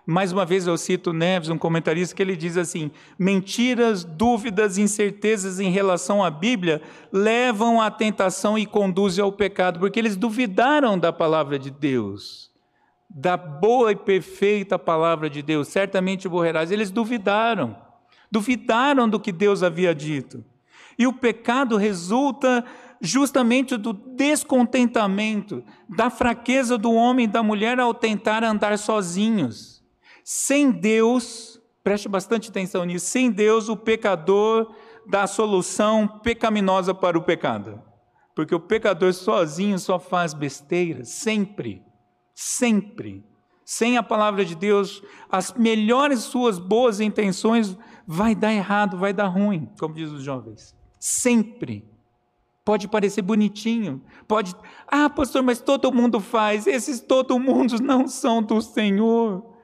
Mais 0.09 0.31
uma 0.31 0.43
vez 0.43 0.65
eu 0.65 0.75
cito 0.75 1.13
Neves, 1.13 1.49
um 1.49 1.57
comentarista, 1.57 2.15
que 2.15 2.21
ele 2.21 2.35
diz 2.35 2.57
assim: 2.57 2.89
mentiras, 3.17 4.03
dúvidas, 4.03 4.77
incertezas 4.77 5.59
em 5.59 5.69
relação 5.69 6.23
à 6.23 6.31
Bíblia 6.31 6.81
levam 7.11 7.79
à 7.79 7.91
tentação 7.91 8.57
e 8.57 8.65
conduzem 8.65 9.23
ao 9.23 9.31
pecado, 9.31 9.79
porque 9.79 9.99
eles 9.99 10.15
duvidaram 10.15 10.97
da 10.97 11.13
palavra 11.13 11.59
de 11.59 11.69
Deus 11.69 12.49
da 13.09 13.35
boa 13.35 13.91
e 13.91 13.95
perfeita 13.95 14.77
palavra 14.77 15.29
de 15.29 15.41
Deus, 15.41 15.67
certamente 15.67 16.29
morrerás. 16.29 16.69
Eles 16.69 16.91
duvidaram, 16.91 17.75
duvidaram 18.31 19.09
do 19.09 19.19
que 19.19 19.31
Deus 19.31 19.63
havia 19.63 19.95
dito. 19.95 20.45
E 20.97 21.07
o 21.07 21.13
pecado 21.13 21.75
resulta 21.75 22.63
justamente 23.01 23.77
do 23.77 23.93
descontentamento, 23.93 25.63
da 25.87 26.09
fraqueza 26.09 26.77
do 26.77 26.93
homem 26.93 27.25
e 27.25 27.27
da 27.27 27.41
mulher 27.41 27.79
ao 27.79 27.93
tentar 27.93 28.43
andar 28.43 28.77
sozinhos. 28.77 29.78
Sem 30.31 30.69
Deus, 30.69 31.59
preste 31.83 32.07
bastante 32.07 32.51
atenção 32.51 32.85
nisso, 32.85 33.07
sem 33.07 33.31
Deus 33.31 33.67
o 33.67 33.75
pecador 33.75 34.71
dá 35.07 35.23
a 35.23 35.27
solução 35.27 36.07
pecaminosa 36.07 36.93
para 36.93 37.17
o 37.17 37.23
pecado. 37.23 37.81
Porque 38.35 38.53
o 38.53 38.59
pecador 38.59 39.11
sozinho 39.11 39.79
só 39.79 39.97
faz 39.97 40.35
besteira, 40.35 41.03
sempre. 41.03 41.81
Sempre. 42.35 43.25
Sem 43.65 43.97
a 43.97 44.03
palavra 44.03 44.45
de 44.45 44.53
Deus, 44.53 45.01
as 45.31 45.51
melhores 45.53 46.19
suas 46.19 46.59
boas 46.59 46.99
intenções 46.99 47.75
vai 48.05 48.35
dar 48.35 48.53
errado, 48.53 48.99
vai 48.99 49.11
dar 49.11 49.29
ruim, 49.29 49.67
como 49.79 49.95
diz 49.95 50.11
os 50.11 50.21
jovens. 50.21 50.75
Sempre. 50.99 51.89
Pode 52.63 52.87
parecer 52.87 53.23
bonitinho, 53.23 53.99
pode. 54.27 54.55
Ah, 54.87 55.09
pastor, 55.09 55.41
mas 55.41 55.59
todo 55.59 55.91
mundo 55.91 56.19
faz. 56.19 56.67
Esses 56.67 56.99
todo 56.99 57.39
mundo 57.39 57.77
não 57.81 58.07
são 58.07 58.43
do 58.43 58.61
Senhor. 58.61 59.57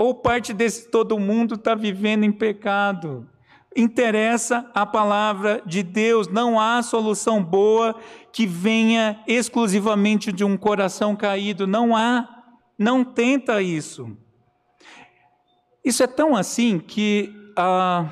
Ou 0.00 0.14
parte 0.14 0.54
desse 0.54 0.88
todo 0.88 1.18
mundo 1.18 1.56
está 1.56 1.74
vivendo 1.74 2.24
em 2.24 2.32
pecado 2.32 3.28
interessa 3.76 4.68
a 4.74 4.86
palavra 4.86 5.62
de 5.66 5.82
Deus, 5.82 6.26
não 6.26 6.58
há 6.58 6.82
solução 6.82 7.44
boa 7.44 7.94
que 8.32 8.46
venha 8.46 9.22
exclusivamente 9.26 10.32
de 10.32 10.42
um 10.42 10.56
coração 10.56 11.14
caído, 11.14 11.66
não 11.66 11.94
há, 11.94 12.26
não 12.78 13.04
tenta 13.04 13.60
isso. 13.60 14.16
Isso 15.84 16.02
é 16.02 16.06
tão 16.06 16.34
assim 16.34 16.78
que 16.78 17.30
ah, 17.54 18.08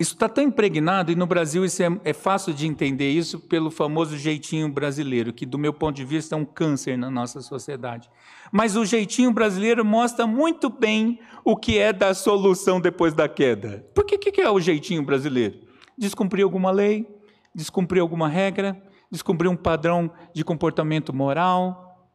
isso 0.00 0.14
está 0.14 0.30
tão 0.30 0.42
impregnado, 0.42 1.12
e 1.12 1.14
no 1.14 1.26
Brasil 1.26 1.62
isso 1.62 1.82
é, 1.82 2.00
é, 2.04 2.14
fácil 2.14 2.54
de 2.54 2.66
entender 2.66 3.10
isso 3.10 3.38
pelo 3.38 3.70
famoso 3.70 4.16
jeitinho 4.16 4.66
brasileiro, 4.66 5.30
que 5.30 5.44
do 5.44 5.58
meu 5.58 5.74
ponto 5.74 5.94
de 5.94 6.06
vista 6.06 6.34
é 6.34 6.38
um 6.38 6.44
câncer 6.46 6.96
na 6.96 7.10
nossa 7.10 7.42
sociedade. 7.42 8.08
Mas 8.50 8.76
o 8.76 8.84
jeitinho 8.84 9.32
brasileiro 9.32 9.84
mostra 9.84 10.26
muito 10.26 10.68
bem 10.68 11.20
o 11.44 11.56
que 11.56 11.78
é 11.78 11.92
da 11.92 12.12
solução 12.14 12.80
depois 12.80 13.14
da 13.14 13.28
queda. 13.28 13.86
Por 13.94 14.04
que, 14.04 14.18
que 14.18 14.40
é 14.40 14.50
o 14.50 14.60
jeitinho 14.60 15.02
brasileiro? 15.02 15.60
Descumprir 15.96 16.44
alguma 16.44 16.70
lei, 16.70 17.06
descumprir 17.54 18.00
alguma 18.00 18.28
regra, 18.28 18.80
descumprir 19.10 19.50
um 19.50 19.56
padrão 19.56 20.10
de 20.34 20.44
comportamento 20.44 21.12
moral, 21.12 22.08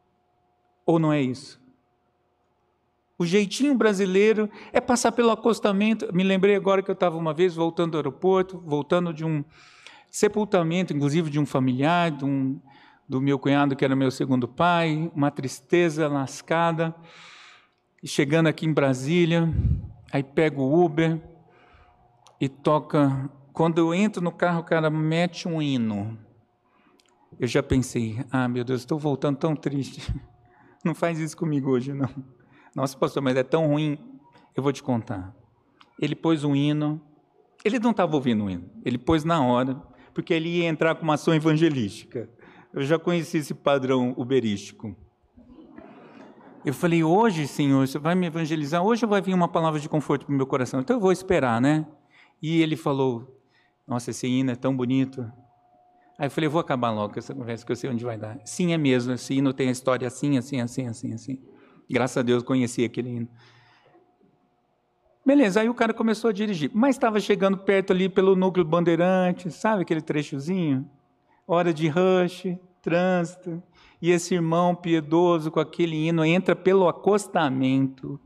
ou 0.84 0.98
não 0.98 1.12
é 1.12 1.20
isso? 1.20 1.60
O 3.18 3.24
jeitinho 3.24 3.74
brasileiro 3.74 4.50
é 4.72 4.80
passar 4.80 5.10
pelo 5.12 5.30
acostamento. 5.30 6.12
Me 6.12 6.22
lembrei 6.22 6.54
agora 6.54 6.82
que 6.82 6.90
eu 6.90 6.94
estava 6.94 7.16
uma 7.16 7.32
vez 7.32 7.54
voltando 7.54 7.92
do 7.92 7.96
aeroporto, 7.96 8.62
voltando 8.64 9.12
de 9.12 9.24
um 9.24 9.42
sepultamento, 10.10 10.92
inclusive 10.92 11.30
de 11.30 11.40
um 11.40 11.46
familiar, 11.46 12.10
de 12.10 12.24
um, 12.24 12.60
do 13.08 13.20
meu 13.20 13.38
cunhado 13.38 13.76
que 13.76 13.84
era 13.84 13.94
meu 13.94 14.10
segundo 14.10 14.48
pai, 14.48 15.10
uma 15.14 15.30
tristeza 15.30 16.08
lascada. 16.08 16.94
E 18.02 18.08
chegando 18.08 18.48
aqui 18.48 18.66
em 18.66 18.72
Brasília, 18.72 19.48
aí 20.12 20.22
pego 20.22 20.62
o 20.62 20.84
Uber 20.84 21.20
e 22.40 22.48
toca. 22.48 23.30
Quando 23.52 23.78
eu 23.78 23.94
entro 23.94 24.22
no 24.22 24.32
carro, 24.32 24.60
o 24.60 24.64
cara 24.64 24.90
mete 24.90 25.48
um 25.48 25.62
hino. 25.62 26.18
Eu 27.38 27.46
já 27.46 27.62
pensei, 27.62 28.18
ah, 28.30 28.48
meu 28.48 28.64
Deus, 28.64 28.80
estou 28.80 28.98
voltando 28.98 29.38
tão 29.38 29.54
triste. 29.54 30.02
Não 30.84 30.94
faz 30.94 31.18
isso 31.18 31.36
comigo 31.36 31.70
hoje, 31.70 31.92
não. 31.92 32.08
Nossa, 32.72 32.96
pastor, 32.96 33.20
mas 33.20 33.36
é 33.36 33.42
tão 33.42 33.66
ruim. 33.66 33.98
Eu 34.54 34.62
vou 34.62 34.72
te 34.72 34.80
contar. 34.80 35.34
Ele 36.00 36.14
pôs 36.14 36.44
um 36.44 36.54
hino. 36.54 37.00
Ele 37.64 37.80
não 37.80 37.90
estava 37.90 38.14
ouvindo 38.14 38.44
o 38.44 38.50
hino. 38.50 38.70
Ele 38.84 38.96
pôs 38.96 39.24
na 39.24 39.44
hora, 39.44 39.74
porque 40.14 40.32
ele 40.32 40.48
ia 40.48 40.68
entrar 40.68 40.94
com 40.94 41.02
uma 41.02 41.14
ação 41.14 41.34
evangelística. 41.34 42.30
Eu 42.76 42.82
já 42.82 42.98
conheci 42.98 43.38
esse 43.38 43.54
padrão 43.54 44.12
uberístico. 44.18 44.94
Eu 46.62 46.74
falei, 46.74 47.02
hoje, 47.02 47.46
Senhor, 47.48 47.88
você 47.88 47.98
vai 47.98 48.14
me 48.14 48.26
evangelizar? 48.26 48.82
Hoje 48.82 49.06
vai 49.06 49.22
vir 49.22 49.32
uma 49.32 49.48
palavra 49.48 49.80
de 49.80 49.88
conforto 49.88 50.26
para 50.26 50.34
o 50.34 50.36
meu 50.36 50.46
coração. 50.46 50.80
Então 50.80 50.96
eu 50.96 51.00
vou 51.00 51.10
esperar, 51.10 51.58
né? 51.58 51.86
E 52.42 52.60
ele 52.60 52.76
falou, 52.76 53.40
nossa, 53.88 54.10
esse 54.10 54.26
hino 54.26 54.50
é 54.50 54.54
tão 54.54 54.76
bonito. 54.76 55.22
Aí 56.18 56.26
eu 56.26 56.30
falei, 56.30 56.48
eu 56.48 56.50
vou 56.50 56.60
acabar 56.60 56.90
logo 56.90 57.18
essa 57.18 57.34
conversa, 57.34 57.64
que 57.64 57.72
eu 57.72 57.76
sei 57.76 57.88
onde 57.88 58.04
vai 58.04 58.18
dar. 58.18 58.38
Sim, 58.44 58.74
é 58.74 58.76
mesmo, 58.76 59.14
esse 59.14 59.32
hino 59.32 59.54
tem 59.54 59.68
a 59.68 59.72
história 59.72 60.06
assim, 60.06 60.36
assim, 60.36 60.60
assim, 60.60 60.86
assim, 60.86 61.14
assim. 61.14 61.42
Graças 61.88 62.18
a 62.18 62.22
Deus 62.22 62.42
conheci 62.42 62.84
aquele 62.84 63.08
hino. 63.08 63.28
Beleza, 65.24 65.62
aí 65.62 65.68
o 65.70 65.74
cara 65.74 65.94
começou 65.94 66.28
a 66.28 66.32
dirigir, 66.32 66.70
mas 66.74 66.96
estava 66.96 67.20
chegando 67.20 67.56
perto 67.56 67.94
ali 67.94 68.10
pelo 68.10 68.36
núcleo 68.36 68.66
bandeirante, 68.66 69.50
sabe 69.50 69.80
aquele 69.80 70.02
trechozinho? 70.02 70.86
Hora 71.48 71.72
de 71.72 71.88
rush, 71.88 72.58
trânsito, 72.86 73.60
e 74.00 74.12
esse 74.12 74.32
irmão 74.32 74.76
piedoso 74.76 75.50
com 75.50 75.58
aquele 75.58 76.06
hino 76.06 76.24
entra 76.24 76.54
pelo 76.54 76.86
acostamento, 76.86 78.20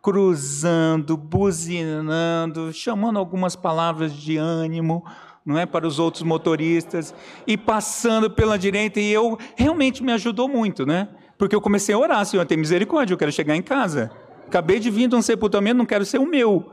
cruzando, 0.00 1.18
buzinando, 1.18 2.72
chamando 2.72 3.18
algumas 3.18 3.54
palavras 3.54 4.14
de 4.14 4.38
ânimo, 4.38 5.04
não 5.44 5.58
é 5.58 5.66
para 5.66 5.86
os 5.86 5.98
outros 5.98 6.22
motoristas 6.22 7.14
e 7.46 7.58
passando 7.58 8.30
pela 8.30 8.58
direita 8.58 8.98
e 8.98 9.12
eu 9.12 9.38
realmente 9.54 10.02
me 10.02 10.12
ajudou 10.12 10.48
muito, 10.48 10.86
né? 10.86 11.08
Porque 11.36 11.54
eu 11.54 11.60
comecei 11.60 11.94
a 11.94 11.98
orar, 11.98 12.24
Senhor, 12.24 12.46
tem 12.46 12.56
misericórdia, 12.56 13.12
eu 13.12 13.18
quero 13.18 13.30
chegar 13.30 13.54
em 13.54 13.62
casa. 13.62 14.10
Acabei 14.46 14.78
de 14.78 14.90
vir 14.90 15.08
de 15.08 15.14
um 15.14 15.20
sepultamento, 15.20 15.76
não 15.76 15.84
quero 15.84 16.06
ser 16.06 16.18
o 16.18 16.26
meu. 16.26 16.72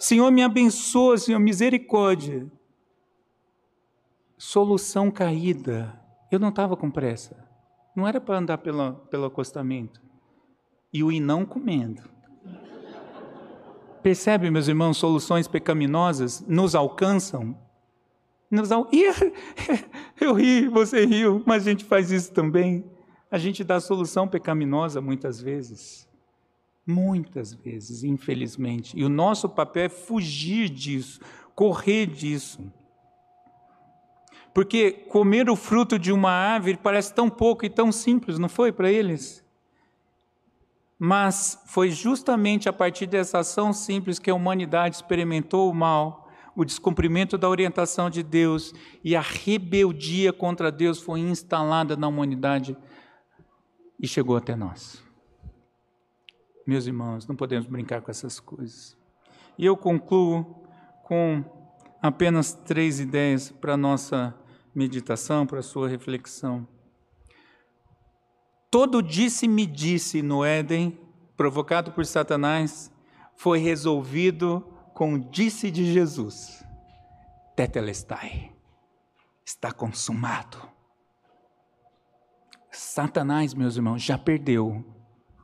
Senhor, 0.00 0.28
me 0.32 0.42
abençoa, 0.42 1.16
Senhor, 1.16 1.38
misericórdia. 1.38 2.50
Solução 4.36 5.10
caída. 5.10 5.99
Eu 6.30 6.38
não 6.38 6.50
estava 6.50 6.76
com 6.76 6.90
pressa. 6.90 7.36
Não 7.94 8.06
era 8.06 8.20
para 8.20 8.38
andar 8.38 8.58
pelo, 8.58 8.92
pelo 9.10 9.26
acostamento. 9.26 10.00
E 10.92 11.02
o 11.02 11.10
inão 11.10 11.44
comendo. 11.44 12.02
Percebe, 14.02 14.50
meus 14.50 14.68
irmãos, 14.68 14.96
soluções 14.96 15.46
pecaminosas 15.46 16.40
nos 16.46 16.74
alcançam? 16.74 17.56
Nos 18.50 18.72
al... 18.72 18.88
eu 20.20 20.32
ri, 20.34 20.68
você 20.68 21.04
riu, 21.04 21.42
mas 21.46 21.66
a 21.66 21.70
gente 21.70 21.84
faz 21.84 22.10
isso 22.10 22.32
também. 22.32 22.84
A 23.30 23.38
gente 23.38 23.62
dá 23.62 23.78
solução 23.78 24.26
pecaminosa 24.26 25.00
muitas 25.00 25.40
vezes. 25.40 26.08
Muitas 26.86 27.52
vezes, 27.52 28.02
infelizmente. 28.02 28.98
E 28.98 29.04
o 29.04 29.08
nosso 29.08 29.48
papel 29.48 29.84
é 29.84 29.88
fugir 29.88 30.68
disso, 30.68 31.20
correr 31.54 32.06
disso. 32.06 32.60
Porque 34.52 34.92
comer 34.92 35.48
o 35.48 35.56
fruto 35.56 35.98
de 35.98 36.12
uma 36.12 36.30
árvore 36.30 36.76
parece 36.76 37.14
tão 37.14 37.30
pouco 37.30 37.64
e 37.64 37.70
tão 37.70 37.92
simples, 37.92 38.38
não 38.38 38.48
foi 38.48 38.72
para 38.72 38.90
eles? 38.90 39.44
Mas 40.98 41.62
foi 41.66 41.90
justamente 41.90 42.68
a 42.68 42.72
partir 42.72 43.06
dessa 43.06 43.38
ação 43.38 43.72
simples 43.72 44.18
que 44.18 44.30
a 44.30 44.34
humanidade 44.34 44.96
experimentou 44.96 45.70
o 45.70 45.74
mal, 45.74 46.28
o 46.54 46.64
descumprimento 46.64 47.38
da 47.38 47.48
orientação 47.48 48.10
de 48.10 48.22
Deus 48.22 48.74
e 49.02 49.16
a 49.16 49.20
rebeldia 49.20 50.32
contra 50.32 50.70
Deus 50.70 51.00
foi 51.00 51.20
instalada 51.20 51.96
na 51.96 52.08
humanidade 52.08 52.76
e 53.98 54.06
chegou 54.06 54.36
até 54.36 54.56
nós. 54.56 55.02
Meus 56.66 56.86
irmãos, 56.86 57.26
não 57.26 57.36
podemos 57.36 57.66
brincar 57.66 58.02
com 58.02 58.10
essas 58.10 58.38
coisas. 58.38 58.96
E 59.56 59.64
eu 59.64 59.76
concluo 59.76 60.64
com 61.04 61.44
apenas 62.02 62.52
três 62.52 63.00
ideias 63.00 63.50
para 63.50 63.76
nossa 63.76 64.34
meditação, 64.74 65.46
para 65.46 65.60
a 65.60 65.62
sua 65.62 65.88
reflexão. 65.88 66.66
Todo 68.70 69.02
disse-me 69.02 69.66
disse 69.66 70.22
no 70.22 70.44
Éden, 70.44 70.98
provocado 71.36 71.92
por 71.92 72.06
Satanás, 72.06 72.92
foi 73.34 73.58
resolvido 73.58 74.60
com 74.94 75.14
o 75.14 75.18
disse 75.18 75.70
de 75.70 75.92
Jesus: 75.92 76.64
Tetelestai, 77.56 78.52
está 79.44 79.72
consumado. 79.72 80.58
Satanás, 82.70 83.54
meus 83.54 83.76
irmãos, 83.76 84.02
já 84.02 84.16
perdeu, 84.16 84.84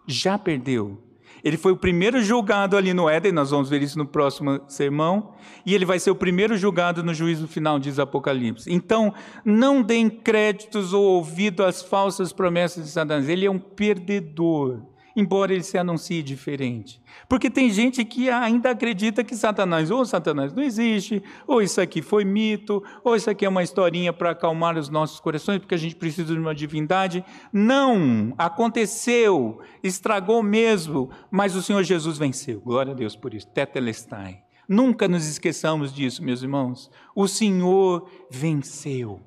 já 0.06 0.38
perdeu. 0.38 1.02
Ele 1.46 1.56
foi 1.56 1.70
o 1.70 1.76
primeiro 1.76 2.20
julgado 2.20 2.76
ali 2.76 2.92
no 2.92 3.08
Éden, 3.08 3.30
nós 3.30 3.52
vamos 3.52 3.70
ver 3.70 3.80
isso 3.80 3.96
no 3.96 4.04
próximo 4.04 4.60
sermão, 4.66 5.32
e 5.64 5.76
ele 5.76 5.84
vai 5.84 6.00
ser 6.00 6.10
o 6.10 6.16
primeiro 6.16 6.56
julgado 6.56 7.04
no 7.04 7.14
juízo 7.14 7.46
final, 7.46 7.78
diz 7.78 8.00
Apocalipse. 8.00 8.68
Então, 8.68 9.14
não 9.44 9.80
deem 9.80 10.10
créditos 10.10 10.92
ou 10.92 11.04
ouvido 11.04 11.62
às 11.62 11.80
falsas 11.80 12.32
promessas 12.32 12.82
de 12.82 12.90
Satanás, 12.90 13.28
ele 13.28 13.46
é 13.46 13.50
um 13.50 13.60
perdedor 13.60 14.82
embora 15.16 15.52
ele 15.52 15.62
se 15.62 15.78
anuncie 15.78 16.22
diferente. 16.22 17.00
Porque 17.28 17.48
tem 17.48 17.70
gente 17.70 18.04
que 18.04 18.28
ainda 18.28 18.70
acredita 18.70 19.24
que 19.24 19.34
Satanás, 19.34 19.90
ou 19.90 20.04
Satanás 20.04 20.52
não 20.52 20.62
existe, 20.62 21.22
ou 21.46 21.62
isso 21.62 21.80
aqui 21.80 22.02
foi 22.02 22.24
mito, 22.24 22.84
ou 23.02 23.16
isso 23.16 23.30
aqui 23.30 23.46
é 23.46 23.48
uma 23.48 23.62
historinha 23.62 24.12
para 24.12 24.32
acalmar 24.32 24.76
os 24.76 24.90
nossos 24.90 25.18
corações, 25.18 25.58
porque 25.58 25.74
a 25.74 25.78
gente 25.78 25.96
precisa 25.96 26.34
de 26.34 26.38
uma 26.38 26.54
divindade. 26.54 27.24
Não! 27.50 28.34
Aconteceu, 28.36 29.60
estragou 29.82 30.42
mesmo, 30.42 31.10
mas 31.30 31.56
o 31.56 31.62
Senhor 31.62 31.82
Jesus 31.82 32.18
venceu. 32.18 32.60
Glória 32.60 32.92
a 32.92 32.96
Deus 32.96 33.16
por 33.16 33.32
isso. 33.32 33.48
Tetelestai. 33.48 34.42
Nunca 34.68 35.08
nos 35.08 35.26
esqueçamos 35.26 35.94
disso, 35.94 36.22
meus 36.22 36.42
irmãos. 36.42 36.90
O 37.14 37.26
Senhor 37.26 38.10
venceu. 38.30 39.20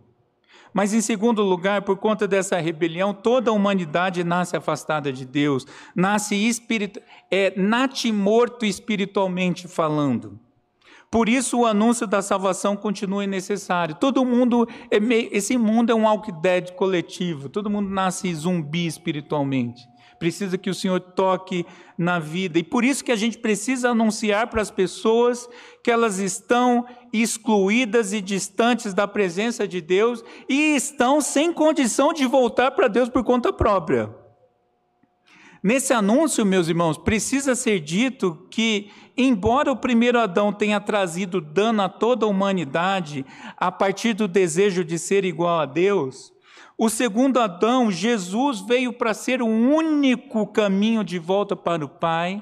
Mas, 0.74 0.94
em 0.94 1.02
segundo 1.02 1.42
lugar, 1.42 1.82
por 1.82 1.98
conta 1.98 2.28
dessa 2.28 2.60
rebelião, 2.60 3.14
toda 3.14 3.52
a 3.52 3.54
humanidade 3.54 4.24
nasce 4.24 4.56
afastada 4.56 5.12
de 5.12 5.26
Deus, 5.26 5.66
nasce 5.96 6.36
espiritu... 6.36 7.02
é, 7.32 7.54
morto 8.12 8.66
espiritualmente 8.66 9.68
falando. 9.68 10.40
Por 11.12 11.28
isso, 11.28 11.62
o 11.62 11.66
anúncio 11.66 12.06
da 12.06 12.22
salvação 12.22 12.76
continua 12.76 13.26
necessário. 13.28 13.96
Todo 13.96 14.24
mundo, 14.24 14.68
é 14.92 15.00
meio... 15.00 15.30
esse 15.32 15.58
mundo 15.58 15.92
é 15.92 15.96
um 15.96 16.06
dead 16.42 16.72
coletivo, 16.74 17.50
todo 17.50 17.70
mundo 17.70 17.90
nasce 17.90 18.34
zumbi 18.34 18.86
espiritualmente 18.86 19.90
precisa 20.20 20.58
que 20.58 20.70
o 20.70 20.76
Senhor 20.76 21.00
toque 21.00 21.66
na 21.98 22.20
vida. 22.20 22.60
E 22.60 22.64
por 22.64 22.84
isso 22.84 23.04
que 23.04 23.12
a 23.12 23.16
gente 23.16 23.38
precisa 23.38 23.92
anunciar 23.92 24.48
para 24.48 24.62
as 24.62 24.70
pessoas 24.70 25.50
que 25.82 25.90
elas 25.90 26.20
estão 26.20 26.86
excluídas 27.12 28.14
e 28.14 28.22
distantes 28.22 28.94
da 28.94 29.08
presença 29.08 29.68
de 29.68 29.82
Deus 29.82 30.24
e 30.48 30.76
estão 30.76 31.22
sem 31.22 31.52
condição 31.54 32.14
de 32.14 32.26
voltar 32.26 32.72
para 32.72 32.88
Deus 32.88 33.10
por 33.10 33.24
conta 33.24 33.52
própria. 33.52 34.14
Nesse 35.62 35.92
anúncio, 35.92 36.46
meus 36.46 36.70
irmãos, 36.70 36.98
precisa 36.98 37.54
ser 37.54 37.82
dito 37.82 38.48
que, 38.50 38.90
embora 39.18 39.72
o 39.72 39.76
primeiro 39.76 40.18
Adão 40.18 40.54
tenha 40.54 40.80
trazido 40.80 41.42
dano 41.42 41.82
a 41.82 41.90
toda 41.90 42.26
a 42.26 42.30
humanidade 42.30 43.26
a 43.58 43.70
partir 43.70 44.14
do 44.14 44.28
desejo 44.28 44.86
de 44.86 44.98
ser 44.98 45.26
igual 45.26 45.60
a 45.60 45.66
Deus, 45.66 46.32
o 46.78 46.90
segundo 46.90 47.42
Adão, 47.42 47.92
Jesus, 47.92 48.62
veio 48.62 48.94
para 48.94 49.14
ser 49.14 49.42
o 49.42 49.48
único 49.48 50.48
caminho 50.48 51.04
de 51.04 51.20
volta 51.20 51.54
para 51.54 51.84
o 51.84 51.90
Pai 51.90 52.42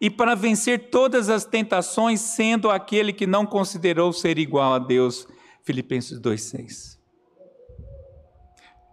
e 0.00 0.10
para 0.10 0.34
vencer 0.34 0.90
todas 0.90 1.28
as 1.28 1.44
tentações, 1.44 2.20
sendo 2.20 2.70
aquele 2.70 3.12
que 3.12 3.26
não 3.26 3.46
considerou 3.46 4.12
ser 4.12 4.38
igual 4.38 4.74
a 4.74 4.78
Deus. 4.78 5.26
Filipenses 5.62 6.20
2,6. 6.20 6.98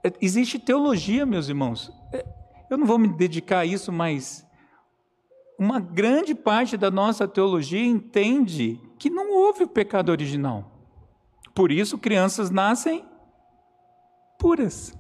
É, 0.04 0.12
existe 0.22 0.58
teologia, 0.58 1.26
meus 1.26 1.48
irmãos. 1.48 1.92
É, 2.12 2.26
eu 2.70 2.78
não 2.78 2.86
vou 2.86 2.98
me 2.98 3.08
dedicar 3.08 3.60
a 3.60 3.66
isso, 3.66 3.92
mas 3.92 4.46
uma 5.58 5.80
grande 5.80 6.34
parte 6.34 6.76
da 6.76 6.90
nossa 6.90 7.28
teologia 7.28 7.86
entende 7.86 8.82
que 8.98 9.10
não 9.10 9.32
houve 9.32 9.64
o 9.64 9.68
pecado 9.68 10.10
original. 10.10 10.72
Por 11.54 11.72
isso, 11.72 11.98
crianças 11.98 12.50
nascem 12.50 13.06
puras. 14.40 14.98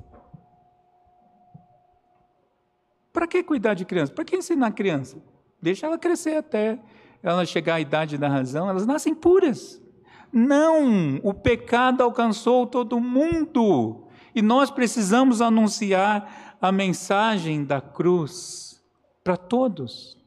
Para 3.11 3.27
que 3.27 3.43
cuidar 3.43 3.73
de 3.73 3.85
criança? 3.85 4.13
Para 4.13 4.25
que 4.25 4.35
ensinar 4.35 4.71
criança? 4.71 5.17
Deixa 5.63 5.87
ela 5.87 5.97
crescer 5.97 6.35
até 6.35 6.77
ela 7.23 7.45
chegar 7.45 7.75
à 7.75 7.79
idade 7.79 8.17
da 8.17 8.27
razão, 8.27 8.69
elas 8.69 8.85
nascem 8.85 9.15
puras. 9.15 9.81
Não, 10.29 11.21
o 11.23 11.33
pecado 11.33 12.03
alcançou 12.03 12.67
todo 12.67 12.99
mundo. 12.99 14.05
E 14.35 14.41
nós 14.41 14.69
precisamos 14.69 15.41
anunciar 15.41 16.57
a 16.61 16.69
mensagem 16.69 17.63
da 17.63 17.79
cruz 17.79 18.83
para 19.23 19.37
todos. 19.37 20.17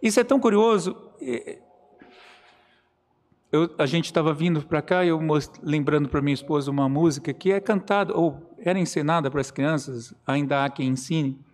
Isso 0.00 0.20
é 0.20 0.24
tão 0.24 0.38
curioso. 0.38 0.96
Eu, 3.50 3.74
a 3.76 3.86
gente 3.86 4.04
estava 4.04 4.32
vindo 4.32 4.62
para 4.62 4.80
cá 4.80 5.04
e 5.04 5.08
eu 5.08 5.18
lembrando 5.64 6.08
para 6.08 6.22
minha 6.22 6.34
esposa 6.34 6.70
uma 6.70 6.88
música 6.88 7.32
que 7.34 7.50
é 7.50 7.58
cantada, 7.58 8.16
ou 8.16 8.54
era 8.58 8.78
ensinada 8.78 9.28
para 9.32 9.40
as 9.40 9.50
crianças, 9.50 10.14
ainda 10.24 10.64
há 10.64 10.70
quem 10.70 10.90
ensine. 10.90 11.49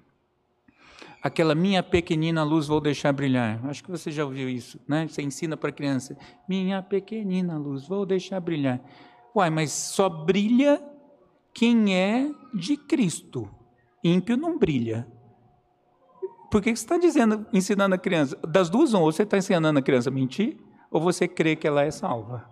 Aquela 1.26 1.56
minha 1.56 1.82
pequenina 1.82 2.44
luz 2.44 2.68
vou 2.68 2.80
deixar 2.80 3.12
brilhar. 3.12 3.58
Acho 3.66 3.82
que 3.82 3.90
você 3.90 4.12
já 4.12 4.24
ouviu 4.24 4.48
isso, 4.48 4.78
né? 4.86 5.08
Você 5.08 5.22
ensina 5.22 5.56
para 5.56 5.72
criança: 5.72 6.16
minha 6.48 6.80
pequenina 6.80 7.58
luz 7.58 7.88
vou 7.88 8.06
deixar 8.06 8.38
brilhar. 8.38 8.80
Uai, 9.34 9.50
mas 9.50 9.72
só 9.72 10.08
brilha 10.08 10.80
quem 11.52 11.96
é 11.96 12.30
de 12.54 12.76
Cristo. 12.76 13.50
Ímpio 14.04 14.36
não 14.36 14.56
brilha. 14.56 15.04
Por 16.48 16.62
que 16.62 16.68
você 16.68 16.84
está 16.84 16.96
dizendo, 16.96 17.44
ensinando 17.52 17.96
a 17.96 17.98
criança? 17.98 18.36
Das 18.46 18.70
duas, 18.70 18.94
ou 18.94 19.10
você 19.10 19.24
está 19.24 19.36
ensinando 19.36 19.80
a 19.80 19.82
criança 19.82 20.10
a 20.10 20.12
mentir, 20.12 20.56
ou 20.92 21.00
você 21.00 21.26
crê 21.26 21.56
que 21.56 21.66
ela 21.66 21.82
é 21.82 21.90
salva? 21.90 22.48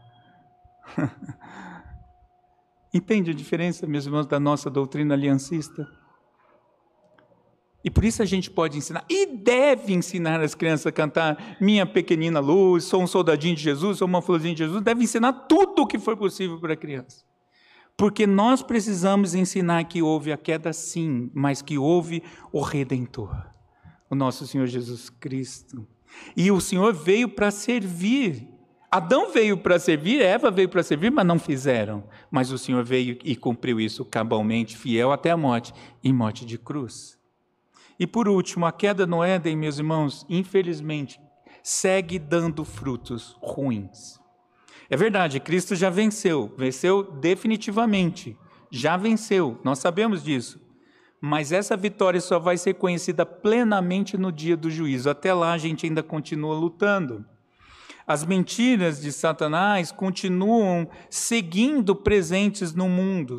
Entende 2.93 3.31
a 3.31 3.35
diferença, 3.35 3.87
meus 3.87 4.05
irmãos, 4.05 4.27
da 4.27 4.41
nossa 4.41 4.69
doutrina 4.69 5.15
aliancista? 5.15 5.87
E 7.85 7.91
por 7.91 8.03
isso 8.03 8.23
a 8.23 8.25
gente 8.25 8.51
pode 8.51 8.79
ensinar, 8.79 9.05
e 9.11 9.27
deve 9.27 9.93
ensinar 9.93 10.41
as 10.41 10.55
crianças 10.55 10.87
a 10.87 10.93
cantar 10.93 11.59
Minha 11.61 11.85
Pequenina 11.85 12.41
Luz, 12.41 12.85
Sou 12.85 13.03
um 13.03 13.07
Soldadinho 13.07 13.55
de 13.55 13.63
Jesus, 13.63 13.99
Sou 13.99 14.09
uma 14.09 14.23
Florzinha 14.23 14.55
de 14.55 14.65
Jesus. 14.65 14.83
Deve 14.83 15.05
ensinar 15.05 15.33
tudo 15.33 15.83
o 15.83 15.87
que 15.87 15.99
for 15.99 16.17
possível 16.17 16.59
para 16.59 16.73
a 16.73 16.77
criança. 16.77 17.23
Porque 17.95 18.27
nós 18.27 18.63
precisamos 18.63 19.35
ensinar 19.35 19.85
que 19.85 20.01
houve 20.01 20.33
a 20.33 20.39
queda 20.39 20.73
sim, 20.73 21.31
mas 21.35 21.61
que 21.61 21.77
houve 21.77 22.23
o 22.51 22.63
Redentor, 22.63 23.37
o 24.11 24.15
nosso 24.15 24.47
Senhor 24.47 24.67
Jesus 24.67 25.11
Cristo. 25.11 25.87
E 26.35 26.51
o 26.51 26.61
Senhor 26.61 26.95
veio 26.95 27.29
para 27.29 27.51
servir. 27.51 28.49
Adão 28.91 29.31
veio 29.31 29.59
para 29.59 29.79
servir, 29.79 30.23
Eva 30.23 30.51
veio 30.51 30.69
para 30.69 30.83
servir, 30.83 31.11
mas 31.11 31.27
não 31.27 31.39
fizeram. 31.39 32.05
Mas 32.31 32.51
o 32.51 32.57
Senhor 32.57 32.83
veio 32.83 33.19
e 33.23 33.37
cumpriu 33.37 33.79
isso 33.79 34.05
cabalmente, 34.05 34.77
fiel 34.77 35.13
até 35.13 35.31
a 35.31 35.37
morte, 35.37 35.75
em 36.03 36.13
morte 36.13 36.47
de 36.47 36.57
cruz. 36.57 37.19
E 37.99 38.07
por 38.07 38.29
último, 38.29 38.67
a 38.67 38.73
queda 38.73 39.07
no 39.07 39.23
Éden, 39.23 39.57
meus 39.57 39.79
irmãos, 39.79 40.27
infelizmente, 40.29 41.21
segue 41.63 42.19
dando 42.19 42.65
frutos 42.65 43.37
ruins. 43.41 44.21
É 44.91 44.97
verdade, 44.97 45.41
Cristo 45.41 45.75
já 45.75 45.89
venceu, 45.89 46.53
venceu 46.59 47.03
definitivamente, 47.03 48.37
já 48.71 48.97
venceu, 48.97 49.59
nós 49.65 49.79
sabemos 49.79 50.23
disso. 50.23 50.61
Mas 51.21 51.53
essa 51.53 51.75
vitória 51.75 52.21
só 52.21 52.39
vai 52.39 52.59
ser 52.59 52.75
conhecida 52.75 53.25
plenamente 53.25 54.19
no 54.19 54.31
dia 54.31 54.57
do 54.57 54.71
juízo. 54.71 55.09
Até 55.09 55.33
lá 55.33 55.53
a 55.53 55.59
gente 55.59 55.87
ainda 55.87 56.03
continua 56.03 56.55
lutando. 56.55 57.25
As 58.07 58.27
mentiras 58.27 59.01
de 59.01 59.11
Satanás 59.11 59.91
continuam 59.91 60.87
seguindo 61.09 61.97
presentes 61.97 62.75
no 62.75 62.87
mundo, 62.91 63.39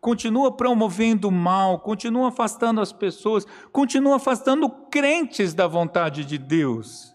continua 0.00 0.56
promovendo 0.56 1.28
o 1.28 1.32
mal, 1.32 1.80
continua 1.80 2.28
afastando 2.28 2.80
as 2.80 2.92
pessoas, 2.92 3.46
continua 3.72 4.16
afastando 4.16 4.68
crentes 4.68 5.54
da 5.54 5.66
vontade 5.66 6.24
de 6.24 6.38
Deus. 6.38 7.14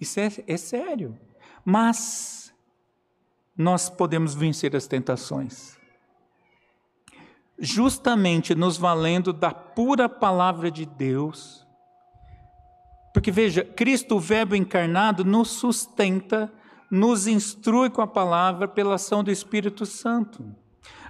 Isso 0.00 0.20
é, 0.20 0.30
é 0.46 0.56
sério. 0.56 1.18
Mas 1.64 2.52
nós 3.56 3.88
podemos 3.88 4.34
vencer 4.34 4.74
as 4.76 4.86
tentações 4.86 5.76
justamente 7.58 8.54
nos 8.54 8.76
valendo 8.76 9.32
da 9.32 9.52
pura 9.52 10.08
palavra 10.08 10.70
de 10.70 10.84
Deus. 10.84 11.66
Porque 13.12 13.30
veja, 13.30 13.64
Cristo, 13.64 14.16
o 14.16 14.20
Verbo 14.20 14.54
encarnado, 14.54 15.24
nos 15.24 15.48
sustenta, 15.48 16.52
nos 16.90 17.26
instrui 17.26 17.88
com 17.88 18.02
a 18.02 18.06
palavra 18.06 18.68
pela 18.68 18.96
ação 18.96 19.24
do 19.24 19.30
Espírito 19.30 19.86
Santo. 19.86 20.54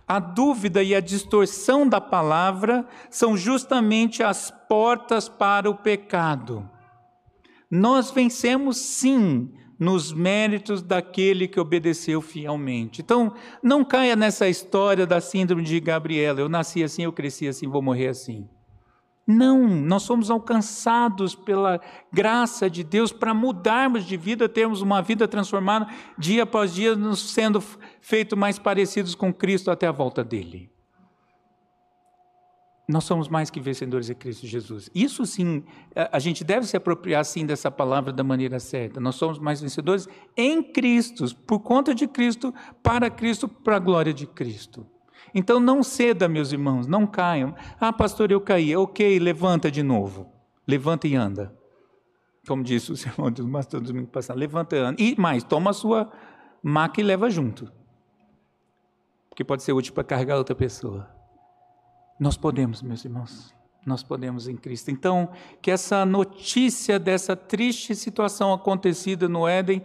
A 0.06 0.20
dúvida 0.20 0.82
e 0.82 0.94
a 0.94 1.00
distorção 1.00 1.88
da 1.88 2.00
palavra 2.00 2.86
são 3.10 3.36
justamente 3.36 4.22
as 4.22 4.52
portas 4.68 5.28
para 5.28 5.68
o 5.68 5.74
pecado. 5.74 6.68
Nós 7.68 8.12
vencemos 8.12 8.76
sim 8.76 9.52
nos 9.78 10.12
méritos 10.12 10.80
daquele 10.80 11.48
que 11.48 11.60
obedeceu 11.60 12.22
fielmente. 12.22 13.02
Então, 13.02 13.34
não 13.62 13.84
caia 13.84 14.16
nessa 14.16 14.48
história 14.48 15.06
da 15.06 15.20
síndrome 15.20 15.62
de 15.62 15.80
Gabriela. 15.80 16.40
Eu 16.40 16.48
nasci 16.48 16.82
assim, 16.82 17.02
eu 17.02 17.12
cresci 17.12 17.48
assim, 17.48 17.68
vou 17.68 17.82
morrer 17.82 18.08
assim. 18.08 18.48
Não, 19.26 19.66
nós 19.66 20.04
somos 20.04 20.30
alcançados 20.30 21.34
pela 21.34 21.80
graça 22.12 22.70
de 22.70 22.84
Deus 22.84 23.10
para 23.12 23.34
mudarmos 23.34 24.04
de 24.04 24.16
vida, 24.16 24.48
termos 24.48 24.80
uma 24.80 25.02
vida 25.02 25.26
transformada 25.26 25.88
dia 26.16 26.44
após 26.44 26.72
dia, 26.72 26.94
nos 26.94 27.32
sendo 27.32 27.60
feito 28.00 28.36
mais 28.36 28.56
parecidos 28.56 29.16
com 29.16 29.34
Cristo 29.34 29.68
até 29.70 29.88
a 29.88 29.92
volta 29.92 30.22
dele. 30.22 30.70
Nós 32.88 33.02
somos 33.02 33.26
mais 33.26 33.50
que 33.50 33.58
vencedores 33.58 34.08
em 34.08 34.14
Cristo 34.14 34.46
Jesus. 34.46 34.88
Isso 34.94 35.26
sim, 35.26 35.64
a 36.12 36.20
gente 36.20 36.44
deve 36.44 36.64
se 36.64 36.76
apropriar 36.76 37.24
sim 37.24 37.44
dessa 37.44 37.68
palavra 37.68 38.12
da 38.12 38.22
maneira 38.22 38.60
certa. 38.60 39.00
Nós 39.00 39.16
somos 39.16 39.40
mais 39.40 39.60
vencedores 39.60 40.08
em 40.36 40.62
Cristo, 40.62 41.34
por 41.38 41.58
conta 41.58 41.92
de 41.92 42.06
Cristo, 42.06 42.54
para 42.84 43.10
Cristo, 43.10 43.48
para 43.48 43.74
a 43.74 43.80
glória 43.80 44.14
de 44.14 44.24
Cristo. 44.24 44.86
Então 45.38 45.60
não 45.60 45.82
ceda, 45.82 46.26
meus 46.26 46.50
irmãos, 46.50 46.86
não 46.86 47.06
caiam. 47.06 47.54
Ah, 47.78 47.92
pastor, 47.92 48.32
eu 48.32 48.40
caí. 48.40 48.74
Ok, 48.74 49.18
levanta 49.18 49.70
de 49.70 49.82
novo. 49.82 50.32
Levanta 50.66 51.06
e 51.06 51.14
anda. 51.14 51.54
Como 52.48 52.62
disse 52.62 52.90
o 52.90 52.96
sermão 52.96 53.30
do 53.30 53.46
pastor 53.46 53.82
domingo 53.82 54.06
passado, 54.06 54.38
levanta 54.38 54.74
e 54.74 54.78
anda. 54.78 55.02
E 55.02 55.14
mais, 55.20 55.44
toma 55.44 55.70
a 55.70 55.74
sua 55.74 56.10
maca 56.62 57.02
e 57.02 57.04
leva 57.04 57.28
junto. 57.28 57.70
Porque 59.28 59.44
pode 59.44 59.62
ser 59.62 59.74
útil 59.74 59.92
para 59.92 60.04
carregar 60.04 60.38
outra 60.38 60.54
pessoa. 60.54 61.06
Nós 62.18 62.38
podemos, 62.38 62.80
meus 62.80 63.04
irmãos. 63.04 63.54
Nós 63.84 64.02
podemos 64.02 64.48
em 64.48 64.56
Cristo. 64.56 64.90
Então, 64.90 65.28
que 65.60 65.70
essa 65.70 66.06
notícia 66.06 66.98
dessa 66.98 67.36
triste 67.36 67.94
situação 67.94 68.54
acontecida 68.54 69.28
no 69.28 69.46
Éden 69.46 69.84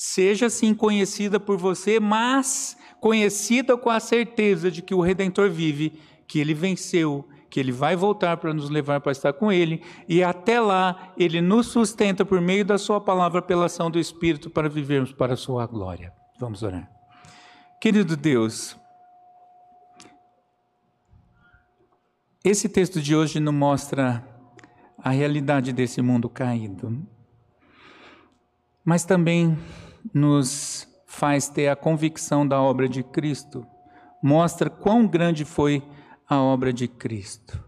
seja 0.00 0.48
sim 0.48 0.74
conhecida 0.74 1.40
por 1.40 1.58
você, 1.58 1.98
mas 1.98 2.76
conhecida 3.00 3.76
com 3.76 3.90
a 3.90 3.98
certeza 3.98 4.70
de 4.70 4.80
que 4.80 4.94
o 4.94 5.00
Redentor 5.00 5.50
vive, 5.50 6.00
que 6.24 6.38
ele 6.38 6.54
venceu, 6.54 7.28
que 7.50 7.58
ele 7.58 7.72
vai 7.72 7.96
voltar 7.96 8.36
para 8.36 8.54
nos 8.54 8.70
levar 8.70 9.00
para 9.00 9.10
estar 9.10 9.32
com 9.32 9.50
ele, 9.50 9.82
e 10.08 10.22
até 10.22 10.60
lá 10.60 11.12
ele 11.16 11.40
nos 11.40 11.66
sustenta 11.66 12.24
por 12.24 12.40
meio 12.40 12.64
da 12.64 12.78
sua 12.78 13.00
palavra 13.00 13.42
pela 13.42 13.66
ação 13.66 13.90
do 13.90 13.98
Espírito 13.98 14.48
para 14.48 14.68
vivermos 14.68 15.12
para 15.12 15.34
a 15.34 15.36
sua 15.36 15.66
glória. 15.66 16.12
Vamos 16.38 16.62
orar. 16.62 16.88
Querido 17.80 18.16
Deus, 18.16 18.76
esse 22.44 22.68
texto 22.68 23.00
de 23.00 23.16
hoje 23.16 23.40
nos 23.40 23.52
mostra 23.52 24.24
a 24.96 25.10
realidade 25.10 25.72
desse 25.72 26.00
mundo 26.00 26.28
caído, 26.28 27.04
mas 28.84 29.04
também 29.04 29.58
nos 30.12 30.88
faz 31.06 31.48
ter 31.48 31.68
a 31.68 31.76
convicção 31.76 32.46
da 32.46 32.60
obra 32.60 32.88
de 32.88 33.02
Cristo, 33.02 33.66
mostra 34.22 34.68
quão 34.68 35.06
grande 35.06 35.44
foi 35.44 35.82
a 36.28 36.40
obra 36.40 36.72
de 36.72 36.86
Cristo. 36.86 37.62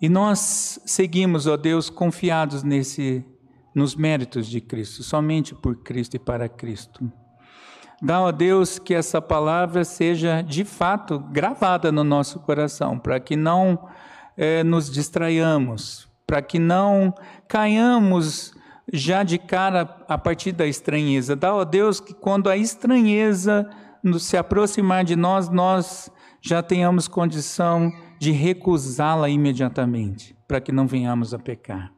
E 0.00 0.08
nós 0.08 0.80
seguimos, 0.86 1.46
ó 1.46 1.56
Deus, 1.56 1.90
confiados 1.90 2.62
nesse 2.62 3.24
nos 3.74 3.94
méritos 3.94 4.48
de 4.48 4.60
Cristo, 4.60 5.02
somente 5.02 5.54
por 5.54 5.76
Cristo 5.76 6.16
e 6.16 6.18
para 6.18 6.48
Cristo. 6.48 7.10
Dá, 8.02 8.20
ó 8.20 8.32
Deus, 8.32 8.78
que 8.78 8.94
essa 8.94 9.20
palavra 9.20 9.84
seja 9.84 10.42
de 10.42 10.64
fato 10.64 11.18
gravada 11.18 11.92
no 11.92 12.02
nosso 12.02 12.40
coração, 12.40 12.98
para 12.98 13.20
que 13.20 13.36
não 13.36 13.88
é, 14.36 14.64
nos 14.64 14.90
distraiamos, 14.90 16.08
para 16.26 16.40
que 16.40 16.58
não 16.58 17.14
caiamos 17.46 18.54
já 18.92 19.22
de 19.22 19.38
cara 19.38 20.04
a 20.08 20.18
partir 20.18 20.52
da 20.52 20.66
estranheza. 20.66 21.36
Dá 21.36 21.52
a 21.52 21.64
Deus 21.64 22.00
que 22.00 22.12
quando 22.12 22.48
a 22.48 22.56
estranheza 22.56 23.68
se 24.18 24.36
aproximar 24.36 25.04
de 25.04 25.16
nós, 25.16 25.48
nós 25.48 26.10
já 26.40 26.62
tenhamos 26.62 27.06
condição 27.06 27.92
de 28.18 28.32
recusá-la 28.32 29.28
imediatamente, 29.28 30.36
para 30.48 30.60
que 30.60 30.72
não 30.72 30.86
venhamos 30.86 31.32
a 31.32 31.38
pecar. 31.38 31.92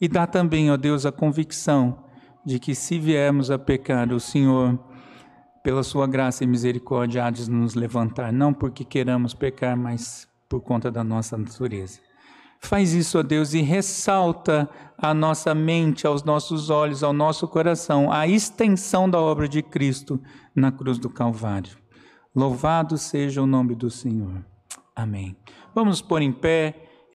E 0.00 0.06
dá 0.06 0.26
também, 0.26 0.70
ó 0.70 0.76
Deus, 0.76 1.04
a 1.04 1.12
convicção 1.12 2.04
de 2.44 2.58
que 2.58 2.74
se 2.74 2.98
viermos 2.98 3.50
a 3.50 3.58
pecar, 3.58 4.12
o 4.12 4.20
Senhor, 4.20 4.78
pela 5.62 5.82
sua 5.82 6.06
graça 6.06 6.44
e 6.44 6.46
misericórdia, 6.46 7.24
há 7.24 7.30
de 7.30 7.50
nos 7.50 7.74
levantar, 7.74 8.32
não 8.32 8.54
porque 8.54 8.84
queiramos 8.84 9.34
pecar, 9.34 9.76
mas 9.76 10.28
por 10.48 10.60
conta 10.60 10.90
da 10.90 11.02
nossa 11.02 11.36
natureza. 11.36 12.07
Faz 12.60 12.92
isso, 12.92 13.18
ó 13.18 13.22
Deus, 13.22 13.54
e 13.54 13.62
ressalta 13.62 14.68
à 14.96 15.14
nossa 15.14 15.54
mente, 15.54 16.06
aos 16.06 16.24
nossos 16.24 16.70
olhos, 16.70 17.02
ao 17.02 17.12
nosso 17.12 17.46
coração, 17.46 18.10
a 18.12 18.26
extensão 18.26 19.08
da 19.08 19.20
obra 19.20 19.48
de 19.48 19.62
Cristo 19.62 20.20
na 20.54 20.72
cruz 20.72 20.98
do 20.98 21.08
Calvário. 21.08 21.76
Louvado 22.34 22.98
seja 22.98 23.42
o 23.42 23.46
nome 23.46 23.74
do 23.74 23.90
Senhor. 23.90 24.44
Amém. 24.94 25.36
Vamos 25.74 26.02
pôr 26.02 26.22
em 26.22 26.32
pé. 26.32 26.87